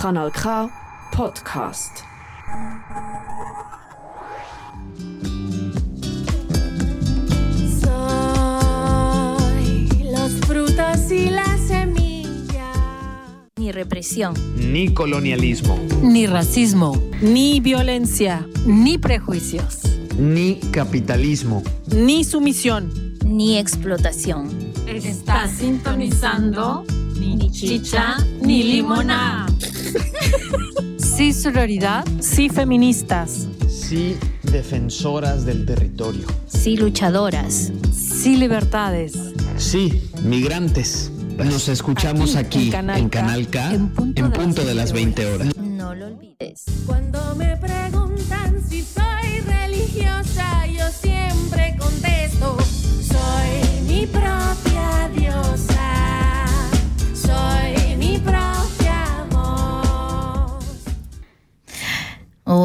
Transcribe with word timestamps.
Kanal 0.00 0.30
K 0.30 0.70
Podcast. 1.10 2.04
Soy 8.28 10.04
los 10.12 10.32
frutos 10.46 11.10
y 11.10 11.30
las 11.30 11.60
semillas. 11.66 12.76
Ni 13.56 13.72
represión. 13.72 14.34
ni 14.56 14.94
colonialismo, 14.94 15.76
ni 16.00 16.28
racismo, 16.28 16.96
ni 17.20 17.58
violencia, 17.58 18.46
ni 18.66 18.98
prejuicios, 18.98 19.80
ni 20.16 20.60
capitalismo. 20.70 21.64
ni 21.88 22.22
sumisión. 22.22 22.92
Ni 23.24 23.58
explotación. 23.58 24.48
Está 24.86 25.48
sintonizando 25.48 26.84
ni 27.18 27.50
chicha 27.50 28.16
ni 28.40 28.62
limona. 28.62 29.47
Sí 30.96 31.32
sororidad, 31.32 32.04
sí 32.20 32.48
feministas, 32.48 33.48
Sí, 33.68 34.16
defensoras 34.42 35.44
del 35.46 35.64
territorio. 35.64 36.26
Sí 36.46 36.76
luchadoras. 36.76 37.72
sí 37.92 38.36
libertades. 38.36 39.14
Sí, 39.56 40.02
migrantes. 40.24 41.10
Nos 41.38 41.68
escuchamos 41.68 42.36
aquí, 42.36 42.70
en 42.74 43.08
Canal 43.08 43.48
K, 43.48 43.72
en 43.72 43.88
punto, 44.32 44.64
de 44.64 44.74
las 44.74 44.92
20 44.92 45.26
horas. 45.26 45.56
No 45.56 45.94
lo 45.94 46.06
olvides. 46.06 46.64
Cuando 46.84 47.34
me 47.36 47.56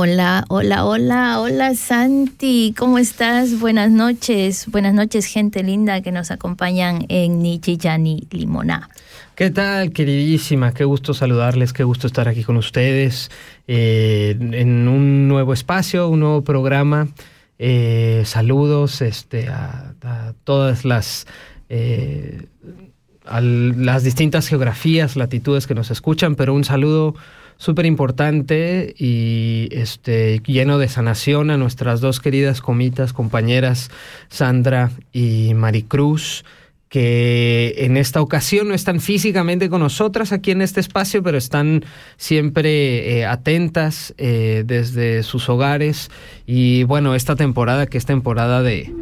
Hola, 0.06 0.44
hola, 0.50 0.84
hola, 0.84 1.40
hola 1.40 1.76
Santi, 1.76 2.76
¿cómo 2.78 2.98
estás? 2.98 3.58
Buenas 3.62 3.90
noches, 3.90 4.66
buenas 4.68 4.94
noches 4.94 5.28
gente 5.28 5.64
linda 5.64 6.02
que 6.02 6.12
nos 6.12 6.30
acompañan 6.30 7.06
en 7.08 7.42
Ni 7.42 7.60
Chicha 7.60 7.98
ni 7.98 8.28
Limoná. 8.30 8.90
¿Qué 9.36 9.50
tal, 9.50 9.94
queridísima? 9.94 10.74
Qué 10.74 10.84
gusto 10.84 11.14
saludarles, 11.14 11.72
qué 11.72 11.86
gusto 11.86 12.08
estar 12.08 12.28
aquí 12.28 12.44
con 12.44 12.58
ustedes 12.58 13.32
eh, 13.70 14.36
en 14.38 14.90
un 14.90 15.30
nuevo 15.30 15.54
espacio, 15.54 16.10
un 16.10 16.20
nuevo 16.20 16.44
programa. 16.44 17.08
Eh, 17.58 18.24
saludos 18.26 19.02
este, 19.02 19.48
a, 19.48 19.94
a 20.02 20.34
todas 20.44 20.84
las, 20.84 21.28
eh, 21.70 22.48
a 23.24 23.40
las 23.40 24.04
distintas 24.04 24.50
geografías, 24.50 25.16
latitudes 25.16 25.66
que 25.66 25.76
nos 25.76 25.92
escuchan, 25.92 26.36
pero 26.36 26.54
un 26.54 26.66
saludo 26.66 27.16
súper 27.58 27.86
importante 27.86 28.94
y 28.98 29.70
este, 29.72 30.42
lleno 30.46 30.78
de 30.78 30.88
sanación 30.88 31.52
a 31.52 31.58
nuestras 31.58 32.02
dos 32.02 32.20
queridas 32.20 32.62
comitas, 32.62 33.14
compañeras 33.14 33.92
Sandra 34.30 34.92
y 35.12 35.54
Maricruz 35.54 36.44
que 36.94 37.74
en 37.80 37.98
esta 37.98 38.22
ocasión 38.22 38.68
no 38.68 38.76
están 38.76 39.02
físicamente 39.02 39.68
con 39.68 39.80
nosotras 39.80 40.32
aquí 40.32 40.52
en 40.52 40.62
este 40.62 40.80
espacio, 40.80 41.24
pero 41.24 41.40
están 41.40 41.84
siempre 42.18 43.18
eh, 43.18 43.26
atentas 43.26 44.14
eh, 44.20 44.62
desde 44.64 45.24
sus 45.24 45.50
hogares. 45.50 46.12
Y 46.46 46.84
bueno, 46.84 47.16
esta 47.16 47.36
temporada, 47.36 47.88
que 47.88 47.98
es 47.98 48.06
temporada 48.06 48.62
de, 48.62 48.94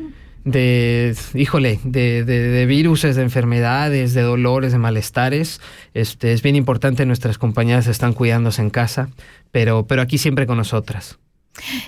de 0.44 1.16
híjole, 1.34 1.80
de, 1.84 2.24
de, 2.24 2.40
de 2.40 2.66
viruses, 2.66 3.16
de 3.16 3.22
enfermedades, 3.22 4.14
de 4.14 4.22
dolores, 4.22 4.72
de 4.72 4.78
malestares, 4.78 5.62
este, 5.94 6.34
es 6.34 6.42
bien 6.42 6.56
importante, 6.56 7.06
nuestras 7.06 7.38
compañeras 7.38 7.88
están 7.88 8.14
cuidándose 8.14 8.62
en 8.62 8.70
casa, 8.70 9.10
pero, 9.52 9.86
pero 9.88 10.02
aquí 10.02 10.18
siempre 10.18 10.48
con 10.48 10.58
nosotras. 10.58 11.20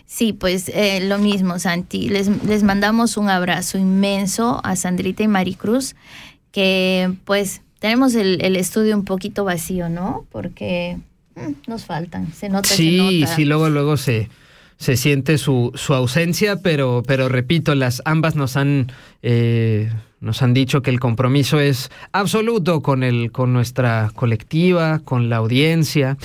Sí, 0.05 0.33
pues 0.33 0.69
eh, 0.69 0.99
lo 1.07 1.17
mismo, 1.17 1.57
Santi. 1.57 2.09
Les, 2.09 2.27
les 2.43 2.63
mandamos 2.63 3.17
un 3.17 3.29
abrazo 3.29 3.77
inmenso 3.77 4.59
a 4.63 4.75
Sandrita 4.75 5.23
y 5.23 5.27
Maricruz, 5.27 5.95
que 6.51 7.11
pues 7.25 7.61
tenemos 7.79 8.13
el, 8.15 8.43
el 8.43 8.55
estudio 8.55 8.95
un 8.95 9.05
poquito 9.05 9.43
vacío, 9.45 9.89
¿no? 9.89 10.25
Porque 10.31 10.97
mm, 11.35 11.69
nos 11.69 11.85
faltan, 11.85 12.31
se 12.33 12.49
nota. 12.49 12.67
se 12.67 12.75
Sí, 12.75 13.21
nota. 13.21 13.35
sí, 13.35 13.45
luego, 13.45 13.69
luego 13.69 13.97
se, 13.97 14.29
se 14.83 14.97
siente 14.97 15.37
su, 15.37 15.71
su 15.75 15.93
ausencia, 15.93 16.57
pero, 16.57 17.03
pero 17.07 17.29
repito, 17.29 17.73
las 17.73 18.01
ambas 18.03 18.35
nos 18.35 18.57
han, 18.57 18.91
eh, 19.21 19.89
nos 20.19 20.41
han 20.41 20.53
dicho 20.53 20.81
que 20.81 20.89
el 20.89 20.99
compromiso 20.99 21.61
es 21.61 21.89
absoluto 22.11 22.81
con, 22.81 23.01
el, 23.01 23.31
con 23.31 23.53
nuestra 23.53 24.11
colectiva, 24.13 24.99
con 24.99 25.29
la 25.29 25.37
audiencia, 25.37 26.17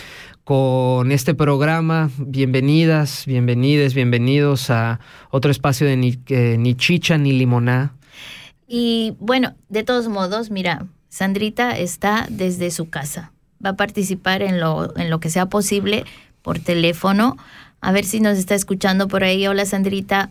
con 0.43 1.13
este 1.13 1.35
programa. 1.35 2.11
Bienvenidas, 2.19 3.27
bienvenides, 3.27 3.95
bienvenidos 3.95 4.71
a 4.71 4.99
otro 5.31 5.53
espacio 5.53 5.87
de 5.87 5.97
ni, 5.97 6.19
eh, 6.27 6.57
ni 6.59 6.75
chicha 6.75 7.17
ni 7.17 7.35
limoná. 7.35 7.95
Y 8.67 9.15
bueno, 9.21 9.55
de 9.69 9.85
todos 9.85 10.09
modos, 10.09 10.51
mira, 10.51 10.85
Sandrita 11.11 11.79
está 11.79 12.27
desde 12.29 12.73
su 12.73 12.91
casa. 12.91 13.31
Va 13.65 13.71
a 13.71 13.77
participar 13.77 14.43
en 14.43 14.59
lo, 14.59 14.97
en 14.97 15.11
lo 15.11 15.21
que 15.21 15.31
sea 15.31 15.47
posible 15.47 16.05
por 16.43 16.59
teléfono. 16.59 17.37
A 17.81 17.93
ver 17.93 18.05
si 18.05 18.21
nos 18.21 18.39
está 18.39 18.55
escuchando 18.55 19.09
por 19.09 19.25
ahí. 19.25 19.47
Hola, 19.47 19.65
Sandrita. 19.65 20.31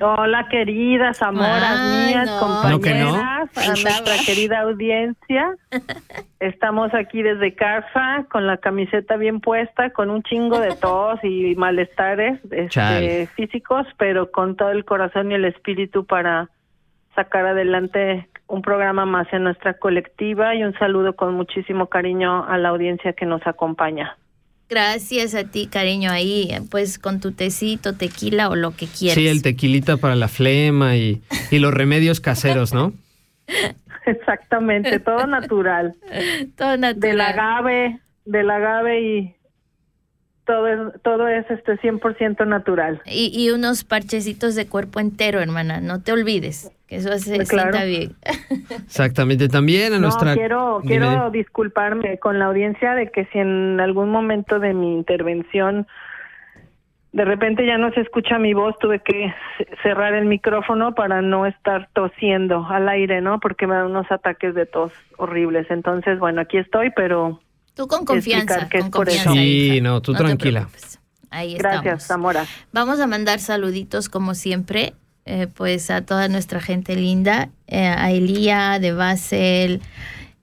Hola, 0.00 0.48
queridas 0.48 1.22
amoras 1.22 1.78
Ay, 1.78 2.08
mías, 2.08 2.26
no. 2.26 2.38
compañeras, 2.40 2.72
No 2.72 2.80
que 2.80 2.94
no. 2.94 3.14
a 3.14 3.66
nuestra 3.68 4.14
querida 4.26 4.60
audiencia. 4.62 5.54
Estamos 6.40 6.92
aquí 6.94 7.22
desde 7.22 7.54
casa 7.54 8.26
con 8.28 8.46
la 8.48 8.56
camiseta 8.56 9.16
bien 9.16 9.40
puesta, 9.40 9.90
con 9.90 10.10
un 10.10 10.24
chingo 10.24 10.58
de 10.58 10.74
tos 10.74 11.20
y 11.22 11.54
malestares 11.54 12.40
este, 12.50 13.28
físicos, 13.36 13.86
pero 13.96 14.32
con 14.32 14.56
todo 14.56 14.70
el 14.72 14.84
corazón 14.84 15.30
y 15.30 15.34
el 15.36 15.44
espíritu 15.44 16.04
para 16.04 16.50
sacar 17.14 17.46
adelante 17.46 18.28
un 18.48 18.62
programa 18.62 19.06
más 19.06 19.32
en 19.32 19.44
nuestra 19.44 19.74
colectiva 19.74 20.56
y 20.56 20.64
un 20.64 20.74
saludo 20.74 21.14
con 21.14 21.34
muchísimo 21.34 21.86
cariño 21.86 22.44
a 22.48 22.58
la 22.58 22.70
audiencia 22.70 23.12
que 23.12 23.26
nos 23.26 23.46
acompaña. 23.46 24.16
Gracias 24.68 25.34
a 25.34 25.44
ti, 25.44 25.66
cariño, 25.66 26.10
ahí, 26.10 26.50
pues 26.70 26.98
con 26.98 27.20
tu 27.20 27.32
tecito, 27.32 27.92
tequila 27.92 28.48
o 28.48 28.56
lo 28.56 28.70
que 28.70 28.86
quieras. 28.86 29.16
Sí, 29.16 29.28
el 29.28 29.42
tequilita 29.42 29.98
para 29.98 30.16
la 30.16 30.28
flema 30.28 30.96
y, 30.96 31.22
y 31.50 31.58
los 31.58 31.72
remedios 31.72 32.20
caseros, 32.20 32.72
¿no? 32.72 32.92
Exactamente, 34.06 34.98
todo 35.00 35.26
natural. 35.26 35.94
Todo 36.56 36.76
natural. 36.76 37.00
del 37.00 37.20
agave, 37.20 38.00
del 38.24 38.50
agave 38.50 39.00
y 39.00 39.34
todo 40.46 40.66
es, 40.68 41.02
todo 41.02 41.28
es 41.28 41.48
este 41.50 41.78
100% 41.78 42.46
natural. 42.46 43.00
Y, 43.06 43.30
y 43.34 43.50
unos 43.50 43.84
parchecitos 43.84 44.54
de 44.54 44.66
cuerpo 44.66 45.00
entero, 45.00 45.40
hermana. 45.40 45.80
No 45.80 46.02
te 46.02 46.12
olvides, 46.12 46.70
que 46.86 46.96
eso 46.96 47.16
se 47.18 47.44
Claro. 47.46 47.72
sienta 47.72 47.84
bien. 47.84 48.12
Exactamente. 48.84 49.48
También 49.48 49.92
a 49.92 49.96
No, 49.96 50.02
nuestra. 50.02 50.34
quiero, 50.34 50.80
Dime. 50.82 50.98
quiero 51.06 51.30
disculparme 51.30 52.18
con 52.18 52.38
la 52.38 52.46
audiencia 52.46 52.94
de 52.94 53.10
que 53.10 53.24
si 53.26 53.38
en 53.38 53.80
algún 53.80 54.10
momento 54.10 54.58
de 54.58 54.74
mi 54.74 54.92
intervención 54.94 55.86
de 57.12 57.24
repente 57.24 57.64
ya 57.64 57.78
no 57.78 57.92
se 57.92 58.00
escucha 58.00 58.40
mi 58.40 58.54
voz, 58.54 58.76
tuve 58.80 58.98
que 58.98 59.32
cerrar 59.84 60.14
el 60.14 60.24
micrófono 60.24 60.96
para 60.96 61.22
no 61.22 61.46
estar 61.46 61.88
tosiendo 61.92 62.66
al 62.68 62.88
aire, 62.88 63.20
¿no? 63.20 63.38
Porque 63.38 63.68
me 63.68 63.76
dan 63.76 63.86
unos 63.86 64.10
ataques 64.10 64.52
de 64.56 64.66
tos 64.66 64.92
horribles. 65.16 65.70
Entonces, 65.70 66.18
bueno, 66.18 66.40
aquí 66.40 66.58
estoy, 66.58 66.90
pero 66.90 67.40
Tú 67.74 67.86
con 67.88 68.04
confianza, 68.04 68.68
que 68.68 68.78
es 68.78 68.84
con 68.84 68.90
por 68.90 69.08
eso. 69.08 69.24
confianza. 69.24 69.40
Sí, 69.42 69.80
no, 69.80 70.00
tú 70.00 70.14
tranquila. 70.14 70.68
Ahí 71.30 71.54
gracias, 71.54 72.02
estamos. 72.02 72.34
Zamora. 72.34 72.46
Vamos 72.72 73.00
a 73.00 73.06
mandar 73.08 73.40
saluditos 73.40 74.08
como 74.08 74.34
siempre, 74.36 74.94
eh, 75.26 75.48
pues 75.52 75.90
a 75.90 76.02
toda 76.02 76.28
nuestra 76.28 76.60
gente 76.60 76.94
linda, 76.94 77.48
eh, 77.66 77.86
a 77.86 78.12
Elía 78.12 78.78
de 78.80 78.92
Basel. 78.92 79.80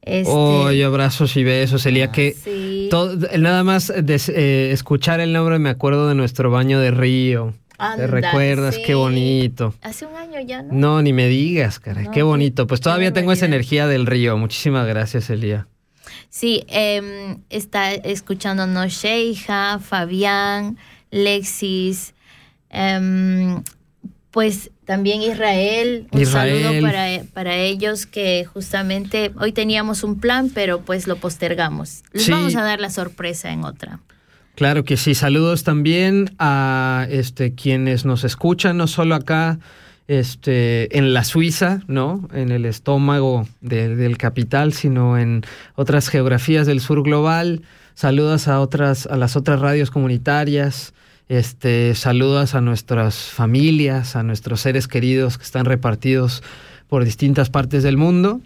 Este, 0.01 0.31
Oye, 0.31 0.83
abrazos 0.83 1.37
y 1.37 1.43
besos, 1.43 1.85
Elia, 1.85 2.11
que 2.11 2.33
sí. 2.33 2.87
todo- 2.89 3.15
nada 3.37 3.63
más 3.63 3.87
de 3.95 4.19
eh, 4.29 4.71
escuchar 4.73 5.19
el 5.19 5.31
nombre 5.31 5.59
me 5.59 5.69
acuerdo 5.69 6.09
de 6.09 6.15
nuestro 6.15 6.49
baño 6.51 6.79
de 6.79 6.91
río. 6.91 7.53
Anda, 7.77 7.97
¿Te 7.97 8.07
recuerdas? 8.07 8.75
sí. 8.75 8.83
Qué 8.85 8.93
bonito. 8.95 9.73
Hace 9.81 10.05
un 10.07 10.15
año 10.15 10.39
ya, 10.41 10.61
¿no? 10.63 10.73
No, 10.73 11.01
ni 11.01 11.13
me 11.13 11.27
digas, 11.27 11.79
caray, 11.79 12.05
No, 12.05 12.11
qué 12.11 12.21
bonito. 12.23 12.67
Pues 12.67 12.81
todavía 12.81 13.13
tengo 13.13 13.31
esa 13.31 13.45
energía 13.45 13.87
del 13.87 14.05
río. 14.05 14.37
Muchísimas 14.37 14.85
gracias, 14.87 15.29
Elia. 15.29 15.67
Sí, 16.33 16.63
em, 16.69 17.39
está 17.49 17.91
escuchándonos 17.93 18.93
Sheija, 18.93 19.79
Fabián, 19.79 20.77
Lexis, 21.11 22.13
em, 22.69 23.61
pues 24.31 24.71
también 24.85 25.21
Israel. 25.21 26.07
Un 26.11 26.21
Israel. 26.21 26.63
saludo 26.63 26.81
para, 26.81 27.07
para 27.33 27.55
ellos 27.57 28.05
que 28.05 28.45
justamente 28.45 29.33
hoy 29.41 29.51
teníamos 29.51 30.03
un 30.05 30.21
plan, 30.21 30.49
pero 30.53 30.79
pues 30.81 31.05
lo 31.05 31.17
postergamos. 31.17 32.01
Les 32.13 32.23
Sí. 32.23 32.31
vamos 32.31 32.55
a 32.55 32.63
dar 32.63 32.79
la 32.79 32.89
sorpresa 32.89 33.51
en 33.51 33.65
otra. 33.65 33.99
Claro 34.55 34.85
que 34.85 34.95
sí. 34.95 35.15
Saludos 35.15 35.65
también 35.65 36.33
a 36.39 37.07
este, 37.09 37.55
quienes 37.55 38.05
nos 38.05 38.23
escuchan, 38.23 38.77
no 38.77 38.87
solo 38.87 39.15
acá 39.15 39.59
este, 40.11 40.97
en 40.97 41.13
la 41.13 41.23
Suiza, 41.23 41.79
¿no? 41.87 42.27
En 42.33 42.51
el 42.51 42.65
estómago 42.65 43.47
del 43.61 44.17
capital, 44.17 44.73
sino 44.73 45.17
en 45.17 45.43
otras 45.75 46.09
geografías 46.09 46.67
del 46.67 46.81
sur 46.81 47.01
global. 47.01 47.61
Saludos 47.93 48.49
a 48.49 48.59
otras, 48.59 49.07
a 49.07 49.15
las 49.15 49.37
otras 49.37 49.61
radios 49.61 49.89
comunitarias. 49.89 50.93
Este, 51.29 51.95
saludos 51.95 52.55
a 52.55 52.61
nuestras 52.61 53.15
familias, 53.15 54.17
a 54.17 54.23
nuestros 54.23 54.59
seres 54.59 54.89
queridos 54.89 55.37
que 55.37 55.45
están 55.45 55.63
repartidos 55.63 56.43
por 56.89 57.05
distintas 57.05 57.49
partes 57.49 57.81
del 57.81 57.95
mundo. 57.95 58.41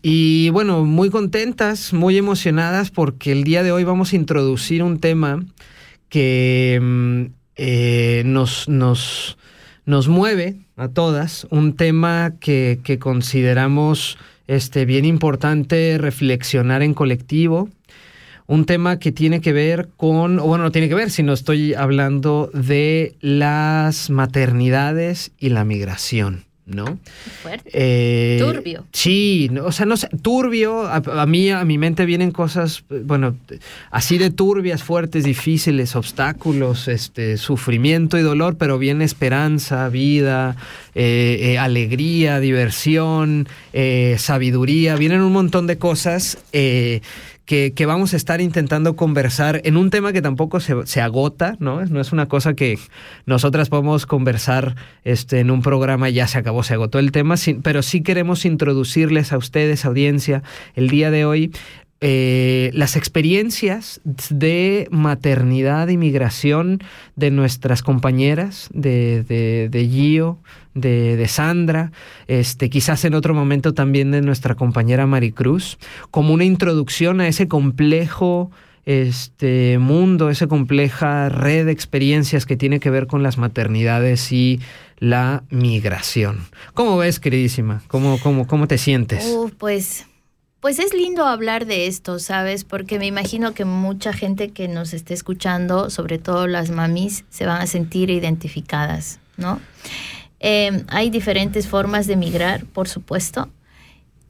Y 0.00 0.50
bueno, 0.50 0.84
muy 0.84 1.10
contentas, 1.10 1.92
muy 1.92 2.16
emocionadas 2.16 2.92
porque 2.92 3.32
el 3.32 3.42
día 3.42 3.64
de 3.64 3.72
hoy 3.72 3.82
vamos 3.82 4.12
a 4.12 4.16
introducir 4.16 4.84
un 4.84 5.00
tema 5.00 5.44
que 6.10 6.78
mm, 6.80 7.22
eh, 7.56 8.22
nos, 8.24 8.68
nos, 8.68 9.36
nos 9.88 10.06
mueve 10.06 10.56
a 10.76 10.88
todas, 10.88 11.46
un 11.48 11.74
tema 11.74 12.34
que, 12.40 12.78
que 12.84 12.98
consideramos 12.98 14.18
este, 14.46 14.84
bien 14.84 15.06
importante 15.06 15.96
reflexionar 15.98 16.82
en 16.82 16.92
colectivo, 16.92 17.70
un 18.46 18.66
tema 18.66 18.98
que 18.98 19.12
tiene 19.12 19.40
que 19.40 19.54
ver 19.54 19.88
con, 19.96 20.40
o 20.40 20.44
bueno, 20.44 20.64
no 20.64 20.72
tiene 20.72 20.90
que 20.90 20.94
ver, 20.94 21.10
sino 21.10 21.32
estoy 21.32 21.72
hablando 21.72 22.50
de 22.52 23.14
las 23.22 24.10
maternidades 24.10 25.32
y 25.38 25.48
la 25.48 25.64
migración. 25.64 26.47
¿No? 26.68 26.98
Fuerte. 27.42 27.70
Eh, 27.72 28.38
turbio. 28.40 28.84
Sí, 28.92 29.50
o 29.62 29.72
sea, 29.72 29.86
no 29.86 29.96
sé, 29.96 30.08
turbio, 30.22 30.86
a, 30.86 31.26
mí, 31.26 31.50
a 31.50 31.64
mi 31.64 31.78
mente 31.78 32.04
vienen 32.04 32.30
cosas, 32.30 32.84
bueno, 32.88 33.36
así 33.90 34.18
de 34.18 34.30
turbias, 34.30 34.82
fuertes, 34.82 35.24
difíciles, 35.24 35.96
obstáculos, 35.96 36.88
este, 36.88 37.36
sufrimiento 37.36 38.18
y 38.18 38.22
dolor, 38.22 38.56
pero 38.56 38.78
viene 38.78 39.04
esperanza, 39.04 39.88
vida, 39.88 40.56
eh, 40.94 41.38
eh, 41.40 41.58
alegría, 41.58 42.40
diversión, 42.40 43.48
sabiduría, 44.16 44.96
vienen 44.96 45.22
un 45.22 45.32
montón 45.32 45.66
de 45.66 45.78
cosas 45.78 46.38
que, 46.52 47.02
vamos 47.86 48.12
a 48.12 48.16
estar 48.16 48.40
intentando 48.40 48.94
conversar 48.96 49.60
en 49.64 49.76
un 49.76 49.90
tema 49.90 50.12
que 50.12 50.22
tampoco 50.22 50.60
se, 50.60 51.00
agota, 51.00 51.56
¿no? 51.60 51.84
No 51.86 52.00
es 52.00 52.12
una 52.12 52.26
cosa 52.26 52.54
que 52.54 52.78
nosotras 53.26 53.68
podemos 53.68 54.06
conversar 54.06 54.76
este, 55.04 55.40
en 55.40 55.50
un 55.50 55.62
programa 55.62 56.10
ya 56.10 56.26
se 56.26 56.38
acabó, 56.38 56.62
se 56.62 56.74
agotó 56.74 56.98
el 56.98 57.12
tema, 57.12 57.36
pero 57.62 57.82
sí 57.82 58.02
queremos 58.02 58.44
introducirles 58.44 59.32
a 59.32 59.38
ustedes, 59.38 59.84
audiencia, 59.84 60.42
el 60.74 60.88
día 60.88 61.10
de 61.10 61.24
hoy, 61.24 61.50
eh, 62.00 62.70
las 62.74 62.94
experiencias 62.94 64.00
de 64.04 64.86
maternidad 64.92 65.88
y 65.88 65.96
migración 65.96 66.80
de 67.16 67.32
nuestras 67.32 67.82
compañeras, 67.82 68.68
de, 68.72 69.24
de, 69.24 69.68
de 69.68 69.88
Gio, 69.88 70.38
de, 70.80 71.26
Sandra, 71.28 71.92
este, 72.26 72.70
quizás 72.70 73.04
en 73.04 73.14
otro 73.14 73.34
momento 73.34 73.74
también 73.74 74.10
de 74.10 74.22
nuestra 74.22 74.54
compañera 74.54 75.06
Maricruz, 75.06 75.78
como 76.10 76.34
una 76.34 76.44
introducción 76.44 77.20
a 77.20 77.28
ese 77.28 77.48
complejo 77.48 78.50
este 78.88 79.76
mundo, 79.78 80.30
esa 80.30 80.46
compleja 80.46 81.28
red 81.28 81.66
de 81.66 81.72
experiencias 81.72 82.46
que 82.46 82.56
tiene 82.56 82.80
que 82.80 82.88
ver 82.88 83.06
con 83.06 83.22
las 83.22 83.36
maternidades 83.36 84.32
y 84.32 84.60
la 84.98 85.44
migración. 85.50 86.46
¿Cómo 86.72 86.96
ves, 86.96 87.20
queridísima? 87.20 87.82
¿Cómo, 87.88 88.18
cómo, 88.18 88.46
cómo 88.46 88.66
te 88.66 88.78
sientes? 88.78 89.30
pues, 89.58 90.06
pues 90.60 90.78
es 90.78 90.94
lindo 90.94 91.26
hablar 91.26 91.66
de 91.66 91.86
esto, 91.86 92.18
¿sabes? 92.18 92.64
Porque 92.64 92.98
me 92.98 93.06
imagino 93.06 93.52
que 93.52 93.66
mucha 93.66 94.14
gente 94.14 94.52
que 94.52 94.68
nos 94.68 94.94
esté 94.94 95.12
escuchando, 95.12 95.90
sobre 95.90 96.18
todo 96.18 96.46
las 96.46 96.70
mamis, 96.70 97.26
se 97.28 97.44
van 97.44 97.60
a 97.60 97.66
sentir 97.66 98.08
identificadas, 98.08 99.20
¿no? 99.36 99.60
Em, 100.40 100.84
hay 100.88 101.10
diferentes 101.10 101.66
formas 101.66 102.06
de 102.06 102.16
migrar, 102.16 102.64
por 102.66 102.88
supuesto. 102.88 103.48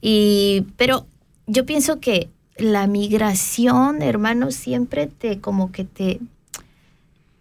Y, 0.01 0.67
pero 0.77 1.07
yo 1.47 1.67
pienso 1.67 2.01
que 2.01 2.31
la 2.57 2.87
migración, 2.87 4.03
hermano, 4.03 4.51
siempre 4.51 5.07
te 5.07 5.41
como 5.41 5.71
que 5.71 5.85
te, 5.85 6.21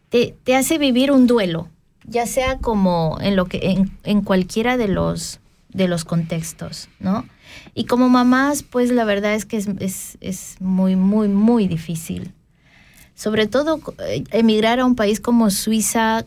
te, 0.09 0.55
hace 0.55 0.77
vivir 0.77 1.11
un 1.11 1.27
duelo, 1.27 1.69
ya 2.05 2.25
sea 2.25 2.59
como 2.59 3.17
en 3.21 3.35
lo 3.35 3.45
que, 3.45 3.85
en, 4.03 4.21
cualquiera 4.21 4.77
de 4.77 4.87
los, 4.87 5.39
de 5.69 5.87
los 5.87 6.05
contextos, 6.05 6.89
¿no? 6.99 7.25
Y 7.73 7.85
como 7.85 8.09
mamás, 8.09 8.63
pues 8.63 8.91
la 8.91 9.05
verdad 9.05 9.33
es 9.33 9.45
que 9.45 9.57
es, 9.57 10.17
es 10.19 10.55
muy, 10.59 10.95
muy, 10.95 11.27
muy 11.27 11.67
difícil. 11.67 12.33
Sobre 13.15 13.47
todo 13.47 13.79
eh, 14.07 14.23
emigrar 14.31 14.79
a 14.79 14.85
un 14.85 14.95
país 14.95 15.19
como 15.19 15.49
Suiza, 15.49 16.25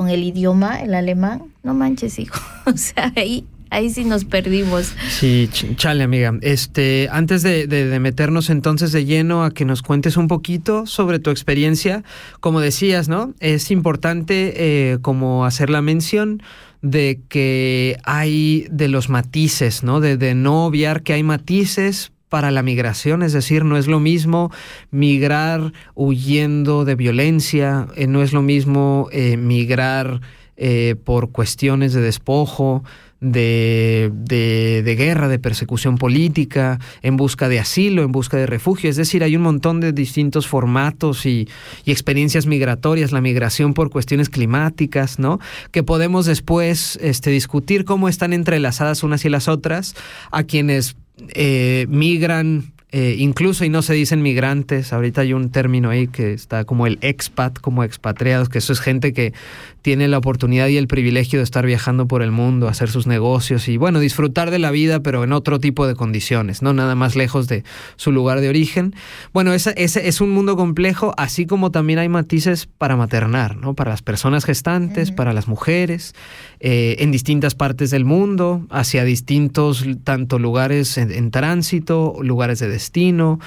con 0.00 0.08
el 0.08 0.24
idioma, 0.24 0.80
el 0.80 0.94
alemán, 0.94 1.52
no 1.62 1.74
manches, 1.74 2.18
hijo. 2.18 2.40
o 2.64 2.74
sea, 2.74 3.12
ahí, 3.16 3.44
ahí 3.68 3.90
sí 3.90 4.04
nos 4.04 4.24
perdimos. 4.24 4.94
Sí, 5.10 5.50
chale, 5.76 6.04
amiga. 6.04 6.32
Este, 6.40 7.10
antes 7.12 7.42
de, 7.42 7.98
meternos 8.00 8.48
entonces 8.48 8.92
de 8.92 9.04
lleno 9.04 9.44
a 9.44 9.50
que 9.50 9.66
nos 9.66 9.82
cuentes 9.82 10.16
un 10.16 10.26
poquito 10.26 10.86
sobre 10.86 11.18
tu 11.18 11.28
experiencia, 11.28 12.02
como 12.40 12.60
decías, 12.60 13.10
¿no? 13.10 13.34
Es 13.40 13.70
importante 13.70 14.54
eh, 14.56 14.98
como 15.02 15.44
hacer 15.44 15.68
la 15.68 15.82
mención 15.82 16.42
de 16.80 17.20
que 17.28 17.98
hay 18.04 18.68
de 18.70 18.88
los 18.88 19.10
matices, 19.10 19.82
¿no? 19.82 20.00
De, 20.00 20.16
de 20.16 20.34
no 20.34 20.64
obviar 20.64 21.02
que 21.02 21.12
hay 21.12 21.22
matices 21.22 22.10
para 22.30 22.50
la 22.50 22.62
migración, 22.62 23.22
es 23.22 23.34
decir, 23.34 23.64
no 23.64 23.76
es 23.76 23.88
lo 23.88 24.00
mismo 24.00 24.50
migrar 24.90 25.72
huyendo 25.94 26.86
de 26.86 26.94
violencia, 26.94 27.88
eh, 27.96 28.06
no 28.06 28.22
es 28.22 28.32
lo 28.32 28.40
mismo 28.40 29.08
eh, 29.12 29.36
migrar 29.36 30.20
eh, 30.56 30.94
por 31.04 31.32
cuestiones 31.32 31.92
de 31.92 32.00
despojo, 32.00 32.84
de, 33.20 34.10
de, 34.14 34.94
guerra, 34.96 35.28
de 35.28 35.38
persecución 35.38 35.98
política, 35.98 36.78
en 37.02 37.16
busca 37.16 37.48
de 37.48 37.58
asilo, 37.58 38.02
en 38.02 38.12
busca 38.12 38.38
de 38.38 38.46
refugio. 38.46 38.88
Es 38.88 38.96
decir, 38.96 39.22
hay 39.22 39.36
un 39.36 39.42
montón 39.42 39.80
de 39.80 39.92
distintos 39.92 40.46
formatos 40.46 41.26
y, 41.26 41.48
y, 41.84 41.90
experiencias 41.90 42.46
migratorias, 42.46 43.12
la 43.12 43.20
migración 43.20 43.74
por 43.74 43.90
cuestiones 43.90 44.30
climáticas, 44.30 45.18
¿no? 45.18 45.38
Que 45.70 45.82
podemos 45.82 46.24
después 46.24 46.98
este, 47.02 47.30
discutir 47.30 47.84
cómo 47.84 48.08
están 48.08 48.32
entrelazadas 48.32 49.02
unas 49.02 49.24
y 49.24 49.28
las 49.28 49.48
otras, 49.48 49.94
a 50.30 50.44
quienes 50.44 50.96
eh, 51.34 51.86
migran, 51.88 52.72
eh, 52.92 53.16
incluso 53.18 53.64
y 53.64 53.68
no 53.68 53.82
se 53.82 53.94
dicen 53.94 54.20
migrantes, 54.22 54.92
ahorita 54.92 55.20
hay 55.20 55.32
un 55.32 55.50
término 55.50 55.90
ahí 55.90 56.08
que 56.08 56.32
está 56.32 56.64
como 56.64 56.86
el 56.86 56.98
expat, 57.02 57.58
como 57.58 57.84
expatriados, 57.84 58.48
que 58.48 58.58
eso 58.58 58.72
es 58.72 58.80
gente 58.80 59.12
que 59.12 59.32
tiene 59.82 60.08
la 60.08 60.18
oportunidad 60.18 60.68
y 60.68 60.76
el 60.76 60.86
privilegio 60.86 61.38
de 61.38 61.44
estar 61.44 61.66
viajando 61.66 62.06
por 62.06 62.22
el 62.22 62.30
mundo, 62.30 62.68
hacer 62.68 62.90
sus 62.90 63.06
negocios 63.06 63.68
y 63.68 63.76
bueno, 63.76 64.00
disfrutar 64.00 64.50
de 64.50 64.58
la 64.58 64.70
vida, 64.70 65.00
pero 65.00 65.24
en 65.24 65.32
otro 65.32 65.58
tipo 65.58 65.86
de 65.86 65.94
condiciones, 65.94 66.62
no 66.62 66.72
nada 66.72 66.94
más 66.94 67.16
lejos 67.16 67.48
de 67.48 67.64
su 67.96 68.12
lugar 68.12 68.40
de 68.40 68.48
origen. 68.48 68.94
Bueno, 69.32 69.52
ese, 69.52 69.74
es 69.76 70.20
un 70.20 70.30
mundo 70.30 70.56
complejo, 70.56 71.14
así 71.16 71.46
como 71.46 71.70
también 71.70 71.98
hay 71.98 72.08
matices 72.08 72.66
para 72.66 72.96
maternar, 72.96 73.56
¿no? 73.56 73.74
Para 73.74 73.90
las 73.90 74.02
personas 74.02 74.44
gestantes, 74.44 75.12
para 75.12 75.32
las 75.32 75.48
mujeres, 75.48 76.14
eh, 76.60 76.96
en 76.98 77.10
distintas 77.10 77.54
partes 77.54 77.90
del 77.90 78.04
mundo, 78.04 78.66
hacia 78.70 79.04
distintos 79.04 79.84
tanto 80.04 80.38
lugares 80.38 80.98
en 80.98 81.30
tránsito, 81.30 82.16
lugares 82.22 82.58
de 82.58 82.68
destino, 82.68 83.38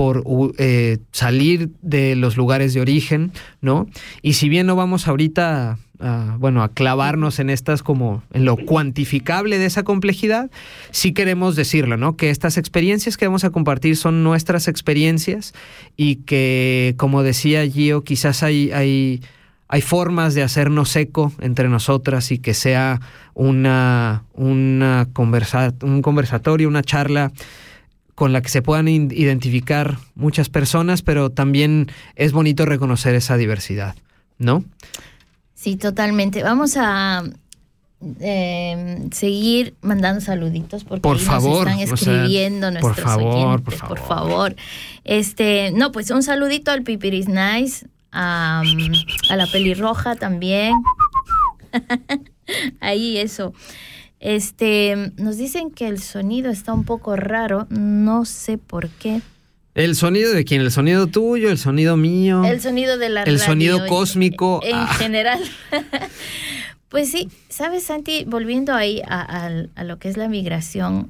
por 0.00 0.24
eh, 0.56 0.96
salir 1.12 1.72
de 1.82 2.16
los 2.16 2.38
lugares 2.38 2.72
de 2.72 2.80
origen, 2.80 3.32
¿no? 3.60 3.86
Y 4.22 4.32
si 4.32 4.48
bien 4.48 4.66
no 4.66 4.74
vamos 4.74 5.06
ahorita 5.06 5.76
a, 5.98 6.36
bueno, 6.38 6.62
a 6.62 6.70
clavarnos 6.70 7.38
en 7.38 7.50
estas 7.50 7.82
como 7.82 8.22
en 8.32 8.46
lo 8.46 8.56
cuantificable 8.56 9.58
de 9.58 9.66
esa 9.66 9.82
complejidad, 9.82 10.50
sí 10.90 11.12
queremos 11.12 11.54
decirlo, 11.54 11.98
¿no? 11.98 12.16
Que 12.16 12.30
estas 12.30 12.56
experiencias 12.56 13.18
que 13.18 13.26
vamos 13.26 13.44
a 13.44 13.50
compartir 13.50 13.94
son 13.94 14.24
nuestras 14.24 14.68
experiencias 14.68 15.52
y 15.98 16.16
que, 16.16 16.94
como 16.96 17.22
decía 17.22 17.68
Gio, 17.68 18.02
quizás 18.02 18.42
hay, 18.42 18.72
hay, 18.72 19.20
hay 19.68 19.82
formas 19.82 20.34
de 20.34 20.42
hacernos 20.42 20.96
eco 20.96 21.30
entre 21.42 21.68
nosotras 21.68 22.32
y 22.32 22.38
que 22.38 22.54
sea 22.54 23.02
una, 23.34 24.24
una 24.32 25.08
conversa, 25.12 25.74
un 25.82 26.00
conversatorio, 26.00 26.68
una 26.68 26.82
charla 26.82 27.32
con 28.20 28.34
la 28.34 28.42
que 28.42 28.50
se 28.50 28.60
puedan 28.60 28.86
identificar 28.86 29.96
muchas 30.14 30.50
personas, 30.50 31.00
pero 31.00 31.30
también 31.30 31.90
es 32.16 32.32
bonito 32.32 32.66
reconocer 32.66 33.14
esa 33.14 33.38
diversidad, 33.38 33.94
¿no? 34.36 34.62
Sí, 35.54 35.76
totalmente. 35.76 36.42
Vamos 36.42 36.74
a 36.76 37.24
em, 38.20 39.10
seguir 39.10 39.72
mandando 39.80 40.20
saluditos 40.20 40.84
porque 40.84 41.00
por 41.00 41.18
favor, 41.18 41.66
nos 41.66 41.80
están 41.80 41.94
escribiendo 41.94 42.70
nuestros 42.70 42.94
por 42.94 43.04
favor, 43.04 43.34
oyentes, 43.34 43.64
por 43.64 43.74
favor. 43.74 43.98
por 43.98 44.06
favor. 44.06 44.56
Este, 45.04 45.72
no, 45.72 45.90
pues 45.90 46.10
un 46.10 46.22
saludito 46.22 46.72
al 46.72 46.82
Pipiris 46.82 47.26
Nice, 47.26 47.86
a, 48.12 48.62
a 49.30 49.36
la 49.36 49.46
pelirroja 49.46 50.14
también. 50.14 50.74
Ahí 52.80 53.16
eso. 53.16 53.54
Este, 54.20 55.12
nos 55.16 55.38
dicen 55.38 55.70
que 55.70 55.88
el 55.88 55.98
sonido 56.00 56.50
está 56.50 56.74
un 56.74 56.84
poco 56.84 57.16
raro, 57.16 57.66
no 57.70 58.26
sé 58.26 58.58
por 58.58 58.90
qué. 58.90 59.22
¿El 59.74 59.96
sonido 59.96 60.32
de 60.32 60.44
quién? 60.44 60.60
¿El 60.60 60.70
sonido 60.70 61.06
tuyo? 61.06 61.50
¿El 61.50 61.56
sonido 61.56 61.96
mío? 61.96 62.44
El 62.44 62.60
sonido 62.60 62.98
de 62.98 63.08
la 63.08 63.22
El 63.22 63.38
sonido 63.38 63.86
cósmico. 63.86 64.60
En, 64.62 64.76
ah. 64.76 64.86
general. 64.98 65.40
Pues 66.90 67.08
sí, 67.12 67.28
sabes, 67.48 67.84
Santi, 67.84 68.24
volviendo 68.26 68.74
ahí 68.74 69.00
a, 69.06 69.48
lo 69.84 69.98
que 70.00 70.08
es 70.08 70.16
la 70.16 70.28
migración, 70.28 71.08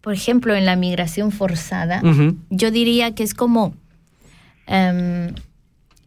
por 0.00 0.14
ejemplo, 0.14 0.56
en 0.56 0.66
la 0.66 0.74
migración 0.74 1.30
forzada, 1.30 2.02
yo 2.50 2.72
diría 2.72 3.14
que 3.14 3.22
es 3.22 3.34
como, 3.34 3.72
em, 4.66 5.32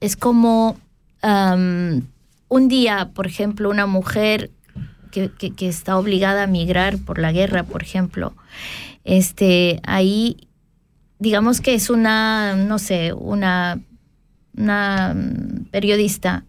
es 0.01 0.17
como 0.17 0.77
em, 1.21 2.01
un 2.49 2.67
día, 2.67 3.11
por 3.13 3.25
ejemplo, 3.25 3.69
una 3.69 3.85
mujer 3.85 4.51
que, 5.11 5.29
que, 5.31 5.67
está 5.67 5.97
obligada 5.97 6.43
a 6.43 6.47
migrar 6.47 6.97
por 6.97 7.19
la 7.19 7.31
guerra, 7.31 7.63
por 7.63 7.83
ejemplo, 7.83 8.33
este, 9.03 9.79
ahí, 9.83 10.47
digamos 11.19 11.61
que 11.61 11.73
es 11.73 11.89
una, 11.89 12.55
no 12.55 12.79
sé, 12.79 13.13
una, 13.13 13.79
una 14.55 15.15
periodista 15.71 16.43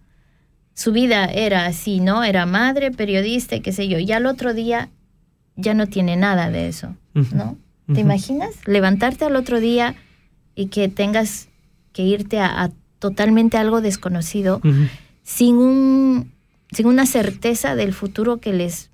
su 0.78 0.92
vida 0.92 1.24
era 1.24 1.66
así, 1.66 1.98
¿no? 1.98 2.22
Era 2.22 2.46
madre, 2.46 2.92
periodista, 2.92 3.58
qué 3.58 3.72
sé 3.72 3.88
yo. 3.88 3.98
Y 3.98 4.12
al 4.12 4.26
otro 4.26 4.54
día 4.54 4.90
ya 5.56 5.74
no 5.74 5.88
tiene 5.88 6.16
nada 6.16 6.50
de 6.50 6.68
eso, 6.68 6.94
¿no? 7.14 7.58
¿Te 7.92 8.00
imaginas? 8.00 8.50
Levantarte 8.64 9.24
al 9.24 9.34
otro 9.34 9.58
día 9.58 9.96
y 10.54 10.66
que 10.66 10.88
tengas 10.88 11.48
que 11.92 12.04
irte 12.04 12.38
a, 12.38 12.70
totalmente 13.00 13.56
algo 13.56 13.80
desconocido 13.80 14.60
sin 15.24 15.56
un 15.56 16.32
sin 16.72 16.86
una 16.86 17.06
certeza 17.06 17.76
del 17.76 17.92
futuro 17.92 18.38
que 18.38 18.52
les 18.52 18.90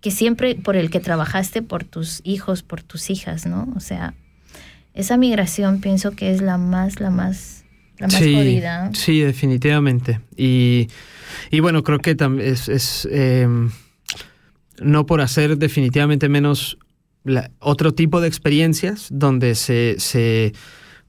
que 0.00 0.10
siempre 0.10 0.54
por 0.54 0.76
el 0.76 0.90
que 0.90 1.00
trabajaste 1.00 1.62
por 1.62 1.82
tus 1.82 2.20
hijos, 2.22 2.62
por 2.62 2.82
tus 2.82 3.10
hijas, 3.10 3.46
¿no? 3.46 3.72
O 3.74 3.80
sea, 3.80 4.14
esa 4.94 5.16
migración 5.16 5.80
pienso 5.80 6.12
que 6.12 6.30
es 6.30 6.40
la 6.40 6.58
más 6.58 7.00
la 7.00 7.10
más 7.10 7.64
la 7.98 8.06
más 8.06 8.16
sí, 8.16 8.62
Sí, 8.92 9.20
definitivamente. 9.20 10.20
Y, 10.36 10.88
bueno, 11.60 11.82
creo 11.82 11.98
que 11.98 12.14
es, 12.40 12.68
es 12.68 13.08
em, 13.10 13.70
no 14.80 15.06
por 15.06 15.22
hacer 15.22 15.56
definitivamente 15.56 16.28
menos 16.28 16.78
otro 17.58 17.92
tipo 17.92 18.20
de 18.20 18.28
experiencias 18.28 19.08
donde 19.10 19.54
se, 19.54 19.96
se 19.98 20.52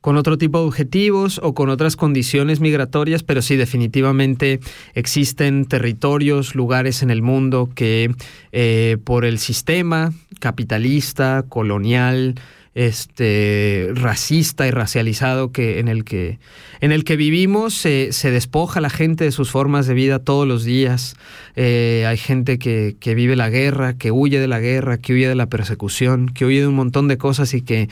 con 0.01 0.17
otro 0.17 0.37
tipo 0.37 0.59
de 0.59 0.65
objetivos 0.65 1.39
o 1.43 1.53
con 1.53 1.69
otras 1.69 1.95
condiciones 1.95 2.59
migratorias, 2.59 3.23
pero 3.23 3.41
sí 3.41 3.55
definitivamente 3.55 4.59
existen 4.93 5.65
territorios, 5.65 6.55
lugares 6.55 7.03
en 7.03 7.11
el 7.11 7.21
mundo 7.21 7.69
que 7.73 8.13
eh, 8.51 8.97
por 9.03 9.25
el 9.25 9.39
sistema 9.39 10.13
capitalista, 10.39 11.43
colonial, 11.49 12.35
este, 12.77 13.89
racista 13.95 14.67
y 14.67 14.71
racializado 14.71 15.51
que, 15.51 15.79
en, 15.79 15.87
el 15.87 16.03
que, 16.03 16.37
en 16.79 16.91
el 16.91 17.05
que 17.05 17.15
vivimos 17.15 17.73
se, 17.73 18.11
despoja 18.29 18.81
la 18.81 18.91
gente 18.91 19.23
de 19.23 19.31
sus 19.31 19.49
formas 19.49 19.87
de 19.87 19.95
vida 19.95 20.19
todos 20.19 20.47
los 20.47 20.63
días. 20.63 21.15
Eh, 21.55 22.05
hay 22.07 22.17
gente 22.17 22.59
que, 22.59 22.95
vive 23.15 23.35
la 23.35 23.49
guerra, 23.49 23.97
que 23.97 24.11
huye 24.11 24.39
de 24.39 24.47
la 24.47 24.59
guerra, 24.59 24.99
que 24.99 25.13
huye 25.13 25.27
de 25.27 25.33
la 25.33 25.47
persecución, 25.47 26.29
que 26.29 26.45
huye 26.45 26.61
de 26.61 26.67
un 26.67 26.75
montón 26.75 27.07
de 27.07 27.17
cosas 27.17 27.55
y 27.55 27.63
que 27.63 27.89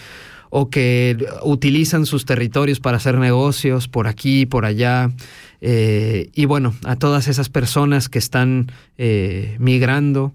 o 0.57 0.69
que 0.69 1.17
utilizan 1.43 2.05
sus 2.05 2.23
territorios 2.23 2.79
para 2.79 2.97
hacer 2.97 3.17
negocios 3.17 3.87
por 3.87 4.07
aquí, 4.07 4.45
por 4.45 4.65
allá. 4.65 5.11
Eh, 5.59 6.29
y 6.33 6.45
bueno, 6.45 6.73
a 6.85 6.95
todas 6.95 7.27
esas 7.27 7.49
personas 7.49 8.07
que 8.07 8.19
están 8.19 8.71
eh, 8.97 9.57
migrando, 9.59 10.33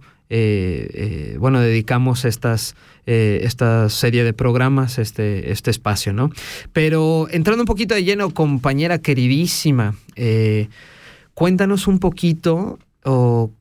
bueno, 1.39 1.61
dedicamos 1.61 2.25
estas 2.25 2.77
eh, 3.13 3.41
esta 3.45 3.89
serie 3.89 4.23
de 4.23 4.33
programas, 4.33 4.99
este, 4.99 5.51
este 5.51 5.73
espacio, 5.73 6.13
¿no? 6.13 6.31
Pero 6.73 7.27
entrando 7.31 7.63
un 7.63 7.67
poquito 7.67 7.95
de 7.95 8.05
lleno, 8.05 8.31
compañera 8.31 8.99
queridísima, 8.99 9.97
eh, 10.15 10.69
cuéntanos 11.35 11.89
un 11.89 11.99
poquito 11.99 12.79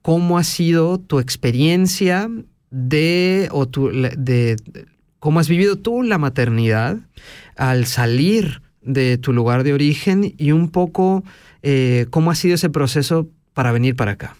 cómo 0.01 0.37
ha 0.37 0.43
sido 0.43 0.99
tu 0.99 1.19
experiencia 1.19 2.29
de, 2.69 3.47
o 3.51 3.65
de, 3.65 4.57
cómo 5.19 5.39
has 5.39 5.47
vivido 5.47 5.77
tú 5.77 6.03
la 6.03 6.17
maternidad 6.17 6.97
al 7.55 7.85
salir 7.85 8.61
de 8.81 9.17
tu 9.17 9.33
lugar 9.33 9.63
de 9.63 9.73
origen 9.73 10.33
y 10.37 10.51
un 10.51 10.69
poco 10.69 11.23
eh, 11.61 12.07
cómo 12.09 12.31
ha 12.31 12.35
sido 12.35 12.55
ese 12.55 12.69
proceso 12.69 13.27
para 13.53 13.71
venir 13.71 13.95
para 13.95 14.11
acá. 14.11 14.37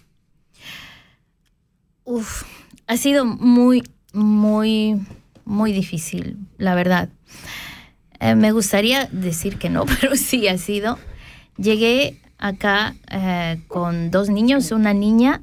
Uf, 2.05 2.43
ha 2.88 2.98
sido 2.98 3.25
muy, 3.25 3.83
muy, 4.13 5.00
muy 5.45 5.74
difícil, 5.74 6.38
la 6.57 6.74
verdad. 6.75 7.09
Eh, 8.19 8.36
me 8.36 8.51
gustaría 8.51 9.05
decir 9.12 9.57
que 9.57 9.69
no, 9.69 9.86
pero 10.01 10.15
sí 10.15 10.48
ha 10.48 10.57
sido. 10.57 10.98
Llegué 11.57 12.19
acá 12.38 12.95
eh, 13.12 13.62
con 13.67 14.12
dos 14.12 14.29
niños, 14.29 14.71
una 14.71 14.93
niña, 14.93 15.41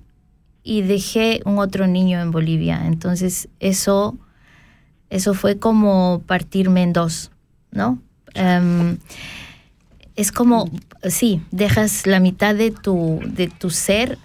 y 0.63 0.83
dejé 0.83 1.43
un 1.45 1.59
otro 1.59 1.87
niño 1.87 2.21
en 2.21 2.33
Bolivia. 2.33 2.87
Entonces 2.87 3.49
eso, 3.61 4.19
eso 5.11 5.35
fue 5.35 5.59
como 5.59 6.23
partirme 6.27 6.83
en 6.83 6.93
dos, 6.93 7.31
¿no? 7.71 8.01
Em, 8.35 8.99
es 10.15 10.33
como, 10.33 10.71
sí, 11.09 11.43
dejas 11.51 12.07
la 12.07 12.21
mitad 12.21 12.55
de 12.55 12.71
tu, 12.71 13.21
de 13.27 13.49
tu 13.49 13.71
ser 13.71 14.19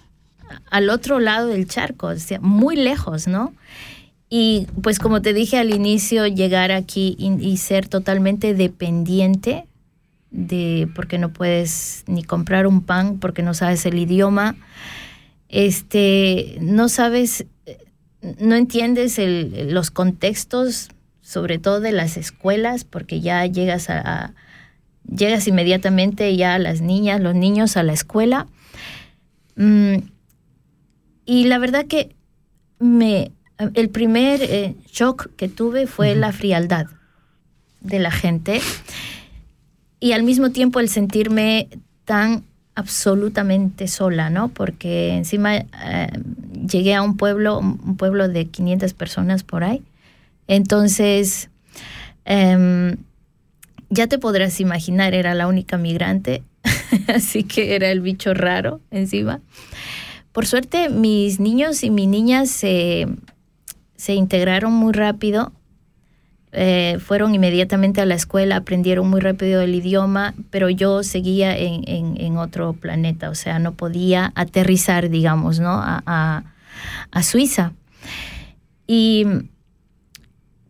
al 0.70 0.90
otro 0.90 1.20
lado 1.20 1.48
del 1.48 1.68
charco, 1.68 2.08
o 2.08 2.16
sea, 2.16 2.40
muy 2.40 2.76
lejos, 2.76 3.28
¿no? 3.28 3.54
Y 4.30 4.68
pues 4.82 4.98
como 5.00 5.22
te 5.22 5.34
dije 5.34 5.58
al 5.58 5.74
inicio, 5.74 6.26
llegar 6.26 6.72
aquí 6.72 7.18
y, 7.20 7.58
ser 7.58 7.90
totalmente 7.90 8.54
dependiente 8.54 9.66
de 10.30 10.88
porque 10.96 11.18
no 11.18 11.34
puedes 11.34 12.06
ni 12.08 12.24
comprar 12.24 12.66
un 12.66 12.82
pan 12.82 13.20
porque 13.20 13.44
no 13.44 13.54
sabes 13.54 13.86
el 13.86 14.00
idioma. 14.00 14.56
Este, 15.50 16.58
no 16.62 16.88
sabes, 16.88 17.46
no 18.22 18.56
entiendes 18.56 19.20
los 19.20 19.92
contextos, 19.92 20.90
sobre 21.22 21.60
todo 21.60 21.80
de 21.80 21.92
las 21.92 22.18
escuelas, 22.18 22.84
porque 22.84 23.22
ya 23.22 23.46
llegas 23.46 23.90
a, 23.90 24.34
llegas 25.08 25.48
inmediatamente 25.48 26.36
ya 26.36 26.56
a 26.56 26.60
las 26.60 26.82
niñas, 26.82 27.22
los 27.22 27.36
niños 27.36 27.78
a 27.78 27.84
la 27.84 27.94
escuela. 27.94 28.48
Mm, 29.56 29.98
y 31.26 31.46
la 31.46 31.58
verdad 31.58 31.86
que 31.86 32.16
me 32.80 33.32
el 33.76 33.90
primer 33.90 34.42
eh, 34.42 34.76
shock 34.92 35.30
que 35.36 35.48
tuve 35.48 35.86
fue 35.88 36.16
la 36.16 36.32
frialdad 36.32 36.88
de 37.82 38.00
la 38.00 38.12
gente 38.12 38.60
y 40.00 40.14
al 40.14 40.24
mismo 40.24 40.50
tiempo 40.50 40.80
el 40.80 40.90
sentirme 40.90 41.70
tan 42.06 42.44
absolutamente 42.74 43.88
sola, 43.88 44.30
¿no? 44.30 44.48
Porque 44.50 45.16
encima 45.16 45.58
eh, 45.58 45.68
llegué 46.68 46.96
a 46.96 47.02
un 47.02 47.18
pueblo, 47.18 47.60
un 47.60 47.98
pueblo 47.98 48.28
de 48.28 48.46
500 48.46 48.94
personas 48.94 49.44
por 49.44 49.64
ahí. 49.64 49.82
Entonces, 50.48 51.50
em, 52.26 52.98
ya 53.90 54.08
te 54.08 54.18
podrás 54.18 54.60
imaginar, 54.60 55.14
era 55.14 55.34
la 55.36 55.48
única 55.48 55.78
migrante, 55.78 56.44
así 57.08 57.44
que 57.44 57.76
era 57.76 57.90
el 57.92 58.02
bicho 58.02 58.34
raro 58.34 58.82
encima. 58.92 59.42
Por 60.32 60.46
suerte, 60.46 60.90
mis 60.90 61.40
niños 61.40 61.84
y 61.84 61.90
mis 61.90 62.08
niñas 62.08 62.50
se 62.50 63.08
se 64.02 64.16
integraron 64.16 64.74
muy 64.74 64.94
rápido, 64.94 65.52
eh, 66.54 66.98
fueron 67.00 67.36
inmediatamente 67.36 68.02
a 68.02 68.08
la 68.08 68.16
escuela, 68.16 68.56
aprendieron 68.56 69.08
muy 69.08 69.22
rápido 69.22 69.62
el 69.62 69.76
idioma, 69.76 70.34
pero 70.50 70.72
yo 70.72 71.04
seguía 71.04 71.56
en, 71.56 72.36
otro 72.38 72.74
planeta, 72.74 73.30
o 73.30 73.36
sea, 73.36 73.60
no 73.60 73.74
podía 73.74 74.32
aterrizar, 74.34 75.12
digamos, 75.12 75.60
¿no? 75.60 75.80
Suiza. 77.24 77.74
Y 78.88 79.26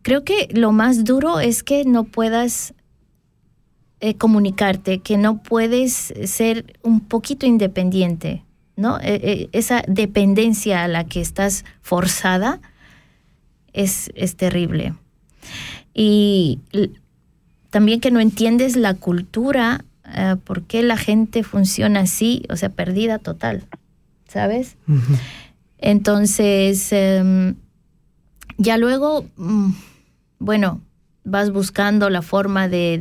creo 0.02 0.24
que 0.24 0.48
lo 0.52 0.72
más 0.72 1.04
duro 1.04 1.40
es 1.40 1.62
que 1.62 1.84
no 1.84 2.04
puedas 2.04 2.74
eh, 4.00 4.14
comunicarte, 4.16 4.98
que 4.98 5.16
no 5.16 5.42
puedes 5.42 6.12
ser 6.24 6.78
un 6.82 7.00
poquito 7.00 7.46
independiente, 7.46 8.44
¿no? 8.76 8.98
Eh, 9.00 9.48
esa 9.52 9.82
dependencia 9.86 10.82
a 10.82 10.88
la 10.88 11.04
que 11.04 11.20
estás 11.20 11.64
forzada 11.82 12.60
es, 13.72 14.10
terrible. 14.36 14.94
Y 15.94 16.60
también 17.70 18.00
que 18.00 18.10
no 18.10 18.20
entiendes 18.20 18.76
la 18.76 18.94
cultura, 18.94 19.84
eh, 20.14 20.36
por 20.44 20.62
qué 20.62 20.82
la 20.82 20.96
gente 20.96 21.42
funciona 21.42 22.00
así, 22.00 22.44
o 22.50 22.56
sea, 22.56 22.70
perdida 22.70 23.18
total, 23.18 23.66
¿sabes? 24.28 24.76
Entonces, 25.82 26.92
em, 26.92 27.56
ya 28.56 28.78
luego, 28.78 29.26
mm, 29.36 29.72
bueno, 30.38 30.80
vas 31.24 31.52
buscando 31.52 32.08
la 32.08 32.22
forma 32.22 32.68
de, 32.68 32.98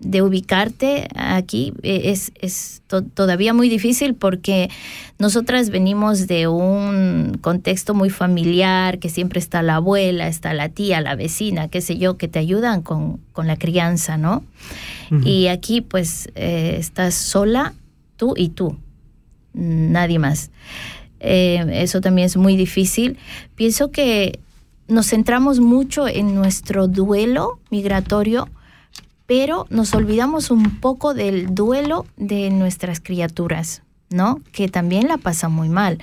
de 0.00 0.22
ubicarte 0.22 1.08
aquí 1.14 1.74
e, 1.82 2.10
es, 2.10 2.32
es 2.40 2.82
todavía 3.14 3.52
muy 3.52 3.68
difícil 3.68 4.14
porque 4.14 4.70
nosotras 5.18 5.68
venimos 5.68 6.26
de 6.26 6.48
un 6.48 7.38
contexto 7.42 7.94
muy 7.94 8.08
familiar, 8.08 8.98
que 8.98 9.10
siempre 9.10 9.38
está 9.38 9.62
la 9.62 9.76
abuela, 9.76 10.26
está 10.26 10.54
la 10.54 10.70
tía, 10.70 11.02
la 11.02 11.14
vecina, 11.14 11.68
qué 11.68 11.82
sé 11.82 11.98
yo, 11.98 12.16
que 12.16 12.28
te 12.28 12.38
ayudan 12.38 12.80
con, 12.82 13.20
la 13.36 13.56
crianza, 13.56 14.18
¿no? 14.18 14.44
Y 15.24 15.46
aquí 15.46 15.80
pues 15.80 16.28
eh, 16.34 16.76
estás 16.78 17.14
sola, 17.14 17.72
tú 18.16 18.34
y 18.36 18.50
tú. 18.50 18.76
nadie 19.54 20.18
más. 20.18 20.50
Eh, 21.20 21.64
eso 21.74 22.00
también 22.00 22.26
es 22.26 22.36
muy 22.36 22.56
difícil. 22.56 23.18
Pienso 23.54 23.90
que 23.90 24.40
nos 24.88 25.08
centramos 25.08 25.60
mucho 25.60 26.08
en 26.08 26.34
nuestro 26.34 26.88
duelo 26.88 27.60
migratorio, 27.70 28.48
pero 29.26 29.66
nos 29.70 29.94
olvidamos 29.94 30.50
un 30.50 30.80
poco 30.80 31.14
del 31.14 31.54
duelo 31.54 32.06
de 32.16 32.50
nuestras 32.50 33.00
criaturas, 33.00 33.82
¿no? 34.08 34.40
Que 34.50 34.68
también 34.68 35.06
la 35.06 35.18
pasan 35.18 35.52
muy 35.52 35.68
mal, 35.68 35.98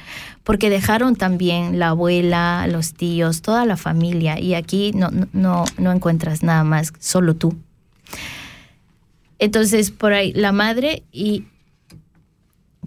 porque 0.45 0.69
dejaron 0.69 1.17
también 1.17 1.79
la 1.79 1.89
abuela, 1.89 2.65
los 2.67 2.93
tíos, 2.93 3.41
toda 3.41 3.65
la 3.65 3.75
familia, 3.75 4.39
y 4.39 4.53
aquí 4.53 4.93
no, 4.93 5.09
no, 5.33 5.65
no 5.77 5.91
encuentras 5.91 6.41
nada 6.41 6.63
más, 6.63 6.93
solo 6.99 7.35
tú. 7.35 7.57
Entonces, 9.39 9.91
por 9.91 10.13
ahí, 10.13 10.31
la 10.31 10.53
madre 10.53 11.03
y 11.11 11.43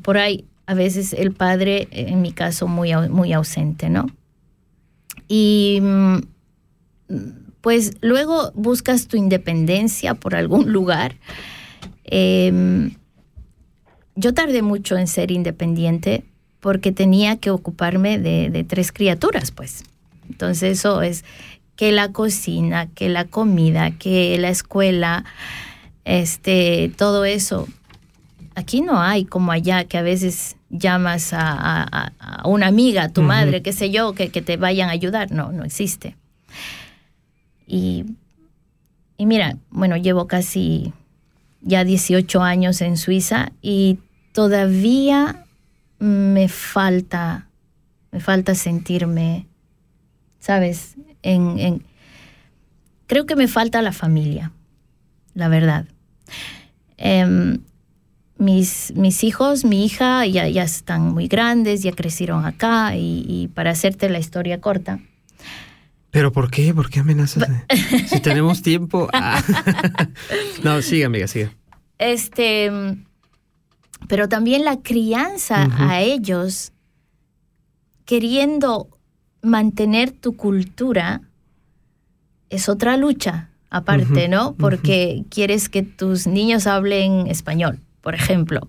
por 0.03 0.17
ahí 0.17 0.47
a 0.71 0.75
veces 0.75 1.13
el 1.15 1.33
padre, 1.33 1.89
en 1.91 2.23
mi 2.23 2.31
caso, 2.31 2.69
muy, 2.69 2.95
muy 3.09 3.33
ausente, 3.33 3.91
¿no? 3.91 4.07
Y 5.27 5.81
mm, 5.83 6.19
pues 7.61 7.95
luego 8.03 8.53
buscas 8.55 9.09
tu 9.09 9.17
independencia 9.17 10.15
por 10.15 10.37
algún 10.37 10.71
lugar. 10.73 11.17
Em, 12.05 12.93
yo 14.15 14.33
tardé 14.33 14.63
mucho 14.63 14.97
en 14.97 15.09
ser 15.09 15.33
independiente 15.33 16.23
porque 16.61 16.93
tenía 16.93 17.39
que 17.39 17.51
ocuparme 17.51 18.21
de, 18.21 18.65
tres 18.69 18.93
criaturas, 18.93 19.51
pues. 19.51 19.83
Entonces 20.29 20.79
eso 20.79 21.03
es 21.03 21.25
que 21.75 21.91
la 21.91 22.13
cocina, 22.13 22.87
que 22.95 23.09
la 23.09 23.25
comida, 23.25 23.91
que 23.91 24.39
la 24.39 24.51
escuela, 24.51 25.25
este, 26.05 26.93
todo 26.97 27.25
eso. 27.25 27.67
Aquí 28.55 28.81
no 28.81 29.01
hay 29.01 29.25
como 29.25 29.53
allá 29.53 29.85
que 29.85 29.99
a 29.99 30.03
veces 30.03 30.57
llamas 30.71 31.31
a, 31.33 32.13
una 32.45 32.67
amiga, 32.67 33.05
a 33.05 33.09
tu 33.09 33.23
madre, 33.23 33.63
qué 33.63 33.73
sé 33.73 33.91
yo, 33.91 34.15
que, 34.15 34.29
te 34.29 34.57
vayan 34.57 34.89
a 34.89 34.93
ayudar. 34.93 35.31
No, 35.31 35.53
no 35.53 35.65
existe. 35.65 36.17
Y, 37.67 38.05
y 39.17 39.27
mira, 39.27 39.57
bueno, 39.71 39.97
llevo 39.97 40.27
casi 40.27 40.93
ya 41.61 41.85
18 41.85 42.43
años 42.43 42.81
en 42.81 42.97
Suiza 42.97 43.53
y 43.63 43.99
todavía 44.33 45.47
me 45.99 46.49
falta, 46.49 47.49
me 48.11 48.21
falta 48.21 48.55
sentirme, 48.55 49.47
¿sabes? 50.39 50.97
En, 51.23 51.85
creo 53.07 53.27
que 53.27 53.37
me 53.37 53.49
falta 53.49 53.83
la 53.83 53.93
familia, 53.93 54.53
la 55.35 55.49
verdad. 55.49 55.87
Em, 56.97 57.61
mis, 58.41 58.93
mis 58.97 59.23
hijos, 59.23 59.65
mi 59.65 59.85
hija 59.85 60.25
ya, 60.27 60.49
ya 60.49 60.63
están 60.63 61.13
muy 61.13 61.29
grandes, 61.29 61.83
ya 61.83 61.93
crecieron 61.93 62.47
acá 62.47 62.97
y, 62.97 63.49
para 63.55 63.71
hacerte 63.71 64.09
la 64.09 64.19
historia 64.19 64.61
corta. 64.61 64.99
¿Pero 66.11 66.33
por 66.33 66.51
qué? 66.51 66.75
¿Por 66.75 66.91
qué 66.91 67.01
amenazas? 67.01 67.49
si 68.09 68.19
tenemos 68.21 68.63
tiempo. 68.63 69.09
Ah. 69.13 69.43
no, 70.65 70.81
sigue, 70.83 71.05
amiga, 71.05 71.29
sigue. 71.29 71.51
Este, 71.99 72.73
pero 74.09 74.29
también 74.29 74.65
la 74.65 74.81
crianza 74.81 75.69
a 75.79 76.01
ellos, 76.01 76.73
queriendo 78.07 78.89
mantener 79.43 80.13
tu 80.13 80.37
cultura, 80.37 81.21
es 82.49 82.69
otra 82.71 82.97
lucha 82.97 83.51
aparte, 83.69 84.29
¿no? 84.29 84.55
Porque 84.55 85.25
quieres 85.29 85.69
que 85.69 85.83
tus 85.83 86.27
niños 86.27 86.67
hablen 86.67 87.27
español 87.29 87.79
por 88.01 88.15
ejemplo. 88.15 88.69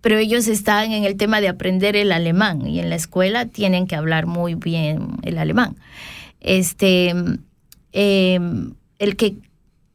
Pero 0.00 0.18
ellos 0.18 0.48
están 0.48 0.92
en 0.92 1.04
el 1.04 1.16
tema 1.16 1.40
de 1.40 1.48
aprender 1.48 1.96
el 1.96 2.12
alemán 2.12 2.66
y 2.66 2.78
en 2.78 2.90
la 2.90 2.96
escuela 2.96 3.46
tienen 3.46 3.86
que 3.86 3.96
hablar 3.96 4.26
muy 4.26 4.54
bien 4.54 5.16
el 5.22 5.38
alemán. 5.38 5.76
Este, 6.40 7.14
em, 7.92 8.74
el 8.98 9.16
que 9.16 9.36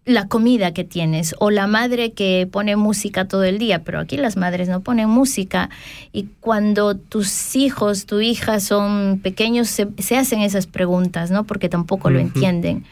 la 0.06 0.28
comida 0.28 0.74
que 0.74 0.84
tienes 0.84 1.36
o 1.38 1.52
la 1.52 1.68
madre 1.68 2.14
que 2.14 2.48
pone 2.52 2.76
música 2.76 3.28
todo 3.28 3.44
el 3.44 3.60
día, 3.60 3.84
pero 3.84 4.00
aquí 4.00 4.18
las 4.18 4.36
madres 4.36 4.68
no 4.68 4.82
ponen 4.82 5.08
música 5.08 5.70
y 6.12 6.24
cuando 6.40 6.96
tus 6.96 7.56
hijos, 7.56 8.08
tu 8.08 8.20
hija 8.20 8.60
son 8.60 9.20
pequeños 9.22 9.68
se, 9.68 10.18
hacen 10.18 10.42
esas 10.42 10.66
preguntas, 10.66 11.30
¿no? 11.30 11.44
Porque 11.44 11.70
tampoco 11.70 12.10
lo 12.10 12.18
entienden. 12.18 12.86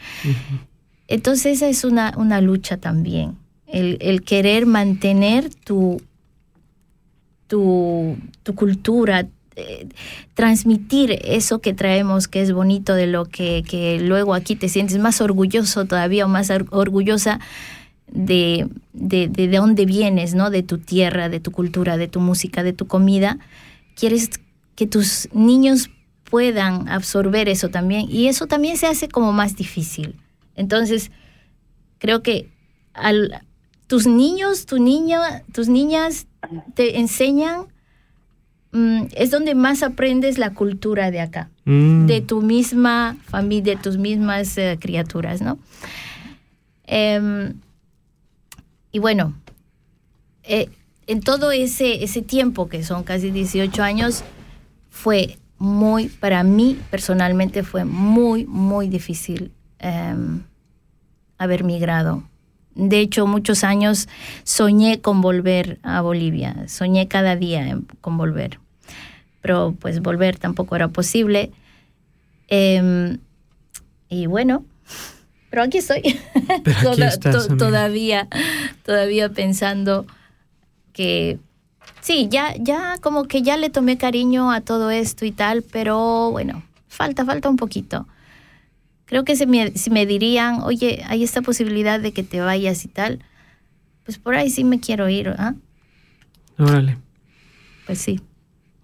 Entonces 1.08 1.56
esa 1.56 1.68
es 1.68 1.82
una, 1.82 2.14
una 2.16 2.40
lucha 2.40 2.76
también 2.76 3.36
el, 3.68 4.22
querer 4.22 4.66
mantener 4.66 5.54
tu, 5.54 6.00
tu, 7.46 8.16
cultura, 8.54 9.26
eh, 9.56 9.88
transmitir 10.34 11.18
eso 11.24 11.60
que 11.60 11.74
traemos, 11.74 12.28
que 12.28 12.42
es 12.42 12.52
bonito, 12.52 12.94
de 12.94 13.06
lo 13.06 13.26
que, 13.26 13.98
luego 14.02 14.34
aquí 14.34 14.56
te 14.56 14.68
sientes 14.68 14.98
más 14.98 15.20
orgulloso 15.20 15.84
todavía 15.84 16.24
o 16.24 16.28
más 16.28 16.50
orgullosa 16.70 17.40
de, 18.10 18.68
de, 18.92 19.28
de, 19.28 19.48
dónde 19.48 19.84
vienes, 19.84 20.34
¿no? 20.34 20.50
De 20.50 20.62
tu 20.62 20.78
tierra, 20.78 21.28
de 21.28 21.40
tu 21.40 21.50
cultura, 21.50 21.96
de 21.96 22.08
tu 22.08 22.20
música, 22.20 22.62
de 22.62 22.72
tu 22.72 22.86
comida. 22.86 23.38
Quieres 23.94 24.30
que 24.74 24.86
tus 24.86 25.28
niños 25.32 25.90
puedan 26.24 26.88
absorber 26.88 27.48
eso 27.48 27.68
también 27.68 28.06
y 28.08 28.28
eso 28.28 28.46
también 28.46 28.76
se 28.76 28.86
hace 28.86 29.08
como 29.08 29.32
más 29.32 29.56
difícil. 29.56 30.14
Entonces, 30.56 31.10
creo 31.98 32.22
que 32.22 32.48
al, 32.94 33.42
tus 33.88 34.06
niños, 34.06 34.66
tu 34.66 34.78
niño, 34.78 35.20
tus 35.52 35.68
niñas 35.68 36.26
te 36.74 37.00
enseñan, 37.00 37.66
mm, 38.70 39.06
es 39.16 39.30
donde 39.30 39.54
más 39.54 39.82
aprendes 39.82 40.38
la 40.38 40.52
cultura 40.52 41.10
de 41.10 41.20
acá, 41.20 41.50
mm. 41.64 42.06
de 42.06 42.20
tu 42.20 42.42
misma 42.42 43.16
familia, 43.24 43.74
de 43.74 43.82
tus 43.82 43.96
mismas 43.96 44.56
eh, 44.58 44.76
criaturas, 44.78 45.40
¿no? 45.40 45.58
Em, 46.86 47.54
y 48.92 48.98
bueno, 48.98 49.34
eh, 50.44 50.68
en 51.06 51.20
todo 51.20 51.50
ese, 51.50 52.04
ese 52.04 52.20
tiempo, 52.20 52.68
que 52.68 52.84
son 52.84 53.04
casi 53.04 53.30
18 53.30 53.82
años, 53.82 54.22
fue 54.90 55.38
muy, 55.58 56.08
para 56.08 56.42
mí 56.42 56.78
personalmente 56.90 57.62
fue 57.62 57.86
muy, 57.86 58.44
muy 58.44 58.88
difícil 58.88 59.50
em, 59.78 60.42
haber 61.38 61.64
migrado 61.64 62.22
de 62.78 63.00
hecho, 63.00 63.26
muchos 63.26 63.64
años 63.64 64.08
soñé 64.44 65.00
con 65.00 65.20
volver 65.20 65.80
a 65.82 66.00
Bolivia, 66.00 66.68
soñé 66.68 67.08
cada 67.08 67.34
día 67.34 67.76
con 68.00 68.16
volver, 68.16 68.60
pero 69.42 69.74
pues 69.80 70.00
volver 70.00 70.38
tampoco 70.38 70.76
era 70.76 70.86
posible. 70.86 71.50
Em, 72.46 73.18
y 74.08 74.26
bueno, 74.26 74.64
pero 75.50 75.64
aquí 75.64 75.78
estoy, 75.78 76.02
todavía, 77.58 78.28
todavía 78.84 79.28
pensando 79.28 80.06
que 80.92 81.40
sí, 82.00 82.28
ya, 82.30 82.54
ya 82.60 82.96
como 83.00 83.24
que 83.24 83.42
ya 83.42 83.56
le 83.56 83.70
tomé 83.70 83.98
cariño 83.98 84.52
a 84.52 84.60
todo 84.60 84.90
esto 84.90 85.24
y 85.24 85.32
tal, 85.32 85.62
pero 85.62 86.30
bueno, 86.30 86.62
falta, 86.86 87.24
falta 87.24 87.48
un 87.48 87.56
poquito 87.56 88.06
creo 89.08 89.24
que 89.24 89.36
si 89.36 89.46
me, 89.46 89.72
si 89.72 89.90
me 89.90 90.06
dirían, 90.06 90.60
oye, 90.62 91.02
hay 91.06 91.24
esta 91.24 91.40
posibilidad 91.40 91.98
de 91.98 92.12
que 92.12 92.22
te 92.22 92.40
vayas 92.40 92.84
y 92.84 92.88
tal, 92.88 93.20
pues 94.04 94.18
por 94.18 94.34
ahí 94.34 94.50
sí 94.50 94.64
me 94.64 94.80
quiero 94.80 95.08
ir, 95.08 95.28
¿ah? 95.30 95.54
Órale. 96.58 96.98
Pues 97.86 97.98
sí. 98.00 98.20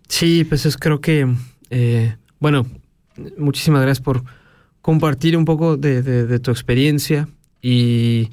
Sí, 0.09 0.45
pues 0.45 0.65
es 0.65 0.77
creo 0.77 1.01
que, 1.01 1.29
eh, 1.71 2.17
bueno, 2.41 2.67
muchísimas 3.37 3.83
gracias 3.83 4.03
por 4.03 4.25
compartir 4.81 5.37
un 5.37 5.45
poco 5.45 5.77
de, 5.77 6.39
tu 6.41 6.51
experiencia 6.51 7.29
y 7.61 8.31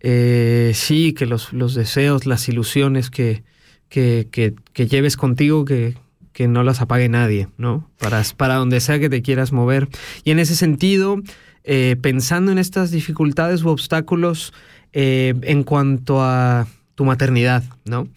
eh, 0.00 0.72
sí, 0.74 1.12
que 1.12 1.26
los, 1.26 1.52
los, 1.52 1.74
deseos, 1.74 2.26
las 2.26 2.48
ilusiones 2.48 3.10
que, 3.10 3.44
que, 3.88 4.28
que 4.30 4.86
lleves 4.86 5.16
contigo, 5.16 5.64
que, 5.64 5.94
que 6.40 6.48
no 6.48 6.62
las 6.62 6.80
apague 6.80 7.10
nadie, 7.10 7.48
¿no? 7.58 7.90
Para, 7.98 8.22
para 8.34 8.54
donde 8.54 8.80
sea 8.80 8.98
que 8.98 9.10
te 9.10 9.20
quieras 9.20 9.52
mover. 9.52 9.90
Y 10.24 10.30
en 10.30 10.38
ese 10.38 10.56
sentido, 10.56 11.20
eh, 11.64 11.96
pensando 12.00 12.50
en 12.50 12.56
estas 12.56 12.90
dificultades 12.90 13.62
u 13.62 13.68
obstáculos 13.68 14.54
eh, 14.94 15.34
en 15.42 15.64
cuanto 15.64 16.22
a 16.22 16.66
tu 16.94 17.04
maternidad, 17.04 17.62
¿no? 17.84 18.08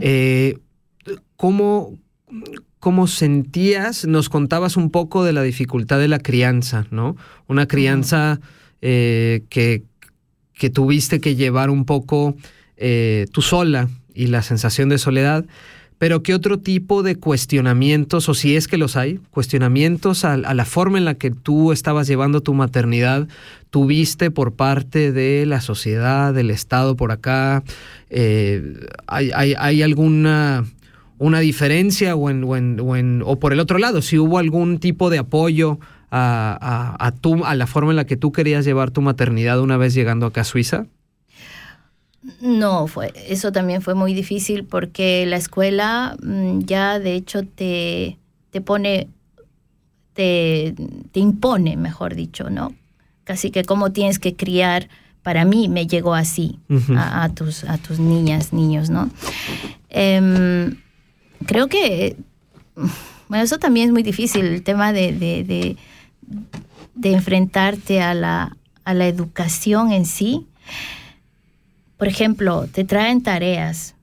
Eh, 0.00 0.58
¿cómo, 1.34 1.98
sentías? 3.08 4.06
Nos 4.06 4.28
contabas 4.28 4.76
un 4.76 4.90
poco 4.90 5.24
de 5.24 5.32
la 5.32 5.42
dificultad 5.42 5.98
de 5.98 6.06
la 6.06 6.20
crianza, 6.20 6.86
¿no? 6.92 7.16
Una 7.48 7.66
crianza 7.66 8.38
que, 8.80 9.82
que, 10.54 10.70
tuviste 10.70 11.18
que 11.20 11.34
llevar 11.34 11.68
un 11.68 11.84
poco 11.84 12.36
tú 13.32 13.42
sola 13.42 13.88
y 14.14 14.28
la 14.28 14.42
sensación 14.42 14.88
de 14.88 14.98
soledad. 14.98 15.44
Pero 16.02 16.24
¿qué 16.24 16.34
otro 16.34 16.58
tipo 16.58 17.04
de 17.04 17.14
cuestionamientos, 17.14 18.28
o 18.28 18.34
si 18.34 18.56
es 18.56 18.66
que 18.66 18.76
los 18.76 18.96
hay, 18.96 19.20
cuestionamientos 19.30 20.24
a, 20.24 20.36
la 20.36 20.64
forma 20.64 20.98
en 20.98 21.04
la 21.04 21.14
que 21.14 21.30
tú 21.30 21.70
estabas 21.70 22.08
llevando 22.08 22.40
tu 22.40 22.54
maternidad, 22.54 23.28
tuviste 23.70 24.32
por 24.32 24.54
parte 24.54 25.12
de 25.12 25.46
la 25.46 25.60
sociedad, 25.60 26.34
del 26.34 26.50
Estado 26.50 26.96
por 26.96 27.12
acá? 27.12 27.62
Eh, 28.10 28.80
hay, 29.06 29.82
alguna 29.82 30.64
una 31.18 31.38
diferencia 31.38 32.16
o, 32.16 32.28
en, 32.30 33.22
o, 33.24 33.38
por 33.38 33.52
el 33.52 33.60
otro 33.60 33.78
lado, 33.78 34.02
si 34.02 34.18
hubo 34.18 34.38
algún 34.38 34.78
tipo 34.78 35.08
de 35.08 35.18
apoyo 35.18 35.78
a, 36.10 36.98
a, 37.00 37.48
a 37.48 37.54
la 37.54 37.66
forma 37.68 37.92
en 37.92 37.96
la 37.96 38.06
que 38.06 38.16
tú 38.16 38.32
querías 38.32 38.64
llevar 38.64 38.90
tu 38.90 39.02
maternidad 39.02 39.60
una 39.60 39.76
vez 39.76 39.94
llegando 39.94 40.26
acá 40.26 40.40
a 40.40 40.44
Suiza? 40.44 40.88
No, 42.40 42.86
fue, 42.86 43.12
eso 43.28 43.50
también 43.50 43.82
fue 43.82 43.94
muy 43.94 44.14
difícil 44.14 44.64
porque 44.64 45.26
la 45.26 45.36
escuela 45.36 46.16
mm, 46.22 46.60
ya 46.60 47.00
de 47.00 47.14
hecho 47.14 47.44
te, 47.44 48.16
te 48.50 48.60
pone, 48.60 49.08
te, 50.12 50.74
te 51.10 51.20
impone, 51.20 51.76
mejor 51.76 52.14
dicho, 52.14 52.48
¿no? 52.48 52.74
Casi 53.24 53.50
que 53.50 53.64
cómo 53.64 53.90
tienes 53.92 54.20
que 54.20 54.36
criar, 54.36 54.88
para 55.22 55.44
mí 55.44 55.68
me 55.68 55.86
llegó 55.86 56.14
así 56.14 56.58
a, 56.96 57.28
tus, 57.28 57.64
a 57.64 57.78
tus 57.78 57.98
niñas, 57.98 58.52
niños, 58.52 58.88
¿no? 58.90 59.10
Em, 59.88 60.76
creo 61.46 61.68
que, 61.68 62.16
bueno, 63.28 63.44
eso 63.44 63.58
también 63.58 63.86
es 63.86 63.92
muy 63.92 64.02
difícil, 64.02 64.44
el 64.46 64.62
tema 64.62 64.92
de, 64.92 65.12
de, 65.12 65.76
de, 66.94 67.12
enfrentarte 67.12 68.00
a 68.00 68.14
la, 68.14 68.56
a 68.84 68.94
la 68.94 69.06
educación 69.06 69.92
en 69.92 70.06
sí 70.06 70.46
por 72.02 72.08
ejemplo, 72.08 72.66
te 72.66 72.82
traen 72.82 73.22
tareas, 73.22 73.94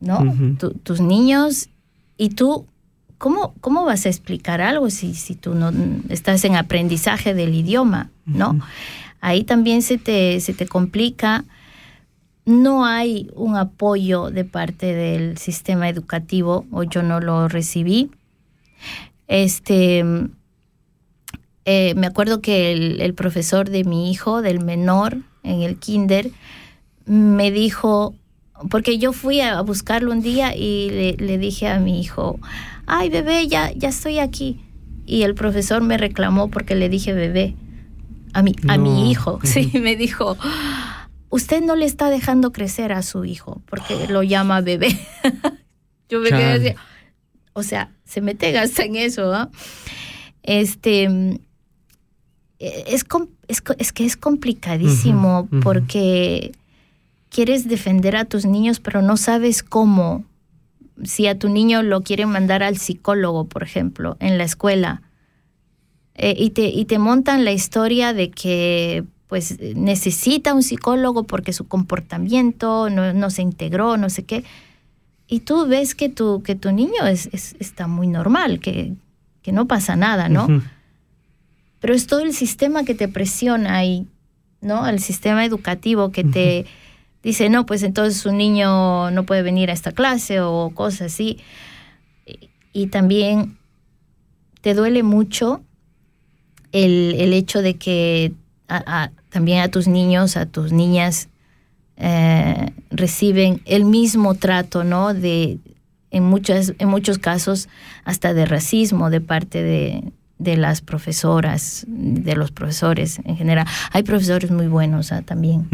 ¿no? 0.00 0.34
tus 0.82 1.00
niños 1.00 1.68
y 2.16 2.30
tú, 2.30 2.66
¿cómo, 3.18 3.54
¿cómo 3.60 3.84
vas 3.84 4.04
a 4.04 4.08
explicar 4.08 4.60
algo 4.60 4.90
si, 4.90 5.14
si 5.14 5.36
tú 5.36 5.54
no 5.54 5.70
estás 6.08 6.44
en 6.44 6.56
aprendizaje 6.56 7.34
del 7.34 7.54
idioma, 7.54 8.10
¿no? 8.24 8.58
Ahí 9.20 9.44
también 9.44 9.82
se 9.82 9.96
te, 9.96 10.40
se 10.40 10.54
te 10.54 10.66
complica. 10.66 11.44
No 12.46 12.84
hay 12.84 13.30
un 13.36 13.54
apoyo 13.54 14.32
de 14.32 14.44
parte 14.44 14.92
del 14.92 15.38
sistema 15.38 15.88
educativo, 15.88 16.66
o 16.72 16.82
yo 16.82 17.04
no 17.04 17.20
lo 17.20 17.46
recibí. 17.46 18.10
Este, 19.28 20.04
eh, 21.64 21.94
me 21.94 22.08
acuerdo 22.08 22.40
que 22.40 22.72
el, 22.72 23.00
el 23.00 23.14
profesor 23.14 23.70
de 23.70 23.84
mi 23.84 24.10
hijo, 24.10 24.42
del 24.42 24.58
menor, 24.58 25.18
en 25.44 25.62
el 25.62 25.76
kinder, 25.76 26.32
me 27.06 27.50
dijo, 27.50 28.14
porque 28.70 28.98
yo 28.98 29.12
fui 29.12 29.40
a 29.40 29.60
buscarlo 29.62 30.12
un 30.12 30.20
día 30.20 30.54
y 30.54 31.16
le, 31.18 31.38
dije 31.38 31.68
a 31.68 31.78
mi 31.78 32.00
hijo, 32.00 32.38
ay 32.86 33.08
bebé, 33.08 33.46
ya, 33.48 33.72
ya 33.72 33.88
estoy 33.88 34.18
aquí. 34.18 34.60
Y 35.06 35.22
el 35.22 35.34
profesor 35.34 35.82
me 35.82 35.98
reclamó 35.98 36.50
porque 36.50 36.74
le 36.74 36.88
dije 36.88 37.12
bebé 37.12 37.54
a 38.32 38.42
mi, 38.42 38.54
a 38.68 38.76
mi 38.76 39.10
hijo. 39.10 39.38
Sí, 39.44 39.70
me 39.74 39.96
dijo, 39.96 40.36
usted 41.30 41.62
no 41.62 41.76
le 41.76 41.86
está 41.86 42.10
dejando 42.10 42.52
crecer 42.52 42.92
a 42.92 43.02
su 43.02 43.24
hijo 43.24 43.62
porque 43.66 44.08
lo 44.08 44.22
llama 44.22 44.60
bebé. 44.60 44.98
yo 46.08 46.20
me 46.20 46.30
quedé 46.30 46.70
así, 46.70 46.74
o 47.52 47.62
sea, 47.62 47.90
se 48.04 48.20
mete 48.20 48.52
gasta 48.52 48.84
en 48.84 48.96
eso. 48.96 49.32
¿ah? 49.32 49.48
Este, 50.42 51.38
es, 52.58 53.04
es, 53.48 53.92
que 53.92 54.04
es 54.04 54.16
complicadísimo 54.16 55.48
porque 55.62 56.52
quieres 57.36 57.68
defender 57.68 58.16
a 58.16 58.24
tus 58.24 58.46
niños, 58.46 58.80
pero 58.80 59.02
no 59.02 59.18
sabes 59.18 59.62
cómo. 59.62 60.24
Si 61.04 61.26
a 61.26 61.38
tu 61.38 61.50
niño 61.50 61.82
lo 61.82 62.00
quieren 62.00 62.30
mandar 62.30 62.62
al 62.62 62.78
psicólogo, 62.78 63.44
por 63.44 63.62
ejemplo, 63.62 64.16
en 64.20 64.38
la 64.38 64.44
escuela, 64.44 65.02
eh, 66.14 66.34
y, 66.38 66.48
te, 66.50 66.68
y 66.68 66.86
te 66.86 66.98
montan 66.98 67.44
la 67.44 67.52
historia 67.52 68.14
de 68.14 68.30
que 68.30 69.04
pues 69.26 69.58
necesita 69.60 70.54
un 70.54 70.62
psicólogo 70.62 71.24
porque 71.24 71.52
su 71.52 71.68
comportamiento 71.68 72.88
no, 72.88 73.28
se 73.28 73.42
integró, 73.42 73.98
no 73.98 74.08
sé 74.08 74.24
qué. 74.24 74.42
Y 75.28 75.40
tú 75.40 75.66
ves 75.66 75.94
que 75.94 76.08
tu, 76.08 76.42
que 76.42 76.54
tu 76.54 76.72
niño 76.72 77.06
es, 77.06 77.28
está 77.58 77.86
muy 77.86 78.06
normal, 78.06 78.60
que, 78.60 78.94
que, 79.42 79.52
no 79.52 79.68
pasa 79.68 79.94
nada, 79.94 80.30
¿no? 80.30 80.62
Pero 81.80 81.92
es 81.92 82.06
todo 82.06 82.20
el 82.20 82.32
sistema 82.32 82.84
que 82.84 82.94
te 82.94 83.08
presiona 83.08 83.76
ahí, 83.76 84.06
¿no? 84.62 84.88
El 84.88 85.00
sistema 85.00 85.44
educativo 85.44 86.12
que 86.12 86.24
te 86.24 86.64
dice, 87.22 87.48
no, 87.48 87.66
pues 87.66 87.82
entonces 87.82 88.24
un 88.26 88.38
niño 88.38 89.10
no 89.10 89.24
puede 89.24 89.42
venir 89.42 89.70
a 89.70 89.72
esta 89.72 89.92
clase 89.92 90.40
o 90.40 90.70
cosas 90.74 91.12
así. 91.12 91.38
Y, 92.72 92.88
también 92.88 93.56
te 94.60 94.74
duele 94.74 95.02
mucho 95.02 95.62
el, 96.72 97.32
hecho 97.32 97.62
de 97.62 97.74
que 97.74 98.32
también 99.30 99.60
a 99.60 99.68
tus 99.68 99.88
niños, 99.88 100.36
a 100.36 100.46
tus 100.46 100.72
niñas, 100.72 101.28
eh, 101.96 102.72
reciben 102.90 103.62
el 103.64 103.86
mismo 103.86 104.34
trato, 104.34 104.84
¿no? 104.84 105.14
De, 105.14 105.58
en, 106.10 106.24
muchas, 106.24 106.74
en 106.78 106.88
muchos 106.88 107.18
casos, 107.18 107.68
hasta 108.04 108.34
de 108.34 108.44
racismo 108.44 109.08
de 109.08 109.20
parte 109.20 109.62
de, 109.62 110.56
las 110.56 110.82
profesoras, 110.82 111.86
de 111.88 112.36
los 112.36 112.52
profesores 112.52 113.20
en 113.24 113.36
general. 113.36 113.66
Hay 113.92 114.02
profesores 114.02 114.50
muy 114.50 114.66
buenos 114.66 115.12
¿ah? 115.12 115.22
también 115.22 115.68